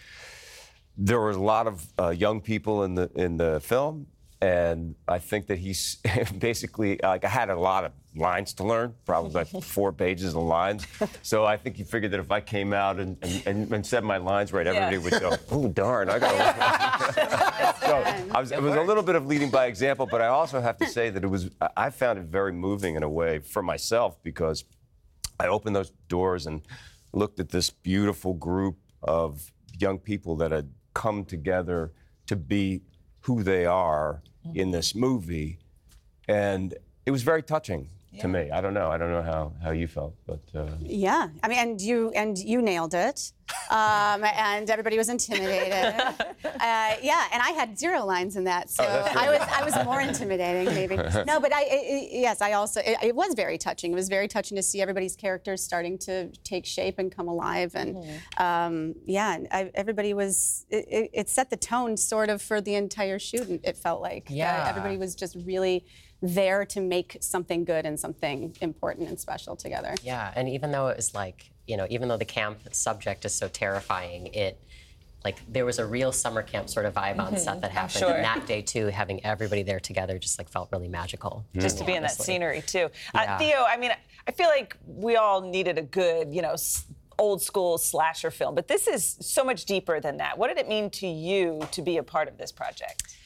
there 0.97 1.21
was 1.21 1.35
a 1.35 1.41
lot 1.41 1.67
of 1.67 1.85
uh, 1.99 2.09
young 2.09 2.41
people 2.41 2.83
in 2.83 2.95
the 2.95 3.09
in 3.15 3.37
the 3.37 3.59
film, 3.61 4.07
and 4.41 4.95
I 5.07 5.19
think 5.19 5.47
that 5.47 5.59
he's 5.59 5.97
basically 6.39 6.99
like 7.03 7.25
I 7.25 7.29
had 7.29 7.49
a 7.49 7.59
lot 7.59 7.83
of 7.83 7.91
lines 8.15 8.53
to 8.53 8.63
learn, 8.63 8.95
probably 9.05 9.31
like 9.31 9.47
four 9.63 9.91
pages 9.91 10.33
of 10.33 10.43
lines. 10.43 10.85
So 11.21 11.45
I 11.45 11.57
think 11.57 11.75
he 11.75 11.83
figured 11.83 12.11
that 12.11 12.19
if 12.19 12.31
I 12.31 12.39
came 12.41 12.73
out 12.73 12.99
and, 12.99 13.17
and, 13.45 13.71
and, 13.71 13.85
said 13.85 14.03
my 14.03 14.17
lines 14.17 14.51
right, 14.53 14.65
everybody 14.65 14.97
would 14.97 15.19
go, 15.19 15.35
"Oh 15.51 15.67
darn, 15.67 16.09
I 16.09 16.19
got." 16.19 17.79
so 17.81 17.95
I 18.31 18.39
was, 18.39 18.51
it 18.51 18.61
was 18.61 18.75
a 18.75 18.81
little 18.81 19.03
bit 19.03 19.15
of 19.15 19.27
leading 19.27 19.49
by 19.49 19.65
example, 19.65 20.07
but 20.09 20.21
I 20.21 20.27
also 20.27 20.61
have 20.61 20.77
to 20.77 20.87
say 20.87 21.09
that 21.09 21.23
it 21.23 21.27
was 21.27 21.49
I 21.75 21.89
found 21.89 22.19
it 22.19 22.25
very 22.25 22.53
moving 22.53 22.95
in 22.95 23.03
a 23.03 23.09
way 23.09 23.39
for 23.39 23.61
myself 23.61 24.21
because 24.23 24.63
I 25.39 25.47
opened 25.47 25.75
those 25.75 25.91
doors 26.07 26.47
and 26.47 26.61
looked 27.11 27.39
at 27.39 27.49
this 27.49 27.69
beautiful 27.69 28.33
group 28.33 28.77
of 29.03 29.51
young 29.77 29.99
people 29.99 30.35
that 30.37 30.51
had 30.51 30.69
come 30.93 31.25
together 31.25 31.91
to 32.27 32.35
be 32.35 32.81
who 33.21 33.43
they 33.43 33.65
are 33.65 34.21
in 34.53 34.71
this 34.71 34.95
movie, 34.95 35.57
and 36.27 36.73
it 37.05 37.11
was 37.11 37.23
very 37.23 37.43
touching 37.43 37.87
to 38.19 38.27
me. 38.27 38.49
I 38.51 38.59
don't 38.61 38.73
know. 38.73 38.89
I 38.89 38.97
don't 38.97 39.11
know 39.11 39.21
how, 39.21 39.53
how 39.63 39.71
you 39.71 39.87
felt, 39.87 40.15
but 40.25 40.41
uh, 40.55 40.65
Yeah, 40.81 41.27
I 41.43 41.47
mean, 41.47 41.59
and 41.59 41.81
you 41.81 42.09
and 42.11 42.37
you 42.37 42.61
nailed 42.61 42.93
it, 42.93 43.31
um, 43.69 44.23
and 44.23 44.69
everybody 44.69 44.97
was 44.97 45.09
intimidated. 45.09 45.93
uh, 46.45 46.95
yeah, 47.01 47.27
and 47.31 47.41
I 47.41 47.51
had 47.55 47.77
zero 47.77 48.05
lines 48.05 48.35
in 48.35 48.43
that, 48.45 48.69
so 48.69 48.83
that's 48.83 49.15
I 49.15 49.29
was 49.29 49.41
I 49.41 49.63
was 49.63 49.85
more 49.85 50.01
intimidating, 50.01 50.73
maybe. 50.73 50.95
No, 51.25 51.39
but 51.39 51.53
I, 51.53 51.61
I 51.61 51.63
I- 51.63 52.09
yes, 52.11 52.41
I 52.41 52.53
also 52.53 52.79
it, 52.81 52.97
it 53.03 53.15
was 53.15 53.33
very 53.35 53.57
touching. 53.57 53.91
It 53.91 53.95
was 53.95 54.09
very 54.09 54.27
touching 54.27 54.55
to 54.57 54.63
see 54.63 54.81
everybody's 54.81 55.15
characters 55.15 55.63
starting 55.63 55.97
to 55.99 56.29
take 56.43 56.65
shape 56.65 56.97
and 56.99 57.13
come 57.15 57.27
alive, 57.27 57.75
and 57.75 57.97
um, 58.37 58.95
yeah, 59.05 59.35
and 59.35 59.47
I, 59.51 59.71
everybody 59.75 60.13
was 60.13 60.65
it, 60.69 60.85
it, 60.89 61.09
it 61.13 61.29
set 61.29 61.49
the 61.49 61.57
tone 61.57 61.97
sort 61.97 62.29
of 62.29 62.41
for 62.41 62.61
the 62.61 62.75
entire 62.75 63.19
shoot. 63.19 63.47
It 63.63 63.77
felt 63.77 64.01
like 64.01 64.27
Uh, 64.29 64.33
Yeah. 64.35 64.65
everybody 64.69 64.97
was 64.97 65.15
just 65.15 65.35
really 65.45 65.85
there 66.21 66.65
to 66.65 66.81
make 66.81 67.17
something 67.21 67.63
good 67.63 67.85
and 67.85 67.97
something 67.99 68.53
important 68.61 69.07
and 69.09 69.17
special 69.19 69.55
together. 69.55 69.95
Yeah, 70.03 70.33
and 70.35 70.49
even 70.49 70.71
though 70.71 70.87
it 70.89 70.97
was 70.97 71.13
like, 71.15 71.51
you 71.69 71.77
know, 71.77 71.85
even 71.89 72.07
though 72.09 72.17
the 72.17 72.25
camp 72.25 72.59
subject 72.71 73.23
is 73.25 73.33
so 73.33 73.47
terrifying, 73.47 74.27
it 74.33 74.59
like 75.23 75.37
there 75.47 75.65
was 75.65 75.79
a 75.79 75.85
real 75.85 76.11
summer 76.11 76.41
camp 76.41 76.69
sort 76.69 76.85
of 76.85 76.93
vibe 76.93 77.19
on 77.19 77.37
set 77.37 77.61
that 77.61 77.71
happened. 77.71 77.91
sure. 77.91 78.13
And 78.13 78.23
that 78.23 78.47
day 78.47 78.61
too, 78.61 78.87
having 78.87 79.23
everybody 79.25 79.63
there 79.63 79.79
together 79.79 80.17
just 80.17 80.39
like 80.39 80.49
felt 80.49 80.69
really 80.71 80.87
magical. 80.87 81.45
just 81.53 81.77
to 81.77 81.83
be 81.83 81.93
in 81.93 82.01
that 82.01 82.11
scenery 82.11 82.63
too. 82.65 82.89
Uh, 83.13 83.37
Theo, 83.37 83.65
I 83.67 83.77
mean, 83.77 83.91
I 84.27 84.31
feel 84.31 84.47
like 84.47 84.77
we 84.87 85.17
all 85.17 85.41
needed 85.41 85.77
a 85.77 85.81
good, 85.81 86.33
you 86.33 86.41
know, 86.41 86.55
old 87.19 87.41
school 87.41 87.77
slasher 87.77 88.31
film, 88.31 88.55
but 88.55 88.67
this 88.67 88.87
is 88.87 89.17
so 89.19 89.43
much 89.43 89.65
deeper 89.65 89.99
than 89.99 90.17
that. 90.17 90.37
What 90.37 90.47
did 90.47 90.57
it 90.57 90.69
mean 90.69 90.89
to 90.91 91.07
you 91.07 91.59
to 91.71 91.81
be 91.81 91.97
a 91.97 92.03
part 92.03 92.29
of 92.29 92.37
this 92.37 92.51
project? 92.51 93.17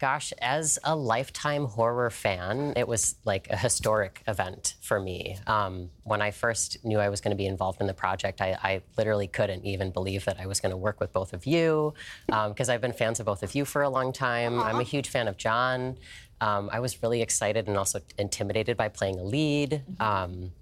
Gosh, 0.00 0.32
as 0.40 0.78
a 0.82 0.96
lifetime 0.96 1.66
horror 1.66 2.08
fan, 2.08 2.72
it 2.74 2.88
was 2.88 3.16
like 3.26 3.48
a 3.50 3.56
historic 3.56 4.22
event 4.26 4.76
for 4.80 4.98
me. 4.98 5.36
Um, 5.46 5.90
when 6.04 6.22
I 6.22 6.30
first 6.30 6.82
knew 6.82 6.98
I 6.98 7.10
was 7.10 7.20
going 7.20 7.32
to 7.32 7.36
be 7.36 7.44
involved 7.44 7.82
in 7.82 7.86
the 7.86 7.92
project, 7.92 8.40
I, 8.40 8.56
I 8.62 8.82
literally 8.96 9.26
couldn't 9.26 9.66
even 9.66 9.90
believe 9.90 10.24
that 10.24 10.40
I 10.40 10.46
was 10.46 10.58
going 10.58 10.70
to 10.70 10.76
work 10.78 11.00
with 11.00 11.12
both 11.12 11.34
of 11.34 11.44
you, 11.44 11.92
because 12.26 12.70
I've 12.70 12.80
been 12.80 12.94
fans 12.94 13.20
of 13.20 13.26
both 13.26 13.42
of 13.42 13.54
you 13.54 13.66
for 13.66 13.82
a 13.82 13.90
long 13.90 14.10
time. 14.14 14.58
I'm 14.58 14.80
a 14.80 14.84
huge 14.84 15.10
fan 15.10 15.28
of 15.28 15.36
John. 15.36 15.98
Um, 16.40 16.70
I 16.72 16.80
was 16.80 17.02
really 17.02 17.20
excited 17.20 17.68
and 17.68 17.76
also 17.76 18.00
intimidated 18.16 18.78
by 18.78 18.88
playing 18.88 19.18
a 19.18 19.22
lead. 19.22 19.82
Um, 20.00 20.52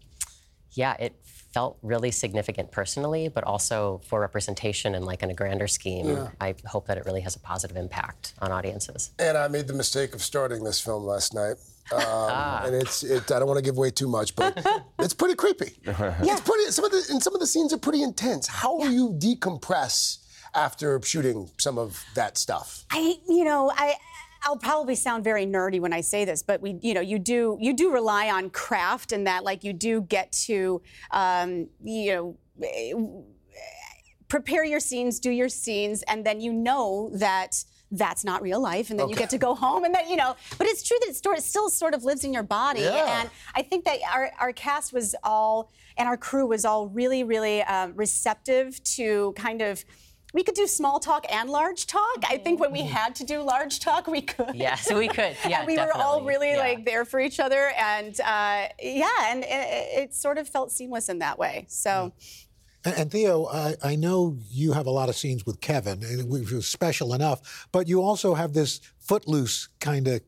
yeah, 0.72 0.96
it 0.98 1.14
felt 1.58 1.76
really 1.82 2.12
significant 2.12 2.70
personally, 2.70 3.26
but 3.26 3.42
also 3.42 4.00
for 4.06 4.20
representation 4.20 4.94
and 4.94 5.04
like 5.04 5.24
in 5.24 5.30
a 5.30 5.34
grander 5.34 5.66
scheme. 5.66 6.28
I 6.40 6.54
hope 6.66 6.86
that 6.86 6.96
it 6.98 7.04
really 7.04 7.20
has 7.22 7.34
a 7.34 7.40
positive 7.40 7.76
impact 7.76 8.34
on 8.40 8.52
audiences. 8.52 9.10
And 9.18 9.36
I 9.36 9.48
made 9.48 9.66
the 9.66 9.74
mistake 9.74 10.14
of 10.14 10.22
starting 10.22 10.62
this 10.62 10.78
film 10.80 11.02
last 11.04 11.34
night. 11.34 11.56
Um, 11.90 12.66
And 12.66 12.74
it's 12.82 13.02
it, 13.02 13.32
I 13.32 13.38
don't 13.38 13.48
want 13.48 13.56
to 13.56 13.66
give 13.68 13.78
away 13.78 13.90
too 13.90 14.08
much, 14.08 14.36
but 14.36 14.52
it's 15.04 15.14
pretty 15.14 15.34
creepy. 15.42 15.70
It's 16.30 16.42
pretty. 16.48 16.64
Some 16.70 16.84
of 16.84 16.90
the 16.90 17.02
and 17.12 17.22
some 17.22 17.34
of 17.36 17.40
the 17.40 17.46
scenes 17.46 17.72
are 17.72 17.78
pretty 17.88 18.02
intense. 18.02 18.46
How 18.46 18.72
do 18.78 18.90
you 18.98 19.06
decompress 19.26 20.18
after 20.54 21.00
shooting 21.02 21.50
some 21.56 21.78
of 21.78 22.04
that 22.14 22.36
stuff? 22.36 22.84
I, 22.90 23.16
you 23.36 23.42
know, 23.48 23.72
I. 23.74 23.94
I'll 24.42 24.56
probably 24.56 24.94
sound 24.94 25.24
very 25.24 25.46
nerdy 25.46 25.80
when 25.80 25.92
I 25.92 26.00
say 26.00 26.24
this, 26.24 26.42
but 26.42 26.60
we, 26.60 26.78
you 26.82 26.94
know, 26.94 27.00
you 27.00 27.18
do 27.18 27.56
you 27.60 27.72
do 27.74 27.92
rely 27.92 28.30
on 28.30 28.50
craft 28.50 29.12
and 29.12 29.26
that, 29.26 29.44
like, 29.44 29.64
you 29.64 29.72
do 29.72 30.02
get 30.02 30.32
to, 30.46 30.80
um, 31.10 31.68
you 31.82 32.36
know, 32.60 33.24
prepare 34.28 34.64
your 34.64 34.80
scenes, 34.80 35.18
do 35.18 35.30
your 35.30 35.48
scenes, 35.48 36.02
and 36.02 36.24
then 36.24 36.40
you 36.40 36.52
know 36.52 37.10
that 37.14 37.64
that's 37.90 38.22
not 38.22 38.42
real 38.42 38.60
life, 38.60 38.90
and 38.90 39.00
then 39.00 39.08
you 39.08 39.16
get 39.16 39.30
to 39.30 39.38
go 39.38 39.54
home, 39.54 39.84
and 39.84 39.94
then 39.94 40.08
you 40.08 40.16
know. 40.16 40.36
But 40.58 40.66
it's 40.66 40.82
true 40.82 40.98
that 41.00 41.08
it 41.08 41.38
it 41.38 41.42
still 41.42 41.70
sort 41.70 41.94
of 41.94 42.04
lives 42.04 42.22
in 42.24 42.32
your 42.32 42.42
body, 42.42 42.80
Yeah. 42.82 43.20
and 43.20 43.30
I 43.54 43.62
think 43.62 43.84
that 43.86 43.98
our 44.12 44.30
our 44.38 44.52
cast 44.52 44.92
was 44.92 45.14
all 45.24 45.70
and 45.96 46.06
our 46.08 46.16
crew 46.16 46.46
was 46.46 46.64
all 46.64 46.88
really, 46.88 47.24
really 47.24 47.62
um, 47.62 47.92
receptive 47.96 48.82
to 48.84 49.32
kind 49.36 49.60
of 49.62 49.84
we 50.38 50.44
could 50.44 50.54
do 50.54 50.68
small 50.68 51.00
talk 51.00 51.26
and 51.32 51.50
large 51.50 51.88
talk. 51.88 52.18
I 52.28 52.38
think 52.38 52.60
when 52.60 52.70
we 52.70 52.78
Mm-hmm. 52.82 52.92
had 52.92 53.16
to 53.16 53.24
do 53.24 53.42
large 53.42 53.80
talk, 53.80 54.06
we 54.06 54.20
could. 54.22 54.54
Yes, 54.54 54.88
we 54.92 55.08
could. 55.08 55.36
Yeah, 55.48 55.58
and 55.58 55.66
we 55.66 55.76
were 55.76 55.92
all 55.92 56.22
really 56.22 56.50
Yeah. 56.52 56.58
like 56.58 56.84
there 56.84 57.04
for 57.04 57.18
each 57.18 57.40
other, 57.40 57.72
and 57.76 58.14
uh, 58.20 58.68
yeah, 58.80 59.08
and 59.30 59.42
it, 59.42 59.48
it 60.02 60.14
sort 60.14 60.38
of 60.38 60.48
felt 60.48 60.70
seamless 60.70 61.08
in 61.08 61.18
that 61.18 61.40
way. 61.40 61.66
So. 61.68 62.12
And, 62.84 62.94
and 63.00 63.10
Theo, 63.10 63.46
I, 63.46 63.74
I 63.82 63.96
know 63.96 64.38
you 64.48 64.72
have 64.74 64.86
a 64.86 64.90
lot 64.90 65.08
of 65.08 65.16
scenes 65.16 65.44
with 65.44 65.60
Kevin, 65.60 66.04
and 66.04 66.28
which 66.30 66.52
was 66.52 66.68
special 66.68 67.12
enough, 67.14 67.66
but 67.72 67.88
you 67.88 68.00
also 68.00 68.34
have 68.34 68.52
this 68.52 68.80
footloose 69.00 69.68
kind 69.80 70.06
of 70.06 70.20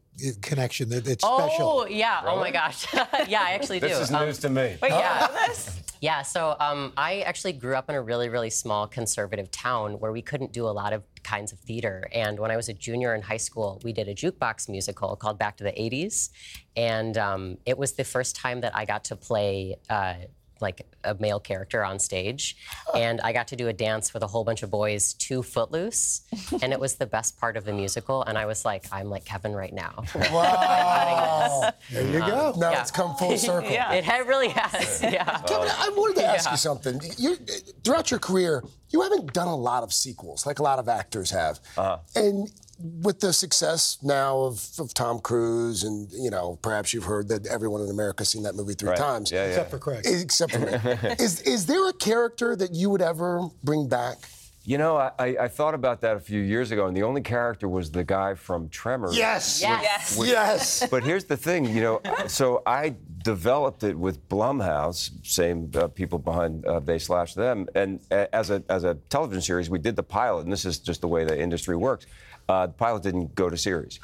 connection 0.43 0.89
that 0.91 1.07
it's 1.09 1.25
special. 1.25 1.81
Oh 1.83 1.87
yeah! 1.87 2.23
Oh 2.25 2.37
my 2.37 2.51
gosh! 2.51 2.87
yeah, 3.29 3.43
I 3.43 3.53
actually 3.53 3.81
do. 3.81 3.89
This 3.89 3.99
is 4.01 4.13
Um, 4.13 4.27
news 4.27 4.39
to 4.41 4.49
me. 4.51 4.77
Wait, 4.83 4.91
Yeah. 4.91 5.27
this? 5.47 5.81
Yeah, 6.03 6.23
so 6.23 6.57
um, 6.61 6.95
I 6.97 7.21
actually 7.21 7.53
grew 7.53 7.77
up 7.77 7.91
in 7.91 7.95
a 7.95 8.01
really, 8.01 8.31
really 8.31 8.49
small 8.49 8.87
conservative 8.87 9.51
town 9.51 10.01
where 10.01 10.13
we 10.13 10.23
couldn't 10.23 10.51
do 10.51 10.67
a 10.67 10.71
lot 10.73 10.95
of 10.95 11.03
kinds 11.25 11.53
of 11.53 11.59
theater. 11.59 12.09
And 12.13 12.39
when 12.41 12.51
I 12.51 12.57
was 12.57 12.71
a 12.71 12.73
junior 12.73 13.15
in 13.15 13.21
high 13.21 13.37
school, 13.37 13.83
we 13.85 13.93
did 13.93 14.09
a 14.09 14.15
jukebox 14.15 14.67
musical 14.71 15.15
called 15.15 15.39
Back 15.39 15.59
to 15.59 15.65
the 15.65 15.73
80s. 15.73 16.31
And 16.75 17.19
um, 17.19 17.59
it 17.67 17.77
was 17.77 17.93
the 17.93 18.05
first 18.05 18.35
time 18.35 18.63
that 18.63 18.75
I 18.75 18.87
got 18.87 19.05
to 19.05 19.17
play. 19.17 19.77
Uh, 19.91 20.15
like 20.61 20.87
a 21.05 21.15
male 21.15 21.41
character 21.41 21.85
on 21.85 21.99
stage, 21.99 22.57
and 22.95 23.21
I 23.23 23.33
got 23.33 23.49
to 23.49 23.57
do 23.57 23.69
a 23.69 23.73
dance 23.73 24.13
with 24.15 24.23
a 24.23 24.27
whole 24.27 24.45
bunch 24.45 24.63
of 24.63 24.71
boys 24.71 25.15
to 25.15 25.43
Footloose, 25.43 26.23
and 26.63 26.73
it 26.73 26.81
was 26.81 26.95
the 26.97 27.07
best 27.07 27.39
part 27.39 27.57
of 27.57 27.65
the 27.65 27.73
musical. 27.73 28.23
And 28.25 28.37
I 28.39 28.47
was 28.47 28.65
like, 28.65 28.85
I'm 28.93 29.09
like 29.11 29.25
Kevin 29.25 29.53
right 29.55 29.73
now. 29.73 30.05
Wow. 30.15 31.73
There 31.91 32.05
you 32.07 32.19
go. 32.21 32.53
now 32.57 32.71
Yeah. 32.71 32.81
it's 32.83 32.91
come 32.91 33.17
full 33.17 33.37
circle. 33.37 33.71
Yeah. 33.81 33.93
It 33.93 34.05
ha- 34.05 34.25
really 34.27 34.49
has. 34.49 35.03
Yeah. 35.03 35.25
Kevin, 35.47 35.69
I 35.69 35.91
wanted 35.97 36.21
to 36.21 36.27
ask 36.27 36.47
Yeah. 36.47 36.51
you 36.53 36.57
something. 36.57 37.01
You, 37.19 37.37
throughout 37.85 38.11
your 38.11 38.21
career, 38.21 38.63
you 38.91 39.01
haven't 39.03 39.33
done 39.33 39.49
a 39.49 39.57
lot 39.57 39.83
of 39.83 39.93
sequels 39.93 40.47
like 40.47 40.59
a 40.59 40.63
lot 40.63 40.79
of 40.79 40.89
actors 40.89 41.31
have. 41.31 41.61
Uh-huh. 41.77 41.99
And 42.15 42.51
with 42.83 43.21
the 43.21 43.33
success 43.33 43.99
now 44.03 44.41
of, 44.41 44.69
of 44.79 44.95
Tom 44.95 45.19
Cruise, 45.21 45.85
and 45.85 46.11
you 46.13 46.31
know, 46.31 46.59
perhaps 46.63 46.93
you've 46.95 47.05
heard 47.05 47.29
that 47.29 47.47
everyone 47.47 47.81
in 47.83 47.91
America 47.91 48.21
has 48.23 48.29
seen 48.31 48.43
that 48.45 48.55
movie 48.55 48.75
three 48.75 48.91
Right. 48.91 48.99
times. 48.99 49.31
Yeah, 49.31 49.45
yeah. 49.45 49.49
Except 49.51 49.71
for 49.71 49.79
Craig. 49.79 50.03
Except 50.05 50.53
for 50.53 50.59
me. 50.61 50.73
is 51.19 51.43
is 51.43 51.67
there 51.67 51.89
a 51.89 51.93
character 51.93 52.57
that 52.57 52.73
you 52.75 52.91
would 52.91 53.03
ever 53.03 53.49
bring 53.63 53.89
back? 53.89 54.17
You 54.63 54.77
know, 54.77 54.99
I, 54.99 55.11
I, 55.19 55.27
I 55.43 55.49
thought 55.49 55.73
about 55.73 56.03
that 56.03 56.17
a 56.17 56.21
few 56.21 56.41
years 56.41 56.71
ago, 56.71 56.87
and 56.87 56.95
the 56.95 57.03
only 57.03 57.23
character 57.23 57.67
was 57.67 57.91
the 57.91 58.05
guy 58.05 58.35
from 58.35 58.69
Tremors. 58.69 59.17
Yes. 59.17 59.63
Yes. 59.63 60.19
Yes. 60.23 60.87
But 60.91 61.03
here's 61.03 61.25
the 61.25 61.37
thing, 61.37 61.65
you 61.65 61.81
know, 61.81 62.01
so 62.27 62.63
I 62.67 62.95
developed 63.25 63.85
it 63.85 63.99
with 63.99 64.29
Blumhouse, 64.29 65.11
same 65.27 65.71
uh, 65.75 65.89
people 65.89 66.19
behind 66.19 66.67
uh, 66.67 66.79
They 66.81 66.99
Slash 66.99 67.33
Them, 67.35 67.69
and 67.75 68.01
uh, 68.11 68.27
as 68.35 68.51
a 68.51 68.63
as 68.69 68.85
a 68.85 68.95
television 69.09 69.41
series, 69.43 69.71
we 69.71 69.79
did 69.79 69.97
the 69.97 70.03
pilot, 70.03 70.45
and 70.45 70.53
this 70.53 70.67
is 70.67 70.79
just 70.79 71.01
the 71.01 71.09
way 71.09 71.25
the 71.25 71.39
industry 71.41 71.75
works. 71.77 72.07
Uh, 72.51 72.67
the 72.67 72.73
pilot 72.73 73.01
didn't 73.05 73.33
go 73.37 73.49
to 73.49 73.57
series, 73.57 74.01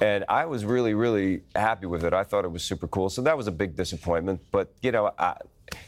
and 0.00 0.24
I 0.26 0.46
was 0.46 0.64
really, 0.64 0.94
really 0.94 1.42
happy 1.54 1.86
with 1.86 2.04
it. 2.04 2.14
I 2.14 2.24
thought 2.24 2.44
it 2.46 2.50
was 2.50 2.64
super 2.64 2.88
cool. 2.88 3.10
So 3.10 3.20
that 3.22 3.36
was 3.36 3.46
a 3.48 3.52
big 3.52 3.76
disappointment, 3.76 4.40
but 4.50 4.72
you 4.80 4.92
know, 4.92 5.12
I, 5.18 5.36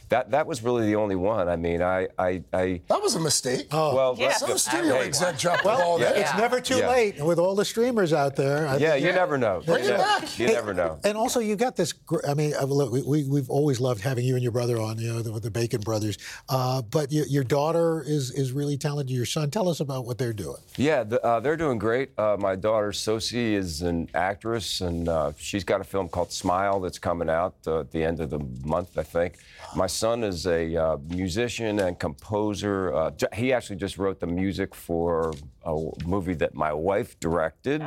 that 0.09 0.31
that 0.31 0.45
was 0.47 0.63
really 0.63 0.85
the 0.87 0.95
only 0.95 1.15
one. 1.15 1.47
I 1.49 1.55
mean, 1.55 1.81
I 1.81 2.07
I, 2.17 2.43
I 2.53 2.81
That 2.87 3.01
was 3.01 3.15
a 3.15 3.19
mistake. 3.19 3.67
well, 3.71 4.15
Yeah. 4.17 4.27
let's 4.27 4.39
Some 4.39 4.57
studio 4.57 4.95
hey, 4.95 5.05
exec 5.07 5.37
dropped 5.39 5.63
the 5.63 5.69
ball 5.69 5.77
Well, 5.77 5.97
there. 5.99 6.15
it's 6.15 6.35
never 6.37 6.59
too 6.61 6.77
Yeah. 6.77 6.89
late 6.89 7.23
with 7.23 7.39
all 7.39 7.55
the 7.55 7.65
streamers 7.65 8.13
out 8.13 8.35
there. 8.35 8.67
I 8.67 8.77
Yeah, 8.77 8.91
think- 8.93 9.05
you 9.05 9.11
never 9.13 9.37
know. 9.37 9.61
Bring 9.65 9.83
it 9.85 9.89
Yeah. 9.89 9.97
back. 9.97 10.39
You 10.39 10.47
never 10.47 10.73
know. 10.73 10.99
And 11.03 11.17
also, 11.17 11.39
you 11.39 11.55
got 11.55 11.75
this. 11.75 11.93
I 12.27 12.33
mean, 12.33 12.53
look, 12.67 12.91
we, 12.91 13.01
we, 13.01 13.23
we've 13.27 13.49
always 13.49 13.79
loved 13.79 14.01
having 14.01 14.25
you 14.25 14.35
and 14.35 14.43
your 14.43 14.51
brother 14.51 14.79
on, 14.79 14.97
you 14.99 15.11
know, 15.11 15.21
the, 15.21 15.31
with 15.31 15.43
the 15.43 15.51
Bacon 15.51 15.81
brothers. 15.81 16.17
Uh, 16.49 16.81
but 16.83 17.11
your, 17.11 17.25
your 17.27 17.43
daughter 17.43 18.03
is 18.05 18.31
is 18.31 18.51
really 18.51 18.77
talented. 18.77 19.15
Your 19.15 19.25
son, 19.25 19.49
tell 19.49 19.67
us 19.69 19.79
about 19.79 20.05
what 20.05 20.17
they're 20.17 20.33
doing. 20.33 20.57
Yeah, 20.77 21.03
the, 21.03 21.23
uh, 21.23 21.39
they're 21.39 21.57
doing 21.57 21.77
great. 21.79 22.09
Uh, 22.17 22.37
my 22.39 22.55
daughter 22.55 22.91
Sosie 22.93 23.55
is 23.55 23.81
an 23.81 24.09
actress, 24.13 24.81
and 24.81 25.07
uh, 25.09 25.31
she's 25.37 25.63
got 25.63 25.81
a 25.81 25.83
film 25.83 26.09
called 26.09 26.31
Smile 26.31 26.79
that's 26.79 26.99
coming 26.99 27.29
out 27.29 27.55
uh, 27.67 27.79
at 27.81 27.91
the 27.91 28.03
end 28.03 28.19
of 28.19 28.29
the 28.29 28.39
month, 28.65 28.97
I 28.97 29.03
think. 29.03 29.37
My 29.75 29.87
son 29.95 30.23
is 30.23 30.45
a 30.45 30.75
uh, 30.75 30.97
musician 31.09 31.79
and 31.79 31.99
composer. 31.99 32.93
Uh, 32.93 33.11
he 33.33 33.53
actually 33.53 33.77
just 33.77 33.97
wrote 33.97 34.19
the 34.19 34.27
music 34.27 34.75
for 34.75 35.33
a 35.63 35.75
movie 36.05 36.35
that 36.35 36.53
my 36.53 36.73
wife 36.73 37.19
directed, 37.19 37.81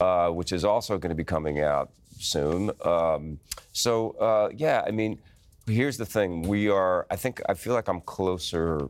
uh, 0.00 0.28
which 0.30 0.52
is 0.52 0.64
also 0.64 0.98
going 0.98 1.10
to 1.10 1.16
be 1.16 1.24
coming 1.24 1.60
out 1.60 1.90
soon. 2.18 2.70
Um, 2.84 3.38
so, 3.72 4.10
uh, 4.12 4.48
yeah, 4.54 4.82
I 4.86 4.90
mean, 4.90 5.20
here's 5.66 5.96
the 5.96 6.06
thing. 6.06 6.42
We 6.42 6.68
are, 6.68 7.06
I 7.10 7.16
think, 7.16 7.40
I 7.48 7.54
feel 7.54 7.74
like 7.74 7.88
I'm 7.88 8.00
closer 8.00 8.88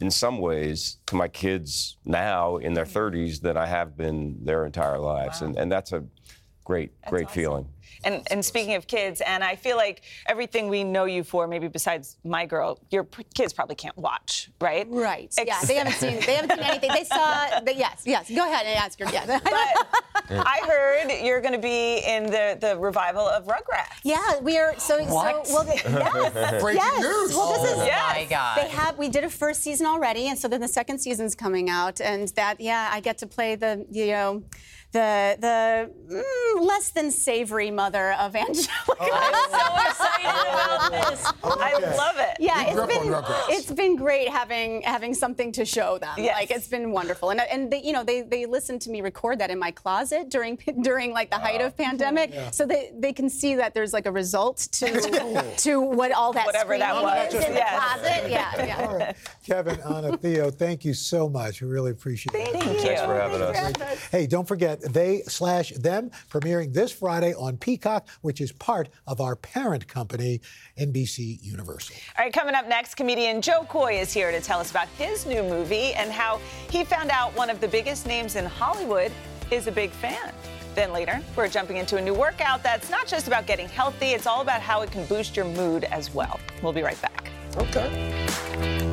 in 0.00 0.10
some 0.10 0.38
ways 0.38 0.98
to 1.06 1.14
my 1.14 1.28
kids 1.28 1.96
now 2.04 2.56
in 2.56 2.74
their 2.74 2.84
30s 2.84 3.40
than 3.40 3.56
I 3.56 3.66
have 3.66 3.96
been 3.96 4.44
their 4.44 4.66
entire 4.66 4.98
lives. 4.98 5.42
And, 5.42 5.56
and 5.56 5.70
that's 5.70 5.92
a 5.92 6.04
great, 6.64 6.92
great 7.08 7.30
feeling. 7.30 7.66
And, 8.04 8.26
and 8.32 8.44
speaking 8.44 8.74
of 8.74 8.86
kids, 8.88 9.20
and 9.20 9.44
I 9.44 9.54
feel 9.54 9.76
like 9.76 10.02
everything 10.26 10.68
we 10.68 10.82
know 10.82 11.04
you 11.04 11.22
for, 11.22 11.46
maybe 11.46 11.68
besides 11.68 12.16
my 12.24 12.46
girl, 12.46 12.80
your 12.90 13.04
p- 13.04 13.24
kids 13.34 13.52
probably 13.52 13.76
can't 13.76 13.96
watch, 13.96 14.50
right? 14.60 14.86
Right. 14.90 15.32
Yeah, 15.38 15.60
they 15.64 15.74
haven't 15.76 15.92
seen 15.94 16.18
they 16.26 16.34
haven't 16.34 16.50
seen 16.50 16.64
anything. 16.66 16.90
They 16.92 17.04
saw 17.04 17.60
the, 17.60 17.74
yes, 17.76 18.02
yes. 18.04 18.28
Go 18.28 18.44
ahead 18.44 18.66
and 18.66 18.76
ask 18.76 18.98
your 18.98 19.08
Yeah. 19.10 19.26
But 19.44 19.44
I 20.46 20.60
heard 20.66 21.24
you're 21.24 21.40
going 21.40 21.52
to 21.54 21.60
be 21.60 21.98
in 21.98 22.24
the, 22.26 22.56
the 22.60 22.76
revival 22.78 23.22
of 23.28 23.44
Rugrats. 23.46 24.00
yeah, 24.02 24.40
we 24.40 24.58
are 24.58 24.76
so 24.78 25.02
What? 25.04 25.46
so 25.46 25.54
well 25.54 25.64
the, 25.64 25.74
yes. 25.84 26.60
Breaking 26.62 26.82
yes. 26.82 27.00
news. 27.02 27.36
Well 27.36 27.52
this 27.62 27.70
is 27.72 27.78
Oh 27.78 27.84
Yes. 27.84 28.16
my 28.16 28.24
God. 28.24 28.58
They 28.58 28.68
have. 28.68 28.98
We 28.98 29.10
did 29.10 29.22
a 29.24 29.30
first 29.30 29.62
season 29.62 29.86
already, 29.86 30.26
and 30.28 30.36
so 30.38 30.48
then 30.48 30.60
the 30.60 30.68
second 30.68 30.98
season's 30.98 31.34
coming 31.36 31.68
out, 31.70 32.00
and 32.00 32.28
that 32.30 32.60
yeah, 32.60 32.88
I 32.92 33.00
get 33.00 33.18
to 33.18 33.26
play 33.28 33.54
the 33.54 33.84
you 33.90 34.06
know, 34.08 34.42
the 34.92 35.36
the 35.40 35.90
mm, 36.14 36.66
less 36.66 36.90
than 36.90 37.10
savory 37.10 37.70
mother 37.70 38.12
of 38.12 38.36
Angelica. 38.36 38.68
I'm 39.00 39.34
so 39.50 39.88
excited 39.88 40.50
about 40.52 40.90
this. 41.10 41.32
I 41.44 41.72
love 41.96 42.16
it. 42.18 42.36
Yeah, 42.40 42.72
grew 42.74 42.84
it's 42.84 42.94
up 42.94 43.00
on 43.00 43.22
been 43.22 43.56
it's 43.56 43.72
been 43.72 43.96
great 43.96 44.28
having 44.28 44.82
having 44.82 45.14
something 45.14 45.50
to 45.52 45.64
show 45.64 45.98
them. 45.98 46.14
Yes. 46.18 46.36
Like 46.36 46.50
it's 46.50 46.68
been 46.68 46.92
wonderful, 46.92 47.30
and 47.30 47.40
and 47.40 47.70
they, 47.72 47.82
you 47.82 47.92
know 47.92 48.04
they 48.04 48.22
they 48.22 48.46
listen 48.46 48.78
to 48.80 48.90
me 48.90 49.00
record 49.00 49.38
that 49.40 49.50
in 49.50 49.58
my 49.58 49.70
closet 49.70 50.28
during 50.28 50.56
during 50.82 51.12
like 51.12 51.30
the 51.30 51.38
height 51.38 51.60
of 51.60 51.76
pandemic, 51.76 52.32
so 52.52 52.66
they 52.66 52.90
they 52.94 53.12
can 53.12 53.28
see 53.30 53.54
that 53.56 53.74
there's 53.74 53.92
like 53.92 54.06
a 54.06 54.12
result 54.12 54.58
to 54.72 55.54
to 55.58 55.80
what 55.80 56.12
all 56.12 56.32
that 56.34 56.46
Whatever 56.46 56.76
that 56.78 56.94
screaming 56.94 57.24
was. 57.24 57.34
is 57.34 57.44
in 57.46 57.54
Yes. 57.54 57.72
the 57.72 58.08
closet. 58.08 58.30
Yeah, 58.30 58.66
yeah. 58.66 58.86
All 58.88 58.98
right. 58.98 59.16
Kevin, 59.46 59.80
Anna, 59.80 60.16
Theo, 60.16 60.50
thank 60.50 60.84
you 60.84 60.94
so 60.94 61.28
much. 61.28 61.60
We 61.62 61.68
really 61.68 61.90
appreciate 61.90 62.34
it. 62.34 62.52
Thank 62.52 62.64
you. 62.66 62.80
Thanks 62.80 63.00
for 63.02 63.14
having 63.14 63.40
us. 63.42 64.08
Hey, 64.10 64.26
don't 64.26 64.46
forget, 64.46 64.81
They 64.88 65.22
Slash 65.22 65.70
Them 65.70 66.10
premiering 66.30 66.72
this 66.72 66.92
Friday 66.92 67.34
on 67.34 67.56
Peacock, 67.56 68.08
which 68.20 68.40
is 68.40 68.52
part 68.52 68.88
of 69.06 69.20
our 69.20 69.36
parent 69.36 69.86
company, 69.86 70.40
NBC 70.78 71.38
Universal. 71.42 71.96
All 72.18 72.24
right, 72.24 72.32
coming 72.32 72.54
up 72.54 72.68
next, 72.68 72.94
comedian 72.94 73.42
Jo 73.42 73.64
Koy 73.68 73.98
is 73.98 74.12
here 74.12 74.30
to 74.30 74.40
tell 74.40 74.60
us 74.60 74.70
about 74.70 74.88
his 74.98 75.26
new 75.26 75.42
movie 75.42 75.94
and 75.94 76.10
how 76.10 76.40
he 76.70 76.84
found 76.84 77.10
out 77.10 77.34
one 77.36 77.50
of 77.50 77.60
the 77.60 77.68
biggest 77.68 78.06
names 78.06 78.36
in 78.36 78.44
Hollywood 78.44 79.12
is 79.50 79.66
a 79.66 79.72
big 79.72 79.90
fan. 79.90 80.32
Then 80.74 80.92
later, 80.92 81.20
we're 81.36 81.48
jumping 81.48 81.76
into 81.76 81.96
a 81.96 82.00
new 82.00 82.14
workout 82.14 82.62
that's 82.62 82.88
not 82.90 83.06
just 83.06 83.26
about 83.26 83.46
getting 83.46 83.68
healthy, 83.68 84.08
it's 84.12 84.26
all 84.26 84.40
about 84.40 84.62
how 84.62 84.80
it 84.82 84.90
can 84.90 85.04
boost 85.06 85.36
your 85.36 85.44
mood 85.44 85.84
as 85.84 86.14
well. 86.14 86.40
We'll 86.62 86.72
be 86.72 86.82
right 86.82 87.00
back. 87.02 87.30
Okay. 87.56 88.91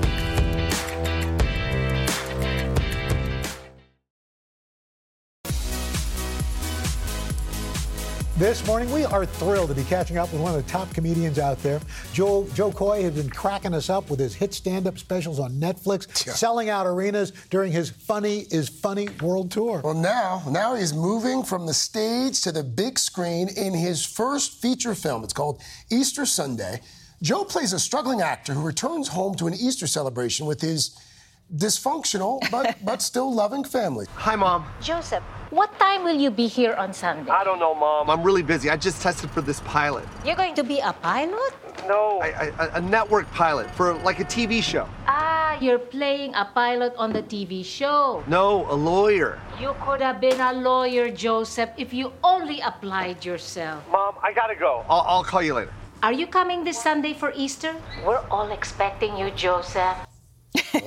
This 8.40 8.66
morning, 8.66 8.90
we 8.94 9.04
are 9.04 9.26
thrilled 9.26 9.68
to 9.68 9.76
be 9.76 9.84
catching 9.84 10.18
up 10.18 10.32
with 10.32 10.42
one 10.42 10.56
of 10.56 10.66
the 10.66 10.72
top 10.72 10.94
comedians 10.94 11.38
out 11.38 11.62
there. 11.62 11.82
Joe, 12.14 12.48
Jo 12.54 12.72
Koy 12.72 13.04
has 13.04 13.14
been 13.14 13.30
cracking 13.30 13.74
us 13.74 13.90
up 13.90 14.10
with 14.10 14.18
his 14.18 14.34
hit 14.34 14.54
stand 14.54 14.88
up 14.88 14.98
specials 14.98 15.40
on 15.40 15.60
Netflix, 15.60 16.08
Yeah. 16.26 16.32
selling 16.32 16.70
out 16.70 16.88
arenas 16.88 17.34
during 17.50 17.74
his 17.74 17.90
Funny 17.90 18.46
is 18.50 18.70
Funny 18.70 19.10
World 19.22 19.52
Tour. 19.52 19.82
Well, 19.84 19.94
now, 19.94 20.42
now 20.48 20.74
he's 20.76 20.94
moving 20.94 21.44
from 21.44 21.66
the 21.66 21.74
stage 21.74 22.42
to 22.44 22.54
the 22.54 22.64
big 22.64 22.98
screen 22.98 23.50
in 23.50 23.74
his 23.74 24.06
first 24.06 24.62
feature 24.62 24.96
film. 24.96 25.26
It's 25.26 25.34
called 25.34 25.62
Easter 25.92 26.26
Sunday. 26.26 26.80
Joe 27.22 27.44
plays 27.44 27.74
a 27.74 27.80
struggling 27.80 28.22
actor 28.22 28.54
who 28.54 28.62
returns 28.62 29.10
home 29.10 29.36
to 29.36 29.48
an 29.48 29.54
Easter 29.54 29.86
celebration 29.86 30.46
with 30.46 30.62
his 30.62 30.98
dysfunctional 31.56 32.40
but 32.52 32.78
but 32.86 33.02
still 33.02 33.34
loving 33.34 33.64
family. 33.64 34.06
Hi, 34.16 34.36
Mom. 34.36 34.66
Joseph, 34.82 35.24
what 35.50 35.78
time 35.80 36.04
will 36.04 36.18
you 36.18 36.30
be 36.30 36.48
here 36.48 36.74
on 36.76 36.94
Sunday? 36.94 37.32
I 37.32 37.44
don't 37.44 37.60
know, 37.60 37.74
Mom. 37.74 38.10
I'm 38.10 38.22
really 38.24 38.44
busy. 38.44 38.70
I 38.70 38.78
just 38.78 39.02
tested 39.02 39.32
for 39.32 39.42
this 39.42 39.60
pilot. 39.62 40.06
You're 40.24 40.36
going 40.36 40.54
to 40.56 40.64
be 40.64 40.80
a 40.80 40.94
pilot? 40.94 41.54
No. 41.88 42.20
I, 42.22 42.52
I, 42.60 42.78
a 42.78 42.82
network 42.82 43.30
pilot 43.32 43.70
for 43.72 43.96
like 44.06 44.20
a 44.20 44.26
TV 44.26 44.62
show. 44.62 44.88
Ah, 45.08 45.58
you're 45.60 45.80
playing 45.80 46.36
a 46.36 46.46
pilot 46.54 46.94
on 46.98 47.14
the 47.14 47.24
TV 47.24 47.66
show. 47.66 48.24
No, 48.28 48.70
a 48.70 48.76
lawyer. 48.78 49.40
You 49.60 49.74
could 49.82 50.02
have 50.02 50.22
been 50.22 50.40
a 50.40 50.54
lawyer, 50.54 51.10
Joseph, 51.10 51.72
if 51.78 51.94
you 51.94 52.14
only 52.24 52.60
applied 52.62 53.26
yourself. 53.26 53.82
Mom, 53.90 54.16
I 54.22 54.34
gotta 54.34 54.56
go. 54.56 54.86
I'll, 54.90 55.06
I'll 55.08 55.24
call 55.24 55.42
you 55.42 55.56
later. 55.56 55.74
Are 56.04 56.14
you 56.14 56.28
coming 56.28 56.64
this 56.64 56.82
Sunday 56.82 57.14
for 57.14 57.34
Easter? 57.36 57.76
We're 58.06 58.24
all 58.30 58.52
expecting 58.52 59.18
you, 59.18 59.32
Joseph. 59.32 59.98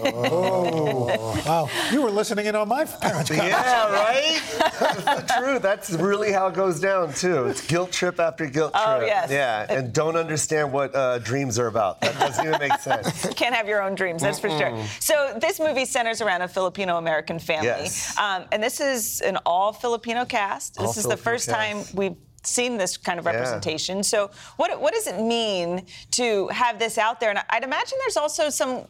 Oh, 0.04 1.42
wow. 1.46 1.68
You 1.92 2.02
were 2.02 2.10
listening 2.10 2.46
in 2.46 2.54
on 2.54 2.68
my 2.68 2.84
parents' 2.84 3.30
Yeah, 3.30 3.90
right? 3.92 4.40
That's 4.58 5.04
the 5.04 5.34
truth. 5.38 5.62
That's 5.62 5.90
really 5.92 6.32
how 6.32 6.48
it 6.48 6.54
goes 6.54 6.80
down, 6.80 7.12
too. 7.14 7.46
It's 7.46 7.66
guilt 7.66 7.92
trip 7.92 8.18
after 8.20 8.46
guilt 8.46 8.72
trip. 8.72 8.84
Oh, 8.86 9.00
yes. 9.00 9.30
Yeah, 9.30 9.66
and 9.68 9.92
don't 9.92 10.16
understand 10.16 10.72
what 10.72 10.94
uh, 10.94 11.18
dreams 11.18 11.58
are 11.58 11.66
about. 11.66 12.00
That 12.00 12.18
doesn't 12.18 12.46
even 12.46 12.58
make 12.58 12.78
sense. 12.80 13.24
You 13.32 13.34
can't 13.34 13.54
have 13.54 13.68
your 13.68 13.82
own 13.82 13.94
dreams, 13.94 14.22
that's 14.22 14.38
for 14.38 14.50
sure. 14.50 14.84
So 15.00 15.36
this 15.40 15.58
movie 15.58 15.84
centers 15.84 16.20
around 16.20 16.42
a 16.42 16.48
Filipino 16.48 16.98
American 16.98 17.38
family, 17.38 17.66
Yes. 17.66 18.16
um, 18.18 18.44
and 18.52 18.62
this 18.62 18.80
is 18.80 19.20
an 19.20 19.38
all 19.46 19.72
Filipino 19.72 20.24
cast. 20.24 20.74
This 20.74 20.82
All 20.84 20.90
is 20.90 20.96
the 20.96 21.02
Filipino 21.16 21.22
first 21.24 21.48
time 21.48 21.84
we've 21.94 22.16
seen 22.44 22.76
this 22.76 22.96
kind 22.96 23.18
of 23.18 23.24
Yeah. 23.24 23.32
representation. 23.32 24.02
So 24.02 24.30
what 24.56 24.80
what 24.80 24.92
does 24.92 25.06
it 25.06 25.20
mean 25.20 25.86
to 26.12 26.48
have 26.48 26.78
this 26.78 26.98
out 26.98 27.20
there? 27.20 27.30
And 27.30 27.38
I'd 27.50 27.64
imagine 27.64 27.98
there's 28.02 28.16
also 28.16 28.50
some 28.50 28.84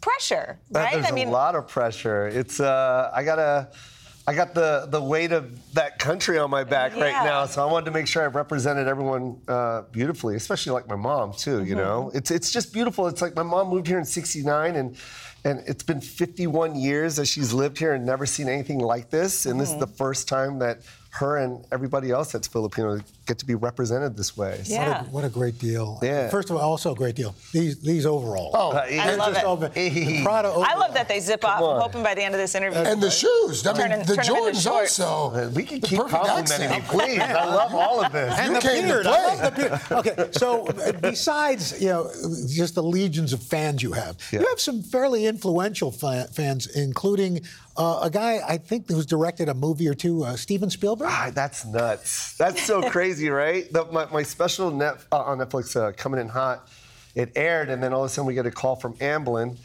pressure, 0.00 0.58
right? 0.70 0.92
There's 0.94 1.06
I 1.06 1.10
mean, 1.10 1.28
a 1.28 1.32
lot 1.32 1.54
of 1.54 1.68
pressure. 1.68 2.26
It's 2.28 2.60
uh, 2.60 3.10
I 3.14 3.24
gotta, 3.24 3.68
I 4.26 4.34
got 4.34 4.54
the 4.54 4.86
the 4.90 5.02
weight 5.02 5.32
of 5.32 5.72
that 5.74 5.98
country 5.98 6.38
on 6.38 6.50
my 6.50 6.64
back 6.64 6.92
right 6.96 7.24
now, 7.24 7.46
so 7.46 7.66
I 7.66 7.70
wanted 7.70 7.86
to 7.86 7.90
make 7.92 8.06
sure 8.06 8.22
I 8.22 8.26
represented 8.26 8.86
everyone 8.88 9.40
uh, 9.48 9.82
beautifully, 9.90 10.36
especially 10.36 10.72
like 10.72 10.88
my 10.88 10.96
mom 10.96 11.32
too. 11.32 11.64
You 11.64 11.74
Mm-hmm. 11.74 11.84
know, 11.84 12.10
it's 12.14 12.30
it's 12.30 12.50
just 12.52 12.72
beautiful. 12.72 13.06
It's 13.08 13.22
like 13.22 13.34
my 13.34 13.42
mom 13.42 13.68
moved 13.68 13.86
here 13.86 13.98
in 13.98 14.04
'69 14.04 14.76
and. 14.76 14.96
And 15.44 15.62
it's 15.68 15.84
been 15.84 16.00
51 16.00 16.74
years 16.74 17.14
that 17.14 17.26
she's 17.26 17.52
lived 17.52 17.78
here 17.78 17.94
and 17.94 18.04
never 18.04 18.26
seen 18.26 18.48
anything 18.48 18.80
like 18.80 19.08
this. 19.08 19.46
And 19.46 19.58
this 19.58 19.68
is 19.68 19.74
Mm-hmm. 19.76 19.80
the 19.82 19.86
first 19.86 20.26
time 20.26 20.58
that 20.58 20.80
her 21.18 21.38
and 21.38 21.64
everybody 21.72 22.10
else 22.10 22.30
that's 22.32 22.46
Filipino 22.46 22.98
get 23.26 23.38
to 23.38 23.44
be 23.46 23.54
represented 23.56 24.16
this 24.16 24.36
way. 24.36 24.60
So- 24.64 24.76
What, 24.76 24.86
a, 24.88 25.04
what 25.10 25.24
a 25.24 25.28
great 25.28 25.58
deal. 25.58 25.98
Yeah. 26.02 26.28
First 26.28 26.50
of 26.50 26.56
all, 26.56 26.62
also 26.62 26.92
a 26.92 26.94
great 26.94 27.16
deal. 27.16 27.34
These 27.52 27.80
these 27.80 28.06
overalls. 28.06 28.54
Oh, 28.56 28.70
I 28.72 29.14
love 29.16 29.32
just 29.34 29.40
it. 29.44 29.46
over- 29.46 29.68
the 29.68 30.22
Prada 30.22 30.48
I 30.48 30.74
love 30.76 30.94
that 30.94 31.08
they 31.08 31.18
zip 31.20 31.44
off. 31.44 31.58
I'm 31.58 31.64
on. 31.64 31.80
hoping 31.80 32.02
by 32.02 32.14
the 32.14 32.22
end 32.22 32.34
of 32.34 32.40
this 32.40 32.54
interview. 32.54 32.78
And 32.80 33.00
the 33.02 33.10
shoes. 33.10 33.66
I 33.66 33.72
mean, 33.72 33.92
in- 33.92 34.06
the 34.06 34.14
turn 34.16 34.26
them 34.26 34.36
into 34.46 34.60
Jordans 34.60 34.70
also. 34.70 35.50
We 35.50 35.64
can 35.64 35.80
keep 35.80 35.98
perfect 35.98 36.22
complimenting 36.24 36.70
me, 36.70 36.76
accent. 36.76 36.84
please. 36.84 37.20
I 37.20 37.44
love 37.60 37.74
all 37.74 38.04
of 38.04 38.12
this. 38.12 38.38
And 38.38 38.54
You 38.54 38.60
the 38.60 38.68
beard. 38.68 39.06
I 39.06 39.34
love 39.34 39.54
the 39.54 39.60
beard. 39.60 40.06
Okay, 40.06 40.28
so 40.32 40.66
uh, 40.68 40.92
besides 41.00 41.80
you 41.80 41.88
know 41.88 42.10
just 42.48 42.74
the 42.76 42.82
legions 42.82 43.32
of 43.32 43.42
fans 43.42 43.82
you 43.82 43.92
have, 43.92 44.16
Yeah. 44.32 44.40
you 44.40 44.46
have 44.48 44.60
some 44.60 44.82
fairly 44.82 45.26
influential 45.26 45.90
fa- 45.90 46.28
fans, 46.32 46.66
including 46.68 47.40
uh, 47.78 48.00
a 48.02 48.10
guy 48.10 48.40
I 48.46 48.58
think 48.58 48.88
who's 48.88 49.06
directed 49.06 49.48
a 49.48 49.54
movie 49.54 49.88
or 49.88 49.94
two, 49.94 50.24
uh, 50.24 50.36
Steven 50.36 50.68
Spielberg. 50.68 51.08
Ah, 51.10 51.30
that's 51.32 51.64
nuts. 51.64 52.36
That's 52.36 52.62
so 52.62 52.82
crazy, 52.90 53.30
right? 53.30 53.72
The, 53.72 53.84
my, 53.86 54.06
my 54.06 54.22
special 54.24 54.70
net, 54.70 54.98
uh, 55.12 55.20
on 55.22 55.38
Netflix, 55.38 55.74
uh, 55.76 55.92
Coming 55.92 56.20
In 56.20 56.28
Hot, 56.28 56.68
it 57.14 57.32
aired, 57.36 57.70
and 57.70 57.82
then 57.82 57.92
all 57.92 58.04
of 58.04 58.10
a 58.10 58.12
sudden 58.12 58.26
we 58.26 58.34
get 58.34 58.46
a 58.46 58.50
call 58.50 58.76
from 58.76 58.94
Amblin. 58.94 59.56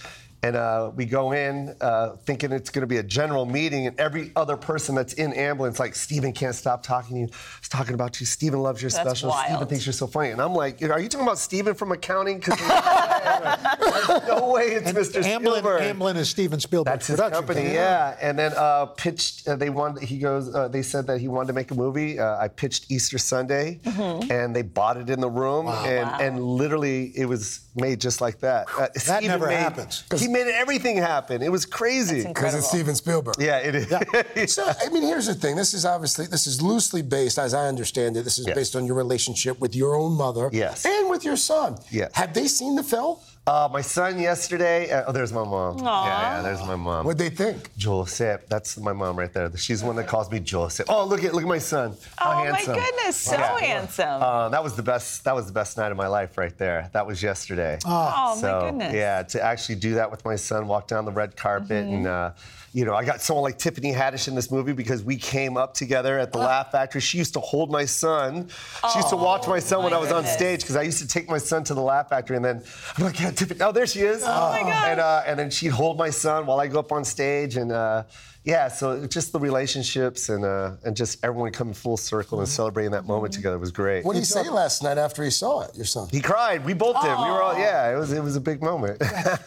And 0.44 0.58
uh, 0.58 0.92
we 0.94 1.06
go 1.06 1.32
in 1.32 1.74
uh, 1.80 2.18
thinking 2.26 2.52
it's 2.52 2.70
going 2.70 2.82
to 2.82 2.88
be 2.88 2.98
a 2.98 3.04
general 3.04 3.46
meeting, 3.46 3.88
and 3.88 3.98
every 4.00 4.32
other 4.36 4.58
person 4.58 4.94
that's 4.94 5.14
in 5.14 5.32
Amblin's 5.34 5.80
like, 5.80 5.96
Steven 5.96 6.34
can't 6.34 6.54
stop 6.54 6.84
talking 6.84 7.16
to 7.16 7.22
you. 7.22 7.28
He's 7.62 7.70
talking 7.70 7.94
about 7.94 8.20
you. 8.20 8.26
Steven 8.26 8.60
loves 8.62 8.82
your 8.82 8.92
That's 8.92 9.08
special. 9.10 9.30
wild. 9.30 9.46
Steven 9.48 9.68
thinks 9.70 9.86
you're 9.86 9.94
so 9.94 10.06
funny. 10.06 10.32
And 10.32 10.42
I'm 10.42 10.54
like, 10.54 10.82
are 10.84 11.00
you 11.00 11.08
talking 11.08 11.26
about 11.26 11.38
Steven 11.40 11.74
from 11.76 11.94
accounting? 11.94 12.42
'Cause 12.42 12.58
there's 12.58 14.28
no 14.28 14.52
way 14.52 14.64
it's 14.74 14.92
Mr. 14.92 15.24
Amblin, 15.24 15.40
Spielberg. 15.60 15.82
Amblin 15.82 16.16
is 16.18 16.30
Steven 16.30 16.60
Spielberg's 16.60 16.92
That's 16.94 17.08
his 17.08 17.16
production 17.16 17.46
company, 17.48 17.74
yeah. 17.74 18.18
And 18.22 18.38
then 18.38 18.52
uh, 18.56 18.86
pitched. 18.88 19.48
Uh, 19.48 19.56
they 19.56 19.70
wanted. 19.70 20.04
He 20.04 20.18
goes. 20.20 20.54
Uh, 20.54 20.68
they 20.68 20.82
said 20.82 21.08
that 21.08 21.20
he 21.20 21.28
wanted 21.28 21.48
to 21.48 21.54
make 21.54 21.72
a 21.72 21.76
movie. 21.76 22.20
Uh, 22.20 22.38
I 22.38 22.48
pitched 22.50 22.92
Easter 22.92 23.18
Sunday, 23.18 23.80
Mm-hmm. 23.84 24.32
and 24.32 24.56
they 24.56 24.62
bought 24.62 24.98
it 24.98 25.10
in 25.10 25.20
the 25.22 25.30
room, 25.30 25.68
and 25.68 26.10
and 26.22 26.44
literally 26.44 27.12
it 27.16 27.26
was 27.26 27.62
made 27.76 28.00
just 28.02 28.22
like 28.22 28.40
that. 28.42 28.68
Uh, 28.78 28.88
That 28.94 29.00
Steven 29.00 29.28
never 29.28 29.48
made- 29.48 29.56
happens. 29.58 30.04
He 30.34 30.44
made 30.44 30.52
everything 30.52 30.98
happen. 30.98 31.42
It 31.44 31.52
was 31.52 31.66
crazy. 31.66 32.26
Because 32.26 32.56
it's 32.56 32.68
Steven 32.68 32.96
Spielberg. 32.96 33.36
Yeah, 33.40 33.58
it 33.58 33.76
is. 33.76 33.84
So, 34.54 34.66
I 34.66 34.90
mean, 34.90 35.04
here's 35.04 35.28
the 35.28 35.34
thing. 35.36 35.56
This 35.56 35.74
is 35.74 35.86
obviously 35.86 36.26
this 36.28 36.48
is 36.48 36.62
loosely 36.62 37.02
based, 37.02 37.38
as 37.38 37.54
I 37.54 37.68
understand 37.68 38.18
it. 38.18 38.24
This 38.24 38.38
is 38.40 38.48
Yes. 38.48 38.56
based 38.56 38.76
on 38.76 38.86
your 38.86 38.96
relationship 38.96 39.60
with 39.60 39.76
your 39.76 39.96
own 39.96 40.14
mother, 40.14 40.50
Yes. 40.52 40.86
and 40.86 41.10
with 41.10 41.24
your 41.24 41.36
son. 41.38 41.78
Yes. 41.92 42.12
Have 42.14 42.34
they 42.34 42.48
seen 42.48 42.76
the 42.76 42.84
film? 42.84 43.18
Uh, 43.46 43.68
my 43.72 43.82
son 43.82 44.20
yesterday. 44.20 44.90
Uh, 44.90 45.04
oh, 45.08 45.12
there's 45.12 45.34
my 45.34 45.44
mom. 45.44 45.78
Yeah, 45.80 45.84
yeah, 46.06 46.42
there's 46.42 46.62
my 46.66 46.78
mom. 46.78 47.06
What'd 47.06 47.20
they 47.20 47.30
think? 47.30 47.76
Joseph. 47.76 48.48
That's 48.48 48.78
my 48.78 48.94
mom 48.94 49.20
right 49.20 49.32
there. 49.34 49.52
She's 49.58 49.82
the 49.82 49.88
one 49.88 49.98
that 49.98 50.08
calls 50.08 50.32
me 50.32 50.40
Joseph. 50.40 50.86
Oh, 50.90 51.06
look 51.06 51.24
at 51.26 51.34
look 51.34 51.44
at 51.44 51.50
my 51.50 51.58
son. 51.58 51.98
How 52.18 52.44
oh 52.46 52.50
my 52.52 52.64
goodness, 52.64 53.18
so 53.18 53.34
Yeah. 53.36 53.60
handsome. 53.60 54.24
Uh, 54.24 54.48
that 54.50 54.64
was 54.64 54.76
the 54.78 54.84
best. 54.84 55.26
That 55.26 55.36
was 55.36 55.46
the 55.48 55.52
best 55.52 55.78
night 55.78 55.92
of 55.92 55.98
my 55.98 56.08
life, 56.08 56.38
right 56.38 56.58
there. 56.58 56.90
That 56.94 57.06
was 57.06 57.22
yesterday. 57.22 57.80
oh 57.86 58.38
so, 58.40 58.48
my 58.62 58.66
goodness. 58.70 58.94
Yeah, 58.94 59.24
to 59.24 59.44
actually 59.44 59.76
do 59.76 59.96
that 59.96 60.10
with 60.10 60.23
my 60.26 60.36
son, 60.36 60.68
walked 60.68 60.90
down 60.90 61.06
the 61.06 61.12
red 61.12 61.36
carpet, 61.36 61.86
Mm-hmm. 61.86 61.94
and 61.96 62.08
uh, 62.08 62.32
you 62.76 62.86
know, 62.86 62.96
I 62.96 63.06
got 63.06 63.22
someone 63.22 63.44
like 63.44 63.60
Tiffany 63.60 63.94
Haddish 63.94 64.28
in 64.28 64.34
this 64.34 64.50
movie 64.50 64.74
because 64.74 65.04
we 65.04 65.16
came 65.16 65.58
up 65.58 65.76
together 65.76 66.18
at 66.18 66.32
the 66.32 66.40
Oh. 66.40 66.42
Laugh 66.42 66.72
Factory. 66.72 67.02
She 67.02 67.20
used 67.20 67.34
to 67.34 67.40
hold 67.40 67.70
my 67.72 67.86
son. 67.86 68.50
She 68.92 68.98
used 68.98 69.10
to 69.10 69.16
watch 69.16 69.48
my 69.48 69.60
son 69.60 69.84
when 69.84 69.94
I 69.94 70.00
was 70.00 70.12
on 70.12 70.26
stage 70.26 70.62
because 70.62 70.76
I 70.76 70.82
used 70.82 71.00
to 71.00 71.08
take 71.08 71.30
my 71.30 71.38
son 71.38 71.64
to 71.66 71.76
the 71.76 71.82
Laugh 71.82 72.10
Factory, 72.10 72.36
and 72.36 72.44
then 72.44 72.64
I'm 72.98 73.04
like, 73.04 73.20
yeah, 73.20 73.30
Tiffany. 73.30 73.62
Oh, 73.62 73.72
there 73.72 73.86
she 73.86 74.00
is. 74.02 74.24
Oh, 74.26 74.50
my 74.52 74.62
gosh. 74.62 74.86
And 74.88 75.00
uh, 75.00 75.24
and 75.28 75.38
then 75.38 75.52
she'd 75.52 75.68
hold 75.70 75.98
my 76.00 76.10
son 76.10 76.48
while 76.48 76.60
I 76.60 76.68
go 76.68 76.80
up 76.80 76.92
on 76.92 77.04
stage, 77.06 77.58
and. 77.58 77.72
Uh, 77.72 78.04
yeah, 78.46 78.68
so 78.68 79.08
just 79.08 79.32
the 79.32 79.40
relationships 79.40 80.28
and 80.30 80.44
uh, 80.44 80.72
and 80.84 80.96
just 80.98 81.24
everyone 81.24 81.52
coming 81.52 81.74
full 81.74 81.96
circle 81.96 82.40
and 82.40 82.48
celebrating 82.48 82.92
that 82.92 83.06
moment 83.06 83.34
together 83.34 83.58
was 83.58 83.72
great. 83.72 84.04
What 84.04 84.14
did 84.14 84.20
he 84.20 84.26
say 84.26 84.50
last 84.50 84.84
night 84.84 84.98
after 84.98 85.24
he 85.24 85.30
saw 85.30 85.62
it, 85.62 85.76
your 85.76 85.86
son? 85.86 86.10
He 86.12 86.20
cried. 86.20 86.66
We 86.66 86.74
both 86.74 87.02
did. 87.02 87.10
We 87.10 87.30
were 87.30 87.42
all 87.42 87.58
yeah. 87.58 87.94
It 87.94 87.98
was 87.98 88.12
it 88.12 88.22
was 88.22 88.36
a 88.36 88.42
big 88.42 88.62
moment. 88.62 89.02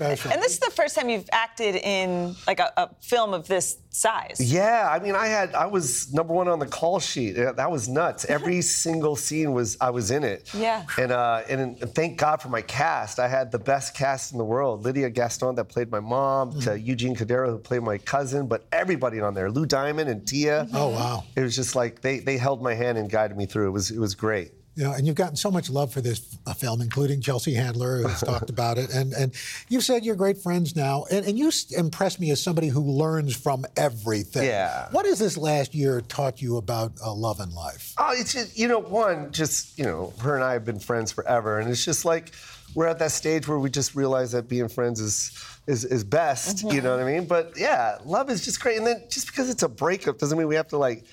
And 0.07 0.43
this 0.43 0.53
is 0.53 0.59
the 0.61 0.71
first 0.71 0.97
time 0.97 1.09
you've 1.09 1.29
acted 1.33 1.77
in 1.77 2.35
like 2.47 2.61
a, 2.61 2.73
a 2.77 2.91
film 3.01 3.35
of 3.35 3.47
this 3.49 3.79
size. 3.91 4.37
yeah, 4.41 4.89
I 4.91 4.99
mean, 4.99 5.15
I 5.15 5.27
had 5.27 5.55
I 5.55 5.67
was 5.67 6.13
number 6.13 6.35
one 6.35 6.49
on 6.49 6.59
the 6.59 6.67
call 6.67 7.01
sheet. 7.01 7.33
That 7.33 7.71
was 7.71 7.89
nuts. 7.89 8.25
Every 8.29 8.63
single 8.63 9.17
scene 9.17 9.53
was 9.53 9.77
I 9.81 9.91
was 9.91 10.11
in 10.11 10.25
it. 10.25 10.53
Yeah. 10.55 10.85
And 10.99 11.13
uh, 11.13 11.43
and, 11.49 11.61
and 11.61 11.95
thank 11.95 12.19
God 12.19 12.41
for 12.41 12.49
my 12.49 12.63
cast. 12.63 13.19
I 13.19 13.29
had 13.29 13.53
the 13.53 13.59
best 13.59 13.95
cast 13.95 14.33
in 14.33 14.39
the 14.39 14.45
world. 14.45 14.85
Lydia 14.85 15.11
Gaston 15.11 15.55
that 15.57 15.67
played 15.67 15.91
my 15.91 16.01
mom, 16.01 16.61
to 16.61 16.79
Eugene 16.79 17.15
Cordero 17.15 17.49
who 17.49 17.59
played 17.59 17.83
my 17.83 17.99
cousin, 17.99 18.47
but 18.47 18.67
everybody 18.87 19.21
on 19.21 19.35
there. 19.35 19.51
Lou 19.51 19.67
Diamond 19.67 20.09
and 20.09 20.25
Tia. 20.25 20.69
Oh, 20.73 20.91
wow. 20.91 21.25
It 21.35 21.41
was 21.41 21.57
just 21.57 21.75
like 21.75 22.03
they 22.03 22.21
they 22.21 22.39
held 22.39 22.63
my 22.63 22.73
hand 22.73 22.99
and 22.99 23.11
guided 23.11 23.37
me 23.37 23.45
through. 23.45 23.67
It 23.67 23.73
was 23.73 23.91
it 23.91 23.99
was 23.99 24.15
great. 24.15 24.53
Know, 24.77 24.93
and 24.93 25.07
you've 25.07 25.17
gotten 25.17 25.37
so 25.37 25.51
much 25.51 25.71
love 25.71 25.91
for 25.91 26.03
this 26.03 26.37
uh, 26.47 26.53
film, 26.53 26.83
including 26.83 27.23
Chelsea 27.23 27.55
Handler, 27.55 28.03
who's 28.03 28.21
talked 28.21 28.51
about 28.57 28.79
it. 28.79 28.95
And 28.95 29.13
and 29.13 29.33
you 29.69 29.81
said 29.81 30.05
you're 30.05 30.15
great 30.15 30.39
friends 30.39 30.77
now, 30.77 31.05
and, 31.11 31.27
and 31.27 31.37
you 31.37 31.51
impress 31.77 32.21
me 32.21 32.31
as 32.31 32.41
somebody 32.41 32.69
who 32.69 32.83
learns 32.83 33.35
from 33.35 33.65
everything. 33.77 34.45
Yeah. 34.45 34.87
What 34.93 35.05
has 35.07 35.19
this 35.19 35.37
last 35.37 35.75
year 35.75 36.01
taught 36.03 36.41
you 36.41 36.59
about 36.59 36.93
uh, 37.05 37.13
love 37.13 37.41
and 37.41 37.53
life? 37.55 37.95
Oh, 37.99 38.13
it's 38.13 38.35
just, 38.35 38.57
you 38.57 38.69
know, 38.69 38.79
one, 38.79 39.33
just, 39.33 39.77
you 39.79 39.85
know, 39.85 40.13
her 40.21 40.37
and 40.37 40.45
I 40.45 40.53
have 40.53 40.65
been 40.65 40.79
friends 40.79 41.11
forever. 41.11 41.59
And 41.59 41.71
it's 41.71 41.85
just 41.85 42.05
like 42.05 42.33
we're 42.75 42.87
at 42.87 42.99
that 42.99 43.13
stage 43.13 43.49
where 43.49 43.59
we 43.59 43.71
just 43.71 43.95
realize 43.95 44.33
that 44.33 44.47
being 44.47 44.69
friends 44.69 45.01
is 45.01 45.33
is, 45.67 45.85
is 45.85 46.05
best, 46.05 46.63
you 46.63 46.81
know 46.81 46.97
mm-hmm. 46.97 47.05
what 47.05 47.13
I 47.13 47.19
mean? 47.19 47.25
But 47.27 47.55
yeah, 47.57 47.99
love 48.05 48.31
is 48.31 48.45
just 48.45 48.61
great. 48.61 48.79
And 48.79 48.87
then 48.87 49.03
just 49.11 49.27
because 49.27 49.51
it's 49.51 49.63
a 49.63 49.69
breakup 49.69 50.19
doesn't 50.19 50.37
mean 50.39 50.47
we 50.47 50.55
have 50.55 50.69
to 50.69 50.79
like 50.79 51.05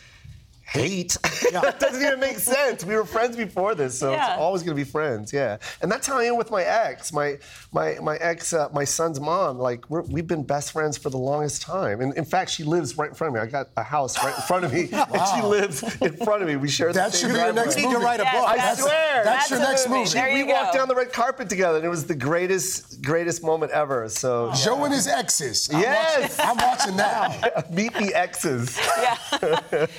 hate. 0.66 1.18
that 1.52 1.80
doesn't 1.80 2.02
even 2.02 2.20
make 2.20 2.40
sense. 2.40 2.84
We 2.86 2.96
were 2.96 3.06
friends 3.06 3.36
before 3.36 3.76
this, 3.76 3.98
so 4.00 4.12
Yeah. 4.12 4.32
it's 4.34 4.40
always 4.42 4.64
gonna 4.64 4.76
be 4.76 4.84
friends, 4.84 5.32
yeah. 5.34 5.58
And 5.82 5.92
that's 5.92 6.08
how 6.08 6.18
I 6.18 6.24
am 6.26 6.38
with 6.38 6.52
my 6.52 6.64
ex. 6.64 7.12
My 7.14 7.38
my 7.72 7.98
my 8.02 8.16
ex, 8.18 8.54
uh, 8.54 8.70
my 8.74 8.84
son's 8.84 9.20
mom. 9.20 9.58
Like 9.60 9.90
we're, 9.90 10.02
we've 10.04 10.28
been 10.28 10.44
best 10.44 10.72
friends 10.72 10.98
for 10.98 11.10
the 11.10 11.18
longest 11.18 11.62
time. 11.62 12.02
And 12.02 12.14
in 12.16 12.26
fact, 12.26 12.50
she 12.52 12.64
lives 12.64 12.98
right 12.98 13.10
in 13.10 13.16
front 13.16 13.36
of 13.36 13.42
me. 13.42 13.48
I 13.48 13.52
got 13.52 13.68
a 13.78 13.84
house 13.84 14.18
right 14.24 14.36
in 14.36 14.42
front 14.44 14.66
of 14.66 14.74
me, 14.74 14.90
and 14.92 15.22
she 15.36 15.42
lives 15.42 15.84
in 16.02 16.16
front 16.18 16.42
of 16.42 16.48
me. 16.48 16.56
We 16.56 16.70
share 16.70 16.88
the 16.88 16.94
That 16.94 17.14
same 17.14 17.30
should 17.30 17.36
be 17.36 17.40
your 17.42 17.54
next 17.54 17.76
You 17.78 17.84
need 17.84 17.90
to 17.90 17.94
movie. 17.96 18.06
write 18.06 18.20
a 18.20 18.24
Yes, 18.24 18.36
book. 18.36 18.50
I 18.50 18.56
that's- 18.58 18.80
swear. 18.82 19.22
That's 19.24 19.50
your 19.50 19.60
a 19.60 19.64
next 19.64 19.90
movie. 19.90 20.34
We 20.34 20.40
you 20.40 20.48
walked 20.48 20.74
down 20.74 20.88
the 20.88 20.96
red 20.96 21.14
carpet 21.14 21.50
together, 21.50 21.78
and 21.78 21.86
it 21.86 21.90
was 21.90 22.06
the 22.06 22.16
greatest, 22.16 23.02
greatest 23.04 23.44
moment 23.44 23.72
ever. 23.72 24.10
So, 24.10 24.52
Joe 24.56 24.84
and 24.86 24.94
his 24.94 25.08
exes. 25.08 25.70
I'm 25.72 25.82
Yes. 25.82 26.38
Watching, 26.40 26.50
I'm 26.64 26.70
watching 26.70 26.98
that. 26.98 27.72
meet 27.74 27.94
the 27.94 28.14
exes. 28.16 28.78
Yeah. 29.00 29.18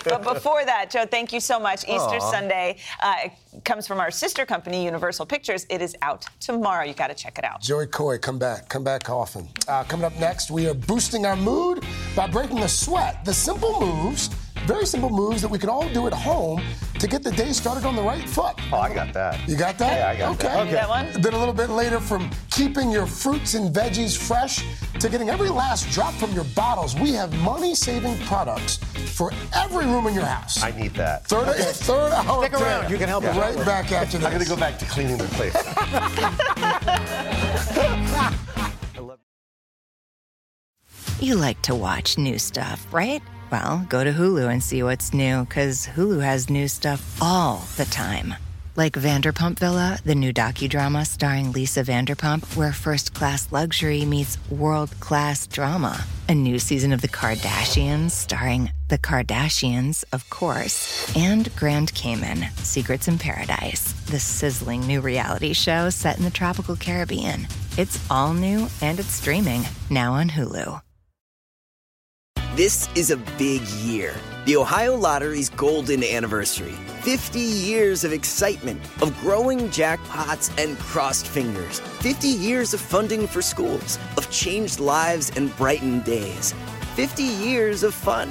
but 0.05 0.23
before 0.23 0.54
that, 0.63 0.91
Joe, 0.91 1.07
thank 1.07 1.33
you 1.33 1.41
so 1.41 1.59
much. 1.59 1.89
Easter 1.89 2.21
Sunday 2.21 2.77
uh, 3.03 3.29
comes 3.65 3.87
from 3.87 4.01
our 4.01 4.11
sister 4.11 4.45
company, 4.45 4.85
Universal 4.85 5.27
Pictures. 5.27 5.67
It 5.71 5.81
is 5.81 5.97
out 6.03 6.27
tomorrow. 6.41 6.85
You 6.85 6.95
got 6.95 7.09
to 7.09 7.15
check 7.15 7.39
it 7.39 7.45
out. 7.45 7.61
Joey 7.61 7.87
Coy, 7.87 8.19
come 8.19 8.39
back. 8.39 8.69
Come 8.69 8.85
back 8.85 9.09
often. 9.09 9.49
Uh, 9.69 9.85
coming 9.85 10.05
up 10.05 10.19
next, 10.19 10.51
we 10.51 10.67
are 10.67 10.75
boosting 10.75 11.27
our 11.27 11.37
mood 11.37 11.85
by 12.17 12.27
breaking 12.27 12.61
the 12.61 12.69
sweat. 12.69 13.25
The 13.25 13.35
simple 13.35 13.81
moves, 13.81 14.29
very 14.67 14.87
simple 14.87 15.11
moves 15.11 15.43
that 15.43 15.49
we 15.49 15.59
can 15.59 15.69
all 15.69 15.89
do 15.91 16.07
at 16.07 16.13
home 16.13 16.63
to 16.99 17.07
get 17.07 17.23
the 17.23 17.33
day 17.33 17.53
started 17.53 17.85
on 17.85 17.97
the 17.97 18.03
right 18.03 18.27
foot. 18.29 18.55
Oh, 18.73 18.79
I 18.79 18.95
got 18.95 19.13
that. 19.13 19.47
You 19.49 19.57
got 19.57 19.77
that? 19.79 19.99
Yeah, 19.99 20.09
I 20.09 20.17
got 20.17 20.35
okay. 20.35 20.49
that. 20.49 20.61
Okay. 20.63 20.73
That 20.73 20.89
one? 20.89 21.13
Then 21.21 21.35
a 21.35 21.39
little 21.39 21.55
bit 21.55 21.69
later, 21.71 22.01
from 22.01 22.31
keeping 22.51 22.91
your 22.91 23.07
fruits 23.07 23.55
and 23.55 23.75
veggies 23.75 24.17
fresh 24.17 24.65
to 25.01 25.09
getting 25.09 25.29
every 25.29 25.51
last 25.51 25.91
drop 25.91 26.15
from 26.15 26.33
your 26.33 26.45
bottles, 26.57 26.95
we 26.95 27.13
have 27.13 27.33
money-saving 27.43 28.19
products 28.21 28.77
for 28.77 29.33
every 29.55 29.87
room 29.87 30.07
in 30.07 30.15
your 30.15 30.25
house. 30.25 30.63
I 30.63 30.71
need 30.71 30.95
that. 30.95 31.27
Third, 31.27 31.55
third 31.57 32.13
hour. 32.13 32.45
Stick 32.45 32.55
around. 32.55 32.75
plan. 32.85 32.91
You 32.91 32.99
can 32.99 33.09
help 33.09 33.25
us 33.25 33.37
Right 33.45 33.59
out. 33.59 33.67
back 33.67 33.93
after 33.93 34.19
this. 34.19 34.27
I'm 34.27 34.33
gonna 34.33 34.45
go 34.45 34.57
back 34.57 34.79
to 34.79 34.85
cleaning 34.87 35.19
the 35.19 35.25
place. 35.25 35.55
You 41.21 41.37
like 41.37 41.63
to 41.63 41.75
watch 41.75 42.19
new 42.19 42.39
stuff, 42.39 42.87
right? 42.93 43.23
Well, 43.51 43.87
go 43.89 44.05
to 44.05 44.13
Hulu 44.13 44.51
and 44.51 44.63
see 44.63 44.83
what's 44.83 45.15
new, 45.15 45.45
because 45.45 45.87
Hulu 45.87 46.23
has 46.23 46.51
new 46.51 46.69
stuff 46.69 47.17
all 47.23 47.63
the 47.77 47.87
time. 47.87 48.35
Like 48.77 48.95
Vanderpump 48.95 49.61
Villa, 49.61 49.99
the 50.05 50.17
new 50.17 50.33
docudrama 50.33 51.07
starring 51.07 51.53
Lisa 51.53 51.85
Vanderpump, 51.85 52.57
where 52.57 52.73
first 52.73 53.15
class 53.15 53.51
luxury 53.53 54.05
meets 54.05 54.37
world 54.51 54.99
class 55.01 55.47
drama. 55.47 56.05
A 56.29 56.35
new 56.35 56.59
season 56.59 56.93
of 56.93 57.01
The 57.01 57.09
Kardashians 57.09 58.11
starring 58.11 58.73
The 58.95 58.99
Kardashians, 58.99 60.05
of 60.13 60.31
course, 60.31 61.13
and 61.17 61.51
Grand 61.57 61.93
Cayman, 61.95 62.45
Secrets 62.59 63.09
in 63.09 63.19
Paradise, 63.19 63.93
the 64.07 64.21
sizzling 64.21 64.83
new 64.87 65.01
reality 65.01 65.53
show 65.53 65.91
set 65.91 66.17
in 66.17 66.23
the 66.23 66.31
tropical 66.31 66.77
Caribbean. 66.77 67.49
It's 67.77 67.99
all 68.09 68.35
new 68.35 68.69
and 68.81 69.01
it's 69.01 69.11
streaming 69.11 69.63
now 69.91 70.13
on 70.13 70.31
Hulu. 70.31 70.81
This 72.55 72.89
is 72.95 73.11
a 73.11 73.17
big 73.37 73.63
year. 73.83 74.15
The 74.45 74.55
Ohio 74.55 74.95
Lottery's 74.95 75.51
golden 75.51 76.05
anniversary. 76.05 76.77
50 77.03 77.41
years 77.41 78.05
of 78.05 78.13
excitement, 78.13 78.81
of 79.03 79.13
growing 79.19 79.71
jackpots 79.71 80.57
and 80.57 80.79
crossed 80.79 81.27
fingers. 81.27 81.81
50 81.81 82.29
years 82.29 82.73
of 82.73 82.81
funding 82.81 83.27
for 83.27 83.43
schools, 83.43 83.99
of 84.17 84.31
changed 84.31 84.79
lives 84.79 85.33
and 85.35 85.51
brightened 85.57 86.05
days. 86.05 86.55
50 86.95 87.25
years 87.25 87.83
of 87.83 87.93
fun. 87.93 88.31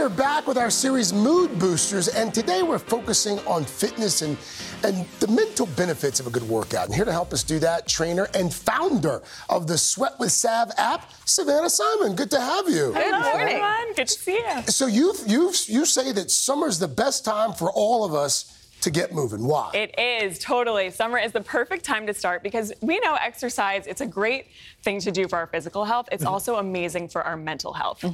We 0.00 0.06
are 0.06 0.08
back 0.08 0.46
with 0.46 0.56
our 0.56 0.70
series 0.70 1.12
Mood 1.12 1.58
Boosters, 1.58 2.08
and 2.08 2.32
today 2.32 2.62
we're 2.62 2.78
focusing 2.78 3.38
on 3.40 3.66
fitness 3.66 4.22
and, 4.22 4.38
and 4.82 5.04
the 5.20 5.28
mental 5.28 5.66
benefits 5.76 6.20
of 6.20 6.26
a 6.26 6.30
good 6.30 6.44
workout. 6.44 6.86
And 6.86 6.94
here 6.94 7.04
to 7.04 7.12
help 7.12 7.34
us 7.34 7.42
do 7.42 7.58
that, 7.58 7.86
trainer 7.86 8.26
and 8.32 8.50
founder 8.50 9.20
of 9.50 9.66
the 9.66 9.76
Sweat 9.76 10.18
with 10.18 10.32
Sav 10.32 10.72
app, 10.78 11.10
Savannah 11.26 11.68
Simon. 11.68 12.16
Good 12.16 12.30
to 12.30 12.40
have 12.40 12.66
you. 12.66 12.94
Good 12.94 13.10
morning. 13.10 13.40
Everyone. 13.40 13.92
Good 13.94 14.08
to 14.08 14.18
see 14.18 14.36
you. 14.38 14.62
So 14.68 14.86
you 14.86 15.12
you 15.26 15.52
you 15.66 15.84
say 15.84 16.12
that 16.12 16.30
summer's 16.30 16.78
the 16.78 16.88
best 16.88 17.26
time 17.26 17.52
for 17.52 17.70
all 17.70 18.02
of 18.02 18.14
us 18.14 18.59
to 18.82 18.90
get 18.90 19.12
moving. 19.12 19.44
Why? 19.44 19.70
It 19.74 19.98
is 19.98 20.38
totally. 20.38 20.90
Summer 20.90 21.18
is 21.18 21.32
the 21.32 21.40
perfect 21.40 21.84
time 21.84 22.06
to 22.06 22.14
start 22.14 22.42
because 22.42 22.72
we 22.80 22.98
know 23.00 23.14
exercise, 23.14 23.86
it's 23.86 24.00
a 24.00 24.06
great 24.06 24.46
thing 24.82 25.00
to 25.00 25.10
do 25.10 25.28
for 25.28 25.36
our 25.36 25.46
physical 25.46 25.84
health. 25.84 26.08
It's 26.12 26.20
Mm-hmm. 26.24 26.32
also 26.32 26.56
amazing 26.56 27.08
for 27.08 27.22
our 27.22 27.36
mental 27.36 27.72
health. 27.72 28.04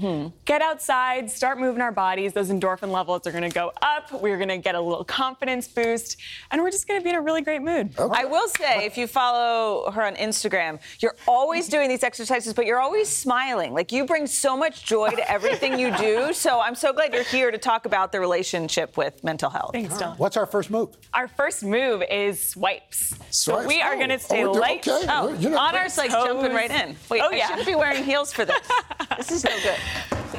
Get 0.45 0.63
outside, 0.63 1.31
start 1.31 1.59
moving 1.59 1.81
our 1.83 1.93
bodies. 1.93 2.33
Those 2.33 2.51
endorphin 2.51 2.91
levels 2.91 3.27
are 3.27 3.33
going 3.33 3.43
to 3.49 3.55
go 3.55 3.73
up. 3.83 4.11
We're 4.13 4.37
going 4.37 4.49
to 4.49 4.59
get 4.59 4.75
a 4.75 4.81
little 4.81 5.05
confidence 5.05 5.67
boost, 5.69 6.17
and 6.51 6.63
we're 6.63 6.71
just 6.71 6.87
going 6.89 7.01
to 7.01 7.05
be 7.05 7.11
in 7.11 7.17
a 7.17 7.21
really 7.21 7.43
great 7.43 7.63
mood. 7.63 7.95
I 7.99 8.25
will 8.25 8.49
say, 8.49 8.87
if 8.87 8.97
you 8.97 9.07
follow 9.07 9.91
her 9.91 10.03
on 10.05 10.15
Instagram, 10.17 10.81
you're 11.01 11.17
always 11.29 11.69
doing 11.69 11.89
these 11.89 12.03
exercises, 12.03 12.55
but 12.55 12.67
you're 12.67 12.81
always 12.81 13.09
smiling. 13.09 13.75
Like 13.75 13.93
you 13.93 14.05
bring 14.05 14.27
so 14.27 14.57
much 14.57 14.85
joy 14.85 15.11
to 15.11 15.31
everything 15.31 15.79
you 15.79 15.97
do. 15.97 16.33
So 16.47 16.61
I'm 16.61 16.75
so 16.75 16.93
glad 16.93 17.13
you're 17.15 17.23
here 17.25 17.51
to 17.51 17.59
talk 17.59 17.87
about 17.87 18.13
the 18.13 18.21
relationship 18.21 18.97
with 18.97 19.23
mental 19.25 19.51
health. 19.51 19.71
Thanks, 19.73 19.99
Don. 19.99 20.17
What's 20.17 20.37
our 20.37 20.47
first 20.57 20.71
move? 20.71 20.97
Our 21.13 21.29
first 21.29 21.63
move 21.63 22.03
is 22.11 22.41
swipes. 22.51 23.15
So 23.31 23.67
we 23.67 23.83
are 23.83 23.93
Oh. 23.95 23.97
going 23.97 24.09
to 24.09 24.19
stay 24.19 24.45
Oh, 24.45 24.53
light. 24.53 24.87
okay. 24.89 25.07
Oh, 25.11 25.35
You're 25.39 25.51
not- 25.51 25.75
Honor's 25.75 25.99
like 25.99 26.11
jumping 26.11 26.55
right 26.55 26.71
in. 26.71 26.97
Wait, 27.11 27.21
oh, 27.23 27.29
I 27.31 27.37
yeah. 27.37 27.49
shouldn't 27.49 27.67
be 27.67 27.75
wearing 27.75 28.03
heels 28.05 28.33
for 28.33 28.45
this. 28.47 28.57
this 29.19 29.31
is 29.33 29.45
no 29.45 29.51
good. 29.63 29.77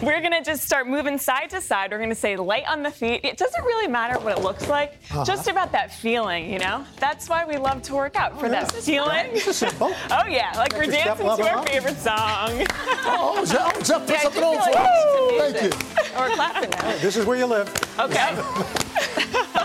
We're 0.03 0.21
gonna 0.21 0.43
just 0.43 0.63
start 0.63 0.87
moving 0.87 1.17
side 1.17 1.49
to 1.51 1.59
side. 1.61 1.89
We're 1.91 1.97
gonna 1.97 2.13
say 2.13 2.35
light 2.35 2.65
on 2.67 2.83
the 2.83 2.91
feet. 2.91 3.21
It 3.23 3.35
doesn't 3.37 3.63
really 3.63 3.87
matter 3.87 4.19
what 4.19 4.37
it 4.37 4.43
looks 4.43 4.67
like, 4.67 4.93
Uh-huh. 5.09 5.25
just 5.25 5.47
about 5.47 5.71
that 5.71 5.91
feeling, 5.91 6.51
you 6.53 6.59
know? 6.59 6.85
That's 6.99 7.27
why 7.29 7.45
we 7.45 7.57
love 7.57 7.81
to 7.83 7.95
work 7.95 8.15
out, 8.15 8.39
for 8.39 8.47
that 8.49 8.71
feeling. 8.71 9.33
This 9.33 9.47
is 9.47 9.55
simple. 9.57 9.91
Oh, 10.11 10.25
yeah, 10.27 10.51
like 10.55 10.69
Got 10.71 10.79
we're 10.85 10.91
dancing 10.91 11.25
to 11.25 11.49
our 11.49 11.57
up. 11.59 11.69
favorite 11.69 11.97
song. 11.97 12.65
Oh, 13.09 13.43
Jeff, 13.45 13.73
oh, 13.75 13.81
Jeff 13.81 14.01
put 14.05 14.09
Yeah, 14.15 14.21
something 14.21 14.41
do 14.41 14.47
on 14.47 14.55
for 14.55 14.71
like 14.71 14.75
us. 14.75 15.51
Thank 15.61 15.73
you. 15.73 16.19
Or 16.21 16.29
clapping 16.35 16.69
now. 16.71 16.97
This 16.99 17.15
is 17.17 17.25
where 17.25 17.37
you 17.37 17.45
live. 17.47 17.67
okay. 17.99 18.35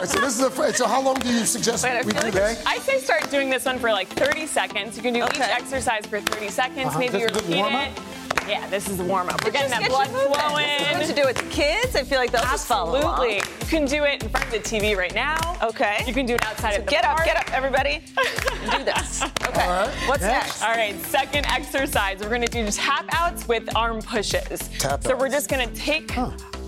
All 0.02 0.08
right, 0.08 0.14
so 0.16 0.20
this 0.20 0.34
is 0.34 0.40
the 0.40 0.50
fir- 0.50 0.72
so 0.72 0.88
how 0.88 1.00
long 1.00 1.14
do 1.20 1.28
you 1.32 1.44
suggest 1.46 1.84
Wait, 1.84 2.04
we 2.04 2.10
do 2.12 2.18
like 2.18 2.32
this? 2.32 2.60
I 2.66 2.78
say 2.78 2.98
start 2.98 3.30
doing 3.30 3.48
this 3.48 3.66
one 3.66 3.78
for 3.78 3.92
like 3.92 4.08
30 4.08 4.48
seconds. 4.48 4.96
You 4.96 5.02
can 5.02 5.14
do 5.14 5.22
each 5.22 5.38
exercise 5.38 6.04
for 6.06 6.20
30 6.20 6.48
seconds. 6.48 6.86
Uh-huh. 6.88 6.98
Maybe 6.98 7.18
Is 7.18 7.22
you 7.22 7.28
this 7.28 7.30
a 7.30 7.34
good 7.40 7.44
repeat 7.48 7.56
warm-up? 7.60 7.88
it. 7.88 8.48
Yeah, 8.48 8.68
this 8.68 8.88
is 8.88 8.98
the 8.98 9.04
warm 9.04 9.28
up. 9.28 9.44
We're 9.44 9.52
getting 9.52 9.70
Just 9.70 9.80
that 9.80 9.88
get 9.88 10.10
blood 10.10 10.34
flowing. 10.34 10.66
This 10.98 11.08
is 11.10 11.14
good 11.14 11.14
to 11.14 11.20
do 11.22 11.26
with 11.28 11.36
the 11.36 11.48
kids. 11.54 11.94
I 11.94 12.02
feel 12.02 12.18
like 12.18 12.32
they'll 12.32 12.42
just 12.42 12.66
follow 12.66 12.98
along. 13.00 13.12
Absolutely. 13.28 13.36
You 13.36 13.66
can 13.68 13.84
do 13.84 14.02
it 14.02 14.24
in 14.24 14.28
front 14.30 14.46
of 14.46 14.50
the 14.52 14.58
TV 14.58 14.96
right 14.96 15.14
now. 15.14 15.36
Okay. 15.62 16.02
You 16.04 16.12
can 16.12 16.26
do 16.26 16.34
it 16.34 16.44
outside 16.46 16.72
of 16.72 16.84
the 16.84 16.90
Get 16.90 17.04
up, 17.04 17.24
get 17.24 17.36
up, 17.36 17.54
everybody. 17.56 18.02
do 18.72 18.82
this. 18.84 19.22
Okay. 19.22 19.62
All 19.62 19.70
right. 19.70 19.88
What's 20.08 20.22
Next. 20.22 20.60
next? 20.60 20.62
All 20.64 20.70
right, 20.74 21.00
second 21.04 21.46
exercise. 21.46 22.18
We're 22.18 22.30
gonna 22.30 22.48
do 22.48 22.68
tap 22.72 23.04
outs 23.12 23.46
with 23.46 23.68
arm 23.76 24.02
pushes. 24.02 24.68
Tap 24.80 25.04
so 25.04 25.14
we're 25.14 25.28
just 25.28 25.48
gonna 25.48 25.68
take 25.68 26.10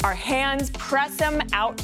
our 0.04 0.14
hands, 0.14 0.70
press 0.70 1.16
them 1.16 1.42
out 1.52 1.82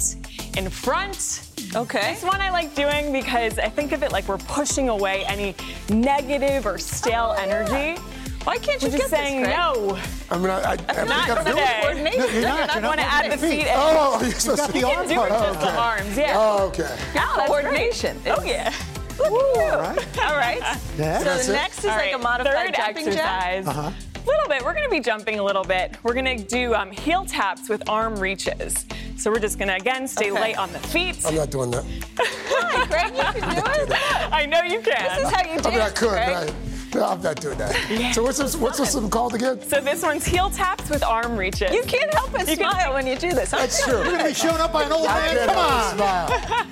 in 0.56 0.68
front. 0.70 1.46
Okay. 1.74 2.14
This 2.14 2.24
one 2.24 2.40
I 2.40 2.50
like 2.50 2.74
doing 2.74 3.12
because 3.12 3.58
I 3.58 3.68
think 3.68 3.92
of 3.92 4.02
it 4.02 4.12
like 4.12 4.26
we're 4.28 4.38
pushing 4.38 4.88
away 4.88 5.24
any 5.26 5.54
negative 5.88 6.66
or 6.66 6.78
stale 6.78 7.34
energy. 7.38 8.00
Why 8.44 8.56
can't 8.56 8.80
you 8.82 8.88
We're 8.88 8.98
just 8.98 9.10
get 9.10 9.20
saying 9.20 9.42
this, 9.42 9.50
no. 9.54 9.98
I 10.30 10.38
mean, 10.38 10.48
I, 10.48 10.60
I, 10.60 10.72
I 10.72 10.74
Not 10.74 10.86
think 10.86 11.38
I'm 11.38 11.44
doing 11.44 11.56
today. 11.56 11.78
Coordination. 11.82 12.20
No, 12.20 12.26
you're 12.32 12.42
not. 12.42 12.58
You're 12.58 12.66
not 12.66 12.74
You're 12.74 12.82
want 12.84 13.00
to 13.00 13.06
add 13.06 13.32
the 13.32 13.36
feet 13.36 13.62
feet. 13.64 13.66
Oh, 13.70 14.18
you're 14.22 14.30
supposed 14.32 14.58
got 14.58 14.66
to 14.68 14.72
the 14.72 14.78
You 14.78 14.86
arm 14.86 14.96
can 15.06 15.08
do 15.08 15.14
part. 15.16 15.30
it 15.30 15.34
just 15.34 15.58
okay. 15.58 15.70
the 15.70 15.78
arms, 15.78 16.16
yeah. 16.18 16.32
Oh, 16.36 16.66
okay. 16.68 16.98
Now 17.14 17.36
that's 17.36 17.48
coordination. 17.48 18.16
Oh 18.26 18.42
yeah. 18.42 18.72
Look 19.18 19.32
at 19.32 19.56
you. 19.56 19.62
All 19.62 19.78
right. 19.80 20.18
All 20.22 20.36
right. 20.36 20.80
Yeah. 20.96 21.18
So 21.18 21.46
the 21.46 21.52
next 21.52 21.78
is 21.80 21.84
All 21.84 21.90
like 21.90 21.98
right, 21.98 22.14
a 22.14 22.18
modified 22.18 22.54
third 22.54 22.74
jumping 22.74 23.12
jack. 23.12 23.66
Uh-huh. 23.66 23.90
A 24.30 24.32
little 24.32 24.48
bit. 24.48 24.64
We're 24.64 24.74
going 24.74 24.84
to 24.84 24.90
be 24.90 25.00
jumping 25.00 25.38
a 25.38 25.42
little 25.42 25.64
bit. 25.64 25.96
We're 26.02 26.14
going 26.14 26.38
to 26.38 26.44
do 26.44 26.74
um, 26.74 26.90
heel 26.90 27.24
taps 27.24 27.68
with 27.68 27.88
arm 27.88 28.16
reaches. 28.18 28.86
So 29.16 29.30
we're 29.30 29.40
just 29.40 29.58
going 29.58 29.68
to 29.68 29.74
again 29.74 30.06
stay 30.06 30.30
Okay. 30.30 30.40
light 30.40 30.58
on 30.58 30.72
the 30.72 30.78
feet. 30.78 31.18
I'm 31.26 31.34
not 31.34 31.50
doing 31.50 31.70
that. 31.72 31.84
Hi, 32.16 32.86
Craig, 32.86 33.14
you 33.16 33.40
can 33.40 33.54
do 33.56 33.92
it. 33.92 34.32
I 34.32 34.46
know 34.46 34.62
you 34.62 34.80
can. 34.80 35.02
This 35.16 35.26
is 35.26 35.30
how 35.34 35.40
you 35.42 35.60
dance, 35.60 35.66
I 35.66 35.70
mean, 35.70 35.80
I 35.80 35.90
could, 35.90 36.08
Craig. 36.10 36.26
but 36.26 36.96
I, 36.96 36.98
no, 36.98 37.06
I'm 37.06 37.22
not 37.22 37.40
doing 37.40 37.58
that. 37.58 38.12
So 38.14 38.22
what's 38.22 38.38
this, 38.38 38.56
what's 38.56 38.78
this 38.78 38.94
one 38.94 39.10
called 39.10 39.34
again? 39.34 39.60
so 39.62 39.80
this 39.80 40.02
one's 40.02 40.24
heel 40.24 40.50
taps 40.50 40.88
with 40.90 41.02
arm 41.04 41.36
reaches. 41.36 41.72
You 41.72 41.82
can't 41.82 42.12
help 42.14 42.32
but 42.32 42.40
You 42.48 42.56
can- 42.56 42.70
smile 42.70 42.94
when 42.94 43.06
you 43.06 43.16
do 43.16 43.32
this. 43.32 43.50
That's 43.50 43.84
true. 43.84 44.02
You're 44.02 44.12
gonna 44.12 44.24
be 44.28 44.34
shown 44.34 44.60
up 44.60 44.72
by 44.72 44.84
an 44.84 44.92
old 44.92 45.06
man. 45.06 45.46
Come 45.48 45.56
on. 45.56 45.96
smile. 45.96 46.28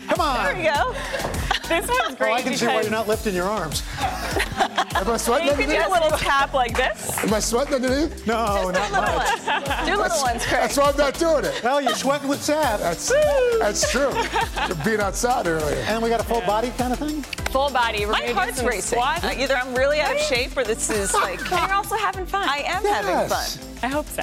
Come 0.08 0.20
on. 0.20 0.44
There 0.44 0.56
you 0.58 0.70
go. 0.72 0.94
This 1.68 1.86
one's 1.86 2.16
great 2.16 2.30
Oh, 2.30 2.34
I 2.34 2.42
can 2.42 2.54
see 2.56 2.66
why 2.66 2.80
you're 2.80 2.90
not 2.90 3.06
lifting 3.08 3.34
your 3.34 3.46
arms. 3.46 3.82
Am 5.00 5.11
I 5.11 5.16
sweating 5.16 5.46
you 5.48 5.54
can 5.54 5.68
do 5.68 5.76
a 5.76 5.90
little 5.92 6.16
tap 6.18 6.52
like 6.54 6.76
this. 6.76 7.18
Am 7.24 7.32
I 7.32 7.40
sweating 7.40 7.74
underneath? 7.74 8.26
No, 8.26 8.70
not 8.70 8.90
Little 8.90 9.02
much. 9.02 9.46
ones. 9.46 9.87
Do 9.87 9.96
little 9.96 10.22
ones, 10.22 10.44
Craig. 10.46 10.61
That's 10.62 10.76
why 10.76 10.90
I'm 10.90 10.96
not 10.96 11.14
doing 11.18 11.44
it. 11.44 11.61
Well, 11.62 11.80
you're 11.80 11.94
sweating 11.94 12.28
with 12.28 12.42
Sav. 12.42 12.80
That's 12.80 13.12
that's 13.61 13.90
true. 13.90 14.12
You're 14.66 14.76
being 14.84 15.00
outside 15.00 15.46
earlier. 15.46 15.76
And 15.88 16.02
we 16.02 16.08
got 16.08 16.20
a 16.20 16.24
full 16.24 16.40
body 16.42 16.70
kind 16.76 16.92
of 16.92 16.98
thing? 16.98 17.22
Full 17.52 17.70
body. 17.70 18.04
We're 18.06 18.12
My 18.12 18.26
heart's 18.26 18.62
racing. 18.62 18.98
squats. 18.98 19.24
Uh, 19.24 19.34
Either 19.38 19.56
I'm 19.56 19.74
really 19.74 20.00
out 20.00 20.14
of 20.14 20.20
shape 20.20 20.56
or 20.56 20.64
this 20.64 20.90
is 20.90 21.14
like. 21.14 21.40
And 21.40 21.61
you're 21.68 21.74
also 21.74 21.96
having 21.96 22.26
fun. 22.26 22.48
I 22.48 22.58
am 22.66 22.84
having 22.84 23.11
Yes. 23.11 23.56
fun. 23.56 23.64
I 23.80 23.87
hope 23.87 24.06
so. 24.06 24.22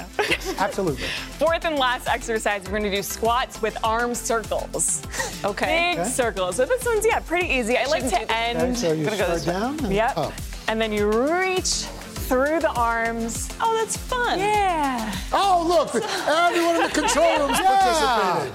Absolutely. 0.59 1.05
Fourth 1.39 1.63
and 1.65 1.77
last 1.77 2.07
exercise, 2.09 2.63
we're 2.65 2.77
gonna 2.79 2.91
do 2.91 3.01
squats 3.01 3.61
with 3.61 3.77
arm 3.83 4.13
circles. 4.13 5.01
Okay. 5.45 5.93
Big 5.95 6.05
circles. 6.07 6.57
So 6.57 6.65
this 6.65 6.85
one's 6.85 7.05
yeah, 7.05 7.19
pretty 7.19 7.47
easy. 7.47 7.77
I 7.77 7.85
like 7.85 8.03
Shouldn't 8.03 8.27
to 8.29 8.35
end. 8.35 8.57
Okay, 8.59 8.73
so 8.75 8.91
you 8.91 9.05
Gonna 9.05 9.17
go 9.17 9.23
start 9.23 9.33
this 9.37 9.45
down. 9.45 9.79
and 9.85 9.93
Yep. 9.93 10.17
up. 10.17 10.33
And 10.67 10.81
then 10.81 10.91
you 10.91 11.09
reach 11.09 11.85
through 12.25 12.59
the 12.59 12.71
arms. 12.71 13.49
Oh, 13.61 13.75
that's 13.79 13.95
fun. 13.97 14.39
Yeah. 14.39 15.13
Oh, 15.31 15.63
look, 15.67 15.93
everyone 16.27 16.75
in 16.75 16.81
the 16.83 16.89
control 16.89 17.39
room's 17.47 17.59
participating. 17.59 18.53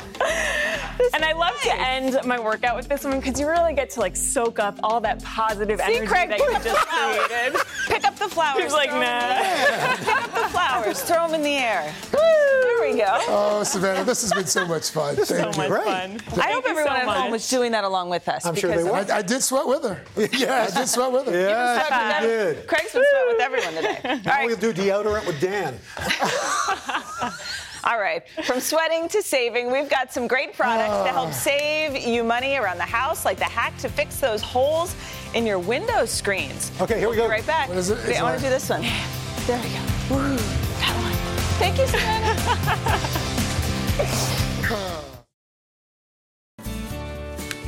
And 1.14 1.24
I 1.24 1.32
love 1.32 1.58
to 1.62 1.74
end 1.80 2.18
my 2.26 2.38
workout 2.38 2.76
with 2.76 2.88
this 2.88 3.04
one 3.04 3.20
because 3.20 3.38
you 3.40 3.48
really 3.48 3.72
get 3.74 3.90
to 3.90 4.00
like 4.00 4.16
soak 4.16 4.58
up 4.58 4.78
all 4.82 5.00
that 5.00 5.22
positive 5.22 5.78
See, 5.80 5.94
energy 5.94 6.06
Craig, 6.06 6.28
that 6.30 6.38
pick 6.38 6.48
you 6.48 6.54
up 6.56 6.62
just 6.62 6.86
created. 6.88 7.60
Pick 7.86 8.04
up 8.04 8.16
the 8.16 8.28
flowers. 8.28 8.62
He's 8.64 8.72
like, 8.72 8.90
throw 8.90 9.00
'em 9.00 9.04
nah. 9.04 9.34
air. 9.42 9.96
Pick 9.98 10.16
up 10.16 10.32
the 10.32 10.48
flowers. 10.50 11.02
Throw 11.10 11.26
them 11.26 11.34
in 11.36 11.42
the 11.42 11.56
air. 11.56 11.92
There 12.12 12.80
we 12.92 12.98
go. 12.98 13.06
Oh, 13.28 13.62
Savannah, 13.64 14.04
this 14.04 14.20
has 14.22 14.32
been 14.32 14.46
so 14.46 14.66
much 14.66 14.90
fun. 14.90 15.16
Thank 15.16 15.26
So 15.28 15.36
you. 15.36 15.42
much 15.56 15.68
Great. 15.68 15.84
fun. 15.84 16.20
I 16.40 16.52
hope 16.52 16.64
everyone 16.66 16.84
so 16.92 16.96
at 16.96 17.04
home 17.04 17.14
much. 17.24 17.30
was 17.32 17.48
doing 17.48 17.72
that 17.72 17.84
along 17.84 18.10
with 18.10 18.28
us. 18.28 18.44
I'm 18.46 18.54
sure 18.54 18.70
they 18.70 18.82
because 18.82 19.06
were. 19.08 19.12
I, 19.14 19.18
I 19.18 19.22
did 19.22 19.42
sweat 19.42 19.66
with 19.66 19.82
her. 19.84 20.02
yeah, 20.36 20.68
I 20.70 20.78
did 20.78 20.88
sweat 20.88 21.10
with 21.12 21.26
her. 21.26 21.32
Yes, 21.32 21.86
Sweat 21.86 21.90
with 21.90 22.22
you 22.22 22.28
them. 22.28 22.54
did. 22.56 22.66
Craig's 22.68 22.92
been 22.92 23.04
sweat 23.10 23.24
with 23.28 23.40
everyone 23.40 23.59
today. 23.74 23.98
All 24.04 24.16
Now 24.24 24.36
right. 24.36 24.46
we'll 24.46 24.56
do 24.56 24.72
deodorant 24.72 25.26
with 25.26 25.40
Dan. 25.40 25.78
All 27.84 27.98
right, 27.98 28.22
from 28.44 28.60
sweating 28.60 29.08
to 29.08 29.22
saving, 29.22 29.70
we've 29.72 29.88
got 29.88 30.12
some 30.12 30.26
great 30.26 30.52
products 30.54 31.02
to 31.06 31.12
help 31.12 31.28
ah. 31.28 31.32
save 31.32 31.96
you 31.96 32.22
money 32.22 32.56
around 32.56 32.76
the 32.76 32.82
house, 32.84 33.24
like 33.24 33.38
the 33.38 33.44
hack 33.44 33.74
to 33.78 33.88
fix 33.88 34.20
those 34.20 34.42
holes 34.42 34.94
in 35.32 35.46
your 35.46 35.58
window 35.58 36.04
screens. 36.04 36.70
Okay, 36.80 36.98
here 36.98 37.08
we 37.08 37.16
We'll 37.16 37.24
go. 37.24 37.30
be 37.30 37.36
right 37.38 37.46
back. 37.46 37.68
What 37.70 37.78
is 37.78 37.88
it? 37.88 37.98
Wait, 38.06 38.18
I 38.18 38.22
want 38.22 38.36
to 38.36 38.42
do 38.44 38.50
this 38.50 38.68
one. 38.68 38.82
There 38.82 39.58
we 39.62 39.68
go. 39.70 39.80
Woo, 40.14 40.36
that 40.36 40.94
one. 41.00 41.14
Thank 41.58 41.78
you, 41.78 41.86
Savannah. 41.86 42.36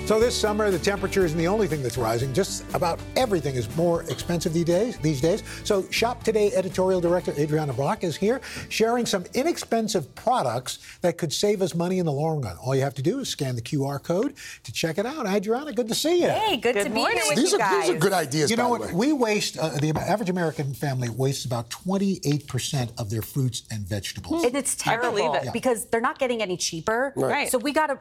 So 0.05 0.19
this 0.21 0.39
summer, 0.39 0.71
the 0.71 0.81
temperature 0.81 1.25
isn't 1.25 1.39
the 1.39 1.47
only 1.47 1.69
thing 1.69 1.81
that's 1.83 1.97
rising. 1.97 2.35
Just 2.35 2.65
about 2.75 2.99
everything 3.17 3.55
is 3.55 3.75
more 3.77 4.03
expensive 4.11 4.53
these 4.53 4.65
days. 4.65 4.99
These 4.99 5.21
days. 5.23 5.43
So 5.65 5.89
Shop 5.91 6.23
Today 6.25 6.51
editorial 6.55 7.01
director 7.01 7.33
Adriana 7.39 7.73
Brach 7.73 8.03
is 8.03 8.17
here, 8.17 8.41
sharing 8.69 9.07
some 9.07 9.25
inexpensive 9.33 10.13
products 10.17 10.81
that 11.03 11.17
could 11.19 11.33
save 11.33 11.63
us 11.63 11.75
money 11.75 11.99
in 11.99 12.05
the 12.05 12.13
long 12.13 12.43
run. 12.43 12.57
All 12.59 12.75
you 12.75 12.83
have 12.83 12.95
to 12.95 13.03
do 13.03 13.21
is 13.21 13.29
scan 13.29 13.55
the 13.55 13.63
QR 13.63 14.03
code 14.03 14.35
to 14.65 14.73
check 14.73 14.99
it 14.99 15.07
out. 15.07 15.25
Adriana, 15.27 15.73
good 15.73 15.89
to 15.89 15.95
see 15.95 16.21
you. 16.23 16.29
Hey, 16.31 16.57
good, 16.57 16.75
to 16.75 16.91
be 16.91 17.01
here 17.01 17.09
with 17.29 17.37
These 17.39 17.53
you 17.53 17.57
are, 17.57 17.61
guys. 17.61 17.87
these 17.87 17.97
are 17.97 17.99
good 17.99 18.13
ideas, 18.13 18.51
You 18.51 18.57
know 18.57 18.65
by 18.65 18.71
what? 18.71 18.81
way. 18.89 18.93
We 18.95 19.13
waste, 19.13 19.57
uh, 19.57 19.71
the 19.71 19.93
average 19.97 20.29
American 20.29 20.75
family 20.75 21.09
wastes 21.11 21.45
about 21.45 21.71
28% 21.71 22.91
of 23.01 23.09
their 23.09 23.23
fruits 23.23 23.63
and 23.71 23.87
vegetables. 23.87 24.45
And 24.45 24.57
it's 24.57 24.77
I 24.87 24.97
believe 24.97 25.25
terrible 25.31 25.49
it. 25.49 25.53
because 25.53 25.87
they're 25.87 26.01
not 26.01 26.19
getting 26.19 26.43
any 26.43 26.57
cheaper. 26.57 27.13
Right. 27.17 27.49
So 27.49 27.57
we 27.57 27.73
got 27.73 27.87
to 27.87 27.99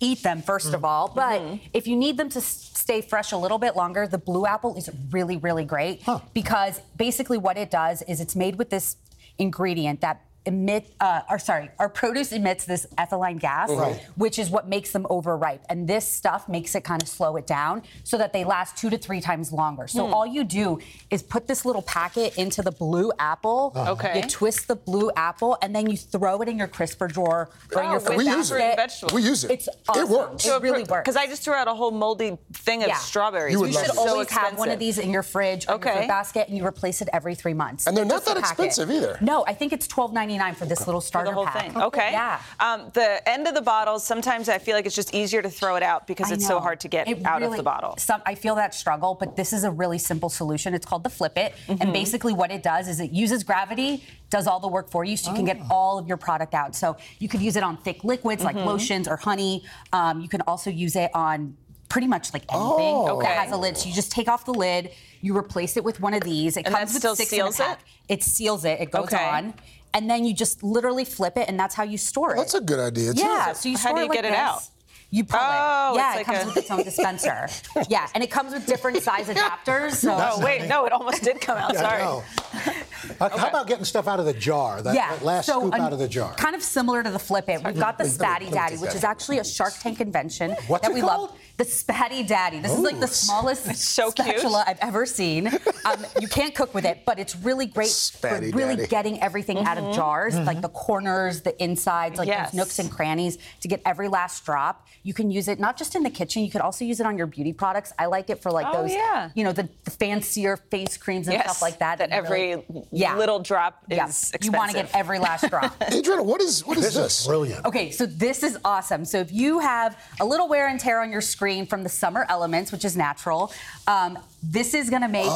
eat 0.00 0.22
them 0.22 0.42
1st 0.42 0.72
of 0.72 0.84
all. 0.84 1.12
But 1.14 1.25
Mm-hmm. 1.32 1.56
if 1.72 1.86
you 1.86 1.96
need 1.96 2.16
them 2.16 2.28
to 2.30 2.40
stay 2.40 3.00
fresh 3.00 3.32
a 3.32 3.36
little 3.36 3.58
bit 3.58 3.76
longer, 3.76 4.06
the 4.06 4.18
Bluapple 4.18 4.76
is 4.76 4.90
really, 5.10 5.36
really 5.36 5.64
great 5.64 6.02
because 6.34 6.80
basically 6.96 7.38
what 7.38 7.56
it 7.56 7.70
does 7.70 8.02
is 8.02 8.20
it's 8.20 8.36
made 8.36 8.56
with 8.56 8.70
this 8.70 8.96
ingredient 9.38 10.00
that 10.00 10.22
emit, 10.46 10.94
uh, 11.00 11.20
or 11.28 11.38
sorry, 11.38 11.70
our 11.78 11.88
produce 11.88 12.32
emits 12.32 12.64
this 12.64 12.86
ethylene 12.96 13.38
gas, 13.38 13.70
Right. 13.70 14.00
which 14.16 14.38
is 14.38 14.48
what 14.50 14.68
makes 14.68 14.92
them 14.92 15.06
overripe. 15.10 15.64
And 15.68 15.86
this 15.88 16.06
stuff 16.10 16.48
makes 16.48 16.74
it 16.74 16.84
kind 16.84 17.02
of 17.02 17.08
slow 17.08 17.36
it 17.36 17.46
down 17.46 17.82
so 18.04 18.16
that 18.18 18.32
they 18.32 18.44
last 18.44 18.76
two 18.76 18.88
to 18.90 18.98
three 18.98 19.20
times 19.20 19.52
longer. 19.52 19.86
So 19.88 20.06
Hmm. 20.06 20.14
all 20.14 20.26
you 20.26 20.44
do 20.44 20.78
is 21.10 21.22
put 21.22 21.46
this 21.48 21.64
little 21.64 21.82
packet 21.82 22.36
into 22.38 22.62
the 22.62 22.72
Bluapple. 22.72 23.74
Okay. 23.76 24.20
You 24.22 24.28
twist 24.28 24.68
the 24.68 24.76
Bluapple 24.76 25.56
and 25.62 25.74
then 25.74 25.90
you 25.90 25.96
throw 25.96 26.40
it 26.42 26.48
in 26.48 26.58
your 26.58 26.68
crisper 26.68 27.08
drawer 27.08 27.50
or 27.74 27.82
Oh, 27.82 27.82
your 27.82 27.94
with 27.94 28.06
fruit 28.06 28.16
We 28.18 28.24
use 28.26 28.50
it. 28.50 28.60
and 28.60 28.76
vegetables. 28.76 29.12
We 29.12 29.22
use 29.22 29.44
it. 29.44 29.50
It's 29.50 29.68
awesome. 29.88 30.02
It 30.04 30.08
works. 30.08 30.46
It 30.46 30.62
really 30.62 30.84
works. 30.84 31.02
Because 31.04 31.16
I 31.16 31.26
just 31.26 31.42
threw 31.42 31.54
out 31.54 31.68
a 31.68 31.74
whole 31.74 31.90
moldy 31.90 32.38
thing 32.52 32.82
of 32.82 32.88
Yeah. 32.88 32.96
strawberries. 32.96 33.52
You 33.52 33.64
you 33.66 33.72
should 33.72 33.84
it. 33.86 33.94
So 33.94 34.08
always 34.08 34.30
have 34.30 34.58
one 34.58 34.70
of 34.70 34.78
these 34.78 34.98
in 34.98 35.10
your 35.10 35.22
fridge 35.22 35.66
or 35.68 35.72
your 35.72 35.80
fruit 35.80 36.08
basket, 36.08 36.48
and 36.48 36.56
you 36.56 36.66
replace 36.66 37.00
it 37.02 37.08
every 37.12 37.34
three 37.34 37.54
months. 37.54 37.86
And 37.86 37.96
they're 37.96 38.04
not 38.04 38.16
Just 38.24 38.30
a 38.30 38.34
that 38.34 38.42
packet. 38.44 38.66
expensive 38.66 38.90
either. 38.90 39.18
No, 39.20 39.44
I 39.46 39.54
think 39.54 39.72
it's 39.72 39.86
twelve 39.86 40.12
ninety 40.12 40.35
nine 40.38 40.54
for 40.54 40.66
this 40.66 40.86
little 40.86 41.00
For 41.00 41.24
the 41.24 41.32
whole 41.32 41.46
pack. 41.46 41.72
thing. 41.72 41.82
Okay. 41.82 42.10
Yeah. 42.12 42.40
Um, 42.60 42.90
the 42.94 43.26
end 43.28 43.46
of 43.46 43.54
the 43.54 43.62
bottles, 43.62 44.04
sometimes 44.04 44.48
I 44.48 44.58
feel 44.58 44.74
like 44.76 44.86
it's 44.86 44.94
just 44.94 45.14
easier 45.14 45.42
to 45.42 45.50
throw 45.50 45.76
it 45.76 45.82
out 45.82 46.06
because 46.06 46.30
I 46.30 46.34
it's 46.34 46.46
so 46.46 46.60
hard 46.60 46.80
to 46.80 46.88
get 46.88 47.08
It 47.08 47.24
out 47.24 47.42
of 47.42 47.56
the 47.56 47.62
bottle. 47.62 47.96
Some, 47.98 48.22
I 48.26 48.34
feel 48.34 48.54
that 48.56 48.74
struggle, 48.74 49.14
but 49.14 49.36
this 49.36 49.52
is 49.52 49.64
a 49.64 49.70
really 49.70 49.98
simple 49.98 50.28
solution. 50.28 50.74
It's 50.74 50.86
called 50.86 51.04
the 51.04 51.10
Flip 51.10 51.36
It, 51.38 51.54
Mm-hmm. 51.68 51.82
and 51.82 51.92
basically 51.92 52.32
what 52.32 52.50
it 52.50 52.62
does 52.62 52.88
is 52.88 53.00
it 53.00 53.10
uses 53.12 53.42
gravity, 53.44 54.04
does 54.30 54.46
all 54.46 54.60
the 54.60 54.68
work 54.68 54.90
for 54.90 55.04
you, 55.04 55.16
so 55.16 55.30
you 55.30 55.36
can 55.36 55.44
get 55.44 55.58
Oh. 55.62 55.66
all 55.74 55.98
of 55.98 56.06
your 56.08 56.16
product 56.16 56.54
out. 56.54 56.74
So 56.74 56.96
you 57.18 57.28
could 57.28 57.40
use 57.40 57.56
it 57.56 57.62
on 57.62 57.76
thick 57.78 58.04
liquids 58.04 58.42
like 58.44 58.56
Mm-hmm. 58.56 58.66
lotions 58.68 59.08
or 59.08 59.16
honey. 59.16 59.64
Um, 59.92 60.20
you 60.20 60.28
can 60.28 60.40
also 60.42 60.70
use 60.70 60.96
it 60.96 61.10
on 61.14 61.56
pretty 61.88 62.08
much 62.08 62.32
like 62.34 62.42
anything 62.52 62.94
Oh. 62.96 63.16
Okay. 63.18 63.26
that 63.28 63.44
has 63.44 63.52
a 63.52 63.56
lid. 63.56 63.76
So 63.76 63.88
you 63.88 63.94
just 63.94 64.10
take 64.10 64.28
off 64.28 64.44
the 64.44 64.52
lid, 64.52 64.90
you 65.20 65.36
replace 65.36 65.76
it 65.76 65.84
with 65.84 66.00
one 66.00 66.14
of 66.14 66.22
these. 66.24 66.56
It 66.56 66.66
And 66.66 66.74
comes 66.74 66.90
that 66.90 66.94
with 66.94 67.00
still 67.02 67.14
six 67.16 67.30
seals 67.30 67.60
in 67.60 67.66
a 67.66 67.72
it? 67.72 67.78
It 68.08 68.22
seals 68.24 68.64
it. 68.64 68.80
It 68.80 68.90
goes 68.90 69.04
Okay. 69.06 69.24
on. 69.24 69.54
And 69.96 70.10
then 70.10 70.26
you 70.26 70.34
just 70.34 70.62
literally 70.62 71.06
flip 71.06 71.38
it, 71.38 71.48
and 71.48 71.58
that's 71.58 71.74
how 71.74 71.82
you 71.82 71.96
store 71.96 72.34
it. 72.34 72.36
That's 72.36 72.52
a 72.52 72.60
good 72.60 72.78
idea, 72.78 73.14
too. 73.14 73.20
Yeah, 73.20 73.54
so 73.54 73.70
you 73.70 73.78
How 73.78 73.84
store 73.84 73.94
do 73.94 74.00
you 74.00 74.04
it 74.04 74.08
like 74.10 74.16
get 74.18 74.24
it 74.26 74.30
this. 74.32 74.38
out? 74.38 74.62
You 75.08 75.24
pull 75.24 75.38
Oh, 75.40 75.94
it. 75.94 75.96
Yeah, 75.96 76.12
it's 76.18 76.20
it 76.20 76.24
comes 76.24 76.42
a- 76.42 76.46
with 76.48 76.56
its 76.58 76.70
own 76.70 76.82
dispenser. 76.82 77.48
yeah, 77.88 78.06
and 78.14 78.22
it 78.22 78.30
comes 78.30 78.52
with 78.52 78.66
different 78.66 79.02
size 79.02 79.28
adapters. 79.28 79.92
So 79.94 80.14
Oh, 80.20 80.44
wait, 80.44 80.68
no, 80.68 80.84
it 80.84 80.92
almost 80.92 81.22
did 81.22 81.40
come 81.40 81.56
out. 81.56 81.72
Yeah, 81.72 81.86
I 81.88 82.60
Sorry. 82.60 82.74
know. 83.20 83.28
How 83.36 83.48
about 83.48 83.66
getting 83.66 83.84
stuff 83.84 84.08
out 84.08 84.20
of 84.20 84.26
the 84.26 84.32
jar? 84.32 84.82
That, 84.82 84.94
yeah, 84.94 85.10
that 85.16 85.24
last 85.24 85.46
so 85.46 85.60
scoop 85.60 85.74
an- 85.74 85.80
out 85.80 85.92
of 85.92 85.98
the 85.98 86.08
jar. 86.08 86.34
Kind 86.34 86.54
of 86.56 86.62
similar 86.62 87.02
to 87.02 87.10
the 87.10 87.18
Flip 87.18 87.48
It. 87.48 87.62
We've 87.64 87.78
got 87.78 87.98
the 87.98 88.04
Spatty 88.04 88.50
Daddy, 88.50 88.76
which 88.76 88.94
is 88.94 89.04
actually 89.04 89.38
a 89.38 89.44
Shark 89.44 89.74
Tank 89.80 90.00
invention 90.00 90.52
What's 90.66 90.82
that 90.86 90.90
it 90.92 90.94
we 90.94 91.00
called? 91.00 91.30
love. 91.30 91.38
The 91.58 91.64
Spatty 91.64 92.26
Daddy. 92.26 92.60
This 92.60 92.72
is 92.72 92.80
like 92.80 93.00
the 93.00 93.06
smallest 93.08 93.74
so 93.76 94.10
cute. 94.12 94.28
spatula 94.28 94.64
I've 94.66 94.78
ever 94.80 95.06
seen. 95.06 95.46
Um, 95.46 96.04
you 96.20 96.28
can't 96.28 96.54
cook 96.54 96.74
with 96.74 96.84
it, 96.84 97.04
but 97.06 97.18
it's 97.18 97.34
really 97.36 97.64
great 97.66 97.88
Spatty 97.88 98.50
for 98.50 98.58
really 98.58 98.76
Daddy. 98.76 98.88
getting 98.88 99.22
everything 99.22 99.58
out 99.60 99.78
of 99.78 99.94
jars, 99.94 100.36
like 100.38 100.60
the 100.60 100.68
corners, 100.68 101.40
the 101.42 101.60
insides, 101.62 102.18
like 102.18 102.28
Yes. 102.28 102.50
those 102.50 102.58
nooks 102.58 102.78
and 102.78 102.90
crannies 102.90 103.38
to 103.62 103.68
get 103.68 103.80
every 103.86 104.08
last 104.08 104.44
drop. 104.44 104.86
You 105.02 105.14
can 105.14 105.30
use 105.30 105.48
it 105.48 105.58
not 105.58 105.76
just 105.78 105.94
in 105.94 106.02
the 106.02 106.10
kitchen. 106.10 106.44
You 106.44 106.50
could 106.50 106.60
also 106.60 106.84
use 106.84 107.00
it 107.00 107.06
on 107.06 107.16
your 107.16 107.26
beauty 107.26 107.52
products. 107.54 107.92
I 107.98 108.06
like 108.06 108.28
it 108.28 108.42
for 108.42 108.50
like 108.50 108.66
Oh, 108.68 108.82
those, 108.82 108.92
yeah. 108.92 109.30
you 109.34 109.42
know, 109.44 109.52
the, 109.52 109.68
the 109.84 109.90
fancier 109.90 110.56
face 110.56 110.96
creams 110.98 111.26
and 111.28 111.34
Yes, 111.34 111.44
stuff 111.44 111.62
like 111.62 111.78
that. 111.78 111.98
that 111.98 112.10
you 112.10 112.22
really- 112.30 112.52
every 112.52 112.84
Yeah. 112.92 113.16
little 113.16 113.38
drop 113.40 113.82
is 113.90 113.96
Yeah. 113.96 114.04
expensive. 114.06 114.44
You 114.44 114.52
want 114.52 114.70
to 114.72 114.76
get 114.76 114.90
every 114.94 115.18
last 115.18 115.48
drop. 115.50 115.74
Adriana, 115.92 116.22
what 116.22 116.40
is 116.40 116.64
what 116.66 116.76
is 116.78 116.84
This 116.84 116.94
this? 116.94 117.20
is 117.20 117.26
brilliant. 117.26 117.64
Okay, 117.66 117.90
so 117.90 118.06
this 118.06 118.42
is 118.42 118.58
awesome. 118.64 119.04
So 119.04 119.18
if 119.18 119.32
you 119.32 119.58
have 119.60 119.96
a 120.20 120.24
little 120.24 120.48
wear 120.48 120.68
and 120.68 120.78
tear 120.78 121.00
on 121.02 121.10
your 121.12 121.20
screen 121.20 121.66
from 121.66 121.82
the 121.82 121.88
summer 121.88 122.26
elements, 122.28 122.72
which 122.72 122.84
is 122.84 122.96
natural, 122.96 123.52
um, 123.86 124.18
this 124.42 124.74
is 124.74 124.90
going 124.90 125.02
to 125.02 125.08
make 125.08 125.26
it 125.26 125.30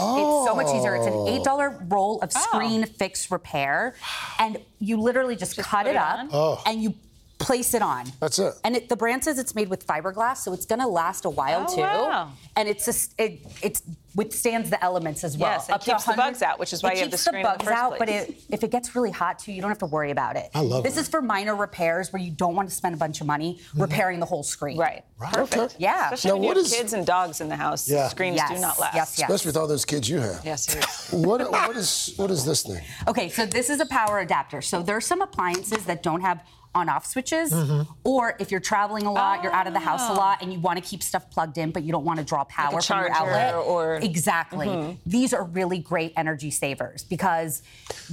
so 0.46 0.54
much 0.54 0.66
easier. 0.74 0.94
It's 0.96 1.06
an 1.06 1.12
Oh. 1.14 1.28
eight 1.28 1.44
dollar 1.44 1.76
roll 1.88 2.20
of 2.20 2.32
screen 2.32 2.86
fix 2.86 3.30
repair, 3.30 3.94
and 4.38 4.58
you 4.78 4.96
literally 4.98 5.36
just, 5.36 5.56
cut 5.56 5.86
it 5.86 5.90
it 5.90 5.96
up 5.96 6.18
on? 6.20 6.28
Oh. 6.32 6.62
and 6.66 6.82
you 6.82 6.94
place 7.40 7.74
it 7.74 7.82
on. 7.82 8.06
That's 8.20 8.38
it. 8.38 8.54
And 8.62 8.76
it, 8.76 8.88
the 8.88 8.96
brand 8.96 9.24
says 9.24 9.38
it's 9.38 9.54
made 9.54 9.68
with 9.68 9.86
fiberglass, 9.86 10.38
so 10.38 10.52
it's 10.52 10.66
going 10.66 10.80
to 10.80 10.86
last 10.86 11.24
a 11.24 11.30
while 11.30 11.66
Oh, 11.68 11.74
too. 11.74 11.80
wow. 11.80 12.32
And 12.54 12.68
it's 12.68 12.84
just 12.84 13.18
it 13.18 13.40
it's 13.62 13.82
withstands 14.14 14.70
the 14.70 14.82
elements 14.84 15.24
as 15.24 15.36
well. 15.38 15.52
Yes, 15.52 15.68
and 15.68 15.74
Up 15.76 15.84
keeps 15.84 16.04
the 16.04 16.14
bugs 16.14 16.42
out, 16.42 16.58
which 16.58 16.72
is 16.72 16.82
why 16.82 16.92
it 16.92 16.96
you 16.96 17.00
have 17.02 17.10
the 17.10 17.16
keeps 17.16 17.24
screen 17.24 17.40
in 17.40 17.42
the 17.42 17.48
bugs 17.48 17.64
first 17.64 17.76
out, 17.76 17.98
but 17.98 18.08
it, 18.08 18.34
if 18.50 18.64
it 18.64 18.70
gets 18.70 18.94
really 18.94 19.10
hot 19.10 19.38
too, 19.38 19.52
you 19.52 19.60
don't 19.60 19.70
have 19.70 19.78
to 19.78 19.86
worry 19.86 20.10
about 20.10 20.36
it. 20.36 20.50
I 20.54 20.60
love 20.60 20.80
it. 20.80 20.88
this 20.88 20.94
that. 20.96 21.02
is 21.02 21.08
for 21.08 21.22
minor 21.22 21.54
repairs 21.54 22.12
where 22.12 22.20
you 22.20 22.30
don't 22.30 22.54
want 22.54 22.68
to 22.68 22.74
spend 22.74 22.94
a 22.94 22.98
bunch 22.98 23.20
of 23.20 23.26
money 23.26 23.58
mm-hmm. 23.60 23.82
repairing 23.82 24.20
the 24.20 24.26
whole 24.26 24.42
screen. 24.42 24.76
Right. 24.78 25.04
right. 25.18 25.32
Perfect. 25.32 25.76
Yeah. 25.78 26.10
Especially 26.12 26.28
Now, 26.30 26.34
when 26.34 26.42
you 26.42 26.48
have 26.50 26.58
is- 26.58 26.74
kids 26.74 26.92
and 26.92 27.06
dogs 27.06 27.40
in 27.40 27.48
the 27.48 27.56
house. 27.56 27.88
Yeah. 27.88 28.08
Screens 28.08 28.36
Yes, 28.36 28.50
do 28.50 28.58
not 28.60 28.78
last. 28.78 28.94
Yes, 28.94 29.18
yes. 29.18 29.30
Especially 29.30 29.48
with 29.48 29.56
all 29.56 29.66
those 29.66 29.84
kids 29.84 30.08
you 30.08 30.18
have. 30.18 30.44
Yeah, 30.44 30.56
seriously. 30.56 31.20
What, 31.30 31.50
what 31.50 31.76
is 31.76 32.14
what 32.16 32.30
is 32.30 32.44
this 32.44 32.62
thing? 32.62 32.82
Okay, 33.06 33.28
so 33.28 33.44
this 33.44 33.68
is 33.68 33.80
a 33.80 33.86
power 33.86 34.20
adapter. 34.20 34.62
So 34.62 34.82
there's 34.82 35.06
some 35.06 35.22
appliances 35.22 35.84
that 35.86 36.02
don't 36.02 36.20
have 36.20 36.42
on-off 36.74 37.04
switches, 37.04 37.52
mm-hmm. 37.52 37.90
or 38.04 38.36
if 38.38 38.50
you're 38.50 38.60
traveling 38.60 39.04
a 39.06 39.12
lot, 39.12 39.42
you're 39.42 39.52
out 39.52 39.66
of 39.66 39.72
the 39.72 39.80
house 39.80 40.08
a 40.08 40.12
lot, 40.12 40.40
and 40.40 40.52
you 40.52 40.60
want 40.60 40.82
to 40.82 40.88
keep 40.88 41.02
stuff 41.02 41.28
plugged 41.30 41.58
in, 41.58 41.70
but 41.72 41.82
you 41.82 41.90
don't 41.90 42.04
want 42.04 42.18
to 42.18 42.24
draw 42.24 42.44
power 42.44 42.80
from 42.80 43.00
your 43.00 43.12
outlet. 43.12 43.54
or- 43.54 43.96
exactly. 43.96 44.68
Mm-hmm. 44.68 44.92
These 45.04 45.32
are 45.32 45.44
really 45.44 45.78
great 45.78 46.12
energy 46.16 46.50
savers 46.50 47.02
because 47.02 47.62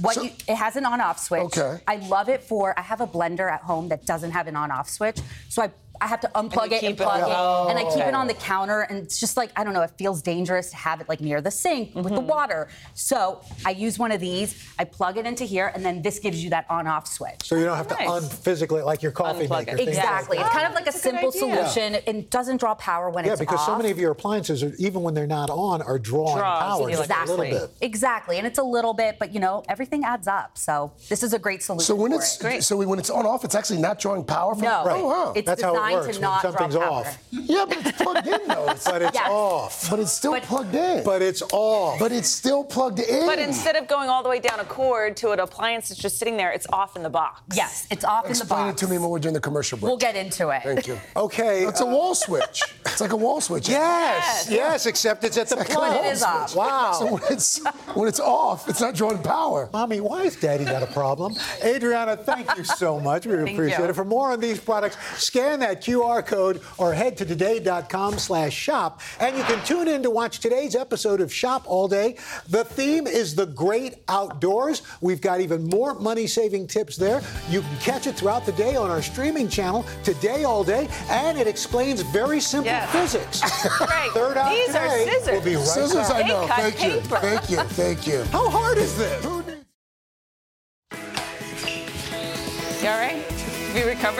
what 0.00 0.14
So- 0.14 0.22
you, 0.22 0.30
it 0.48 0.56
has 0.56 0.76
an 0.76 0.84
on-off 0.86 1.18
switch. 1.20 1.56
Okay. 1.56 1.80
I 1.86 1.96
love 1.96 2.28
it 2.28 2.42
for. 2.42 2.78
I 2.78 2.82
have 2.82 3.00
a 3.00 3.06
blender 3.06 3.50
at 3.50 3.62
home 3.62 3.88
that 3.90 4.06
doesn't 4.06 4.32
have 4.32 4.46
an 4.48 4.56
on-off 4.56 4.88
switch, 4.88 5.20
so 5.48 5.62
I. 5.62 5.70
I 6.00 6.06
have 6.06 6.20
to 6.20 6.28
unplug 6.34 6.70
you 6.70 6.72
it 6.72 6.72
and 6.72 6.80
keep 6.80 7.00
it- 7.00 7.02
plug 7.04 7.20
it, 7.20 7.70
and 7.70 7.78
I 7.78 7.82
keep 7.92 8.04
Oh. 8.04 8.08
it 8.08 8.14
on 8.14 8.26
the 8.26 8.34
counter, 8.34 8.82
and 8.82 8.98
it's 8.98 9.18
just 9.18 9.36
like 9.36 9.50
I 9.56 9.64
don't 9.64 9.72
know. 9.72 9.82
It 9.82 9.92
feels 9.98 10.22
dangerous 10.22 10.70
to 10.70 10.76
have 10.76 11.00
it 11.00 11.08
like 11.08 11.20
near 11.20 11.40
the 11.40 11.50
sink 11.50 11.94
with 11.94 12.06
Mm-hmm. 12.06 12.14
the 12.14 12.20
water. 12.20 12.68
So 12.94 13.40
I 13.64 13.70
use 13.70 13.98
one 13.98 14.12
of 14.12 14.20
these. 14.20 14.54
I 14.78 14.84
plug 14.84 15.16
it 15.18 15.26
into 15.26 15.44
here, 15.44 15.70
and 15.74 15.84
then 15.84 16.02
this 16.02 16.18
gives 16.18 16.42
you 16.42 16.50
that 16.50 16.66
on-off 16.70 17.06
switch. 17.06 17.42
So 17.44 17.56
you 17.56 17.64
don't 17.64 17.76
have 17.76 17.88
to 17.88 17.94
Nice. 17.94 18.08
unphysically, 18.08 18.84
like 18.84 19.02
your 19.02 19.12
coffee 19.12 19.46
Unplug 19.46 19.58
maker. 19.66 19.70
it. 19.72 19.76
things 19.76 19.88
like 19.96 19.98
Exactly. 19.98 20.36
that. 20.38 20.46
It's 20.46 20.54
kind 20.54 20.66
of 20.66 20.74
like 20.74 20.82
a 20.82 20.84
that's 20.86 20.96
a 20.98 21.00
simple 21.00 21.28
idea. 21.28 21.68
solution. 21.68 21.94
It 22.06 22.30
doesn't 22.30 22.58
draw 22.58 22.74
power 22.74 23.10
when 23.10 23.24
Yeah, 23.24 23.32
it's 23.32 23.40
off. 23.40 23.44
Yeah, 23.46 23.50
because 23.52 23.60
off. 23.60 23.66
so 23.66 23.76
many 23.76 23.90
of 23.90 23.98
your 23.98 24.12
appliances, 24.12 24.62
are, 24.62 24.72
even 24.78 25.02
when 25.02 25.14
they're 25.14 25.26
not 25.26 25.50
on, 25.50 25.82
are 25.82 25.98
drawing 25.98 26.36
Draws 26.38 26.62
power 26.62 26.88
just 26.90 27.00
a 27.00 27.04
exactly. 27.04 27.50
little 27.50 27.66
bit. 27.68 27.76
Exactly. 27.80 28.38
And 28.38 28.46
it's 28.46 28.58
a 28.58 28.62
little 28.62 28.94
bit, 28.94 29.16
but 29.18 29.32
you 29.34 29.40
know, 29.40 29.62
everything 29.68 30.04
adds 30.04 30.28
up. 30.28 30.56
So 30.58 30.92
this 31.08 31.22
is 31.22 31.32
a 31.32 31.38
great 31.38 31.62
solution. 31.62 31.84
So 31.86 31.94
when 31.94 32.12
for 32.12 32.18
it's 32.18 32.44
it. 32.44 32.62
so 32.64 32.76
when 32.76 32.98
it's 32.98 33.10
on 33.10 33.26
off, 33.26 33.44
it's 33.44 33.54
actually 33.54 33.80
not 33.80 33.98
drawing 33.98 34.24
power 34.24 34.54
from 34.54 34.64
no, 34.64 34.84
Oh 34.88 35.06
wow. 35.06 35.32
it's 35.34 35.46
That's 35.46 35.62
how 35.62 35.74
it 35.74 35.87
designed 35.88 36.06
works, 36.06 36.16
to 36.16 36.22
when 36.22 36.30
not 36.30 36.42
draw 36.42 36.50
something's 36.50 36.74
power. 36.76 36.84
off. 36.84 37.18
yeah, 37.30 37.64
but 37.68 37.86
it's 37.86 38.02
plugged 38.02 38.26
in 38.26 38.40
though. 38.48 38.68
It's, 38.70 38.84
But 38.84 39.02
it's 39.02 39.14
Yes. 39.14 39.28
off. 39.30 39.90
but 39.90 39.98
it's 40.00 40.12
still 40.12 40.32
But- 40.32 40.42
plugged 40.44 40.74
in. 40.74 41.04
But 41.04 41.22
it's 41.22 41.42
off. 41.52 41.98
But 41.98 42.12
it's 42.12 42.28
still 42.28 42.64
plugged 42.64 43.00
in. 43.00 43.26
But 43.26 43.38
instead 43.38 43.76
of 43.76 43.86
going 43.88 44.08
all 44.08 44.22
the 44.22 44.28
way 44.28 44.40
down 44.40 44.60
a 44.60 44.64
cord 44.64 45.16
to 45.18 45.30
an 45.32 45.40
appliance 45.40 45.88
that's 45.88 46.00
just 46.00 46.18
sitting 46.18 46.36
there, 46.36 46.50
it's 46.50 46.66
off 46.72 46.96
in 46.96 47.02
the 47.02 47.10
box. 47.10 47.40
Yes, 47.54 47.86
it's 47.90 48.04
off 48.04 48.24
in 48.26 48.32
the 48.32 48.38
box. 48.38 48.40
Explain 48.40 48.68
it 48.68 48.76
to 48.78 48.88
me 48.88 48.98
when 48.98 49.10
we're 49.10 49.18
doing 49.18 49.34
the 49.34 49.40
commercial 49.40 49.78
break. 49.78 49.88
We'll 49.88 49.96
get 49.96 50.16
into 50.16 50.48
it. 50.50 50.62
Thank 50.62 50.86
you. 50.86 50.98
okay. 51.16 51.64
It's 51.64 51.80
a 51.80 51.84
uh, 51.86 51.90
wall 51.90 52.14
switch. 52.14 52.62
It's 52.86 53.00
like 53.00 53.12
a 53.12 53.16
wall 53.16 53.40
switch. 53.40 53.68
Yes, 53.68 54.48
yes, 54.50 54.86
except 54.86 55.24
it's 55.24 55.36
at 55.36 55.48
the 55.48 55.56
Like 55.56 55.68
a 55.68 55.72
plug. 55.72 55.94
wall 55.94 56.04
it 56.04 56.08
is 56.12 56.22
off. 56.22 56.54
Wow. 56.56 56.92
So 56.92 57.06
when 57.12 57.22
it's 57.30 57.60
when 57.94 58.08
it's 58.08 58.20
off, 58.20 58.68
it's 58.68 58.80
not 58.80 58.94
drawing 58.94 59.18
power. 59.22 59.68
Mommy, 59.72 60.00
why 60.00 60.24
has 60.24 60.36
Daddy 60.36 60.64
got 60.64 60.82
a 60.82 60.86
problem? 60.86 61.34
Adriana, 61.64 62.16
thank 62.16 62.56
you 62.56 62.64
so 62.64 62.98
much. 63.00 63.26
We 63.26 63.36
Thank 63.36 63.50
appreciate 63.50 63.78
you. 63.78 63.84
it. 63.84 63.94
For 63.94 64.04
more 64.04 64.30
on 64.32 64.40
these 64.40 64.58
products, 64.60 64.96
scan 65.22 65.60
that 65.60 65.77
that 65.78 65.84
QR 65.90 66.24
code 66.24 66.60
or 66.78 66.92
head 66.92 67.16
to 67.18 67.24
today.com 67.24 68.18
slash 68.18 68.52
shop. 68.54 69.00
And 69.20 69.36
you 69.36 69.42
can 69.44 69.64
tune 69.64 69.88
in 69.88 70.02
to 70.02 70.10
watch 70.10 70.40
today's 70.40 70.74
episode 70.74 71.20
of 71.20 71.32
Shop 71.32 71.62
All 71.66 71.88
Day. 71.88 72.16
The 72.48 72.64
theme 72.64 73.06
is 73.06 73.34
the 73.34 73.46
great 73.46 73.96
outdoors. 74.08 74.82
We've 75.00 75.20
got 75.20 75.40
even 75.40 75.64
more 75.64 75.94
money 75.94 76.26
saving 76.26 76.66
tips 76.68 76.96
there. 76.96 77.22
You 77.48 77.60
can 77.62 77.76
catch 77.78 78.06
it 78.06 78.14
throughout 78.16 78.46
the 78.46 78.52
day 78.52 78.76
on 78.76 78.90
our 78.90 79.02
streaming 79.02 79.48
channel, 79.48 79.84
Today 80.04 80.44
All 80.44 80.64
Day, 80.64 80.88
and 81.10 81.38
it 81.38 81.46
explains 81.46 82.02
very 82.02 82.40
simple 82.40 82.66
Yes. 82.68 82.90
physics. 82.92 83.40
Great. 83.78 84.10
Third 84.12 84.36
out 84.36 84.50
These 84.50 84.74
are 84.74 84.88
today. 84.88 85.04
scissors. 85.10 85.32
We'll 85.32 85.44
be 85.44 85.56
right 85.56 85.64
Scissors, 85.66 86.08
back. 86.08 86.24
I 86.24 86.28
know. 86.28 86.46
cut 86.46 86.56
Thank 86.72 86.82
you. 86.84 87.00
paper. 87.00 87.16
Thank 87.16 87.50
you. 87.50 87.56
Thank 87.58 88.06
you. 88.06 88.24
How 88.24 88.48
hard 88.50 88.78
is 88.78 88.96
this? 88.98 89.24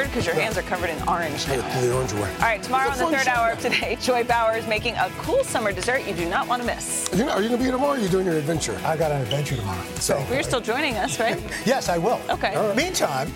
Because 0.08 0.26
your 0.26 0.34
hands 0.34 0.56
are 0.58 0.62
covered 0.62 0.90
in 0.90 1.00
orange 1.08 1.46
now. 1.48 1.80
The 1.80 1.94
orange 1.94 2.12
way. 2.14 2.20
All 2.34 2.38
right, 2.40 2.62
tomorrow 2.62 2.90
on 2.90 2.98
the 2.98 3.06
third 3.06 3.24
show. 3.26 3.30
hour 3.30 3.50
of 3.50 3.60
today, 3.60 3.96
Joy 4.00 4.24
Bauer 4.24 4.56
is 4.56 4.66
making 4.66 4.94
a 4.94 5.10
cool 5.18 5.44
summer 5.44 5.72
dessert 5.72 6.06
you 6.06 6.14
do 6.14 6.28
not 6.28 6.48
want 6.48 6.62
to 6.62 6.66
miss. 6.66 7.08
You 7.14 7.24
know, 7.24 7.32
are 7.32 7.42
you 7.42 7.48
going 7.48 7.52
to 7.52 7.58
be 7.58 7.64
here 7.64 7.72
tomorrow 7.72 7.92
or 7.92 7.96
are 7.96 8.00
you 8.00 8.08
doing 8.08 8.26
your 8.26 8.36
adventure? 8.36 8.78
I 8.84 8.96
got 8.96 9.12
an 9.12 9.20
adventure 9.22 9.56
tomorrow. 9.56 9.82
So, 9.96 10.24
You're 10.30 10.42
still 10.42 10.60
joining 10.60 10.96
us, 10.96 11.20
right? 11.20 11.40
yes, 11.66 11.88
I 11.88 11.98
will. 11.98 12.20
Okay. 12.30 12.74
Meantime, 12.74 13.30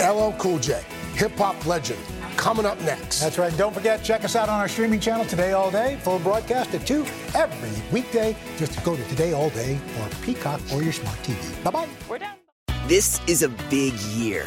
LL 0.00 0.32
Cool 0.38 0.58
J, 0.58 0.82
hip 1.14 1.32
hop 1.36 1.66
legend, 1.66 2.00
coming 2.36 2.66
up 2.66 2.80
next. 2.82 3.20
That's 3.20 3.38
right. 3.38 3.54
Don't 3.56 3.74
forget, 3.74 4.02
check 4.02 4.24
us 4.24 4.36
out 4.36 4.48
on 4.48 4.60
our 4.60 4.68
streaming 4.68 5.00
channel 5.00 5.24
today 5.24 5.52
all 5.52 5.70
day. 5.70 5.98
Full 6.02 6.18
broadcast 6.20 6.74
at 6.74 6.86
2 6.86 7.04
every 7.34 7.82
weekday. 7.92 8.36
Just 8.58 8.82
go 8.84 8.96
to 8.96 9.04
Today 9.08 9.32
All 9.32 9.50
Day 9.50 9.78
or 10.00 10.08
Peacock 10.22 10.60
or 10.72 10.82
your 10.82 10.92
smart 10.92 11.16
TV. 11.18 11.64
Bye 11.64 11.70
bye. 11.70 11.88
We're 12.08 12.18
done. 12.18 12.36
This 12.86 13.20
is 13.26 13.42
a 13.42 13.48
big 13.48 13.94
year. 14.14 14.46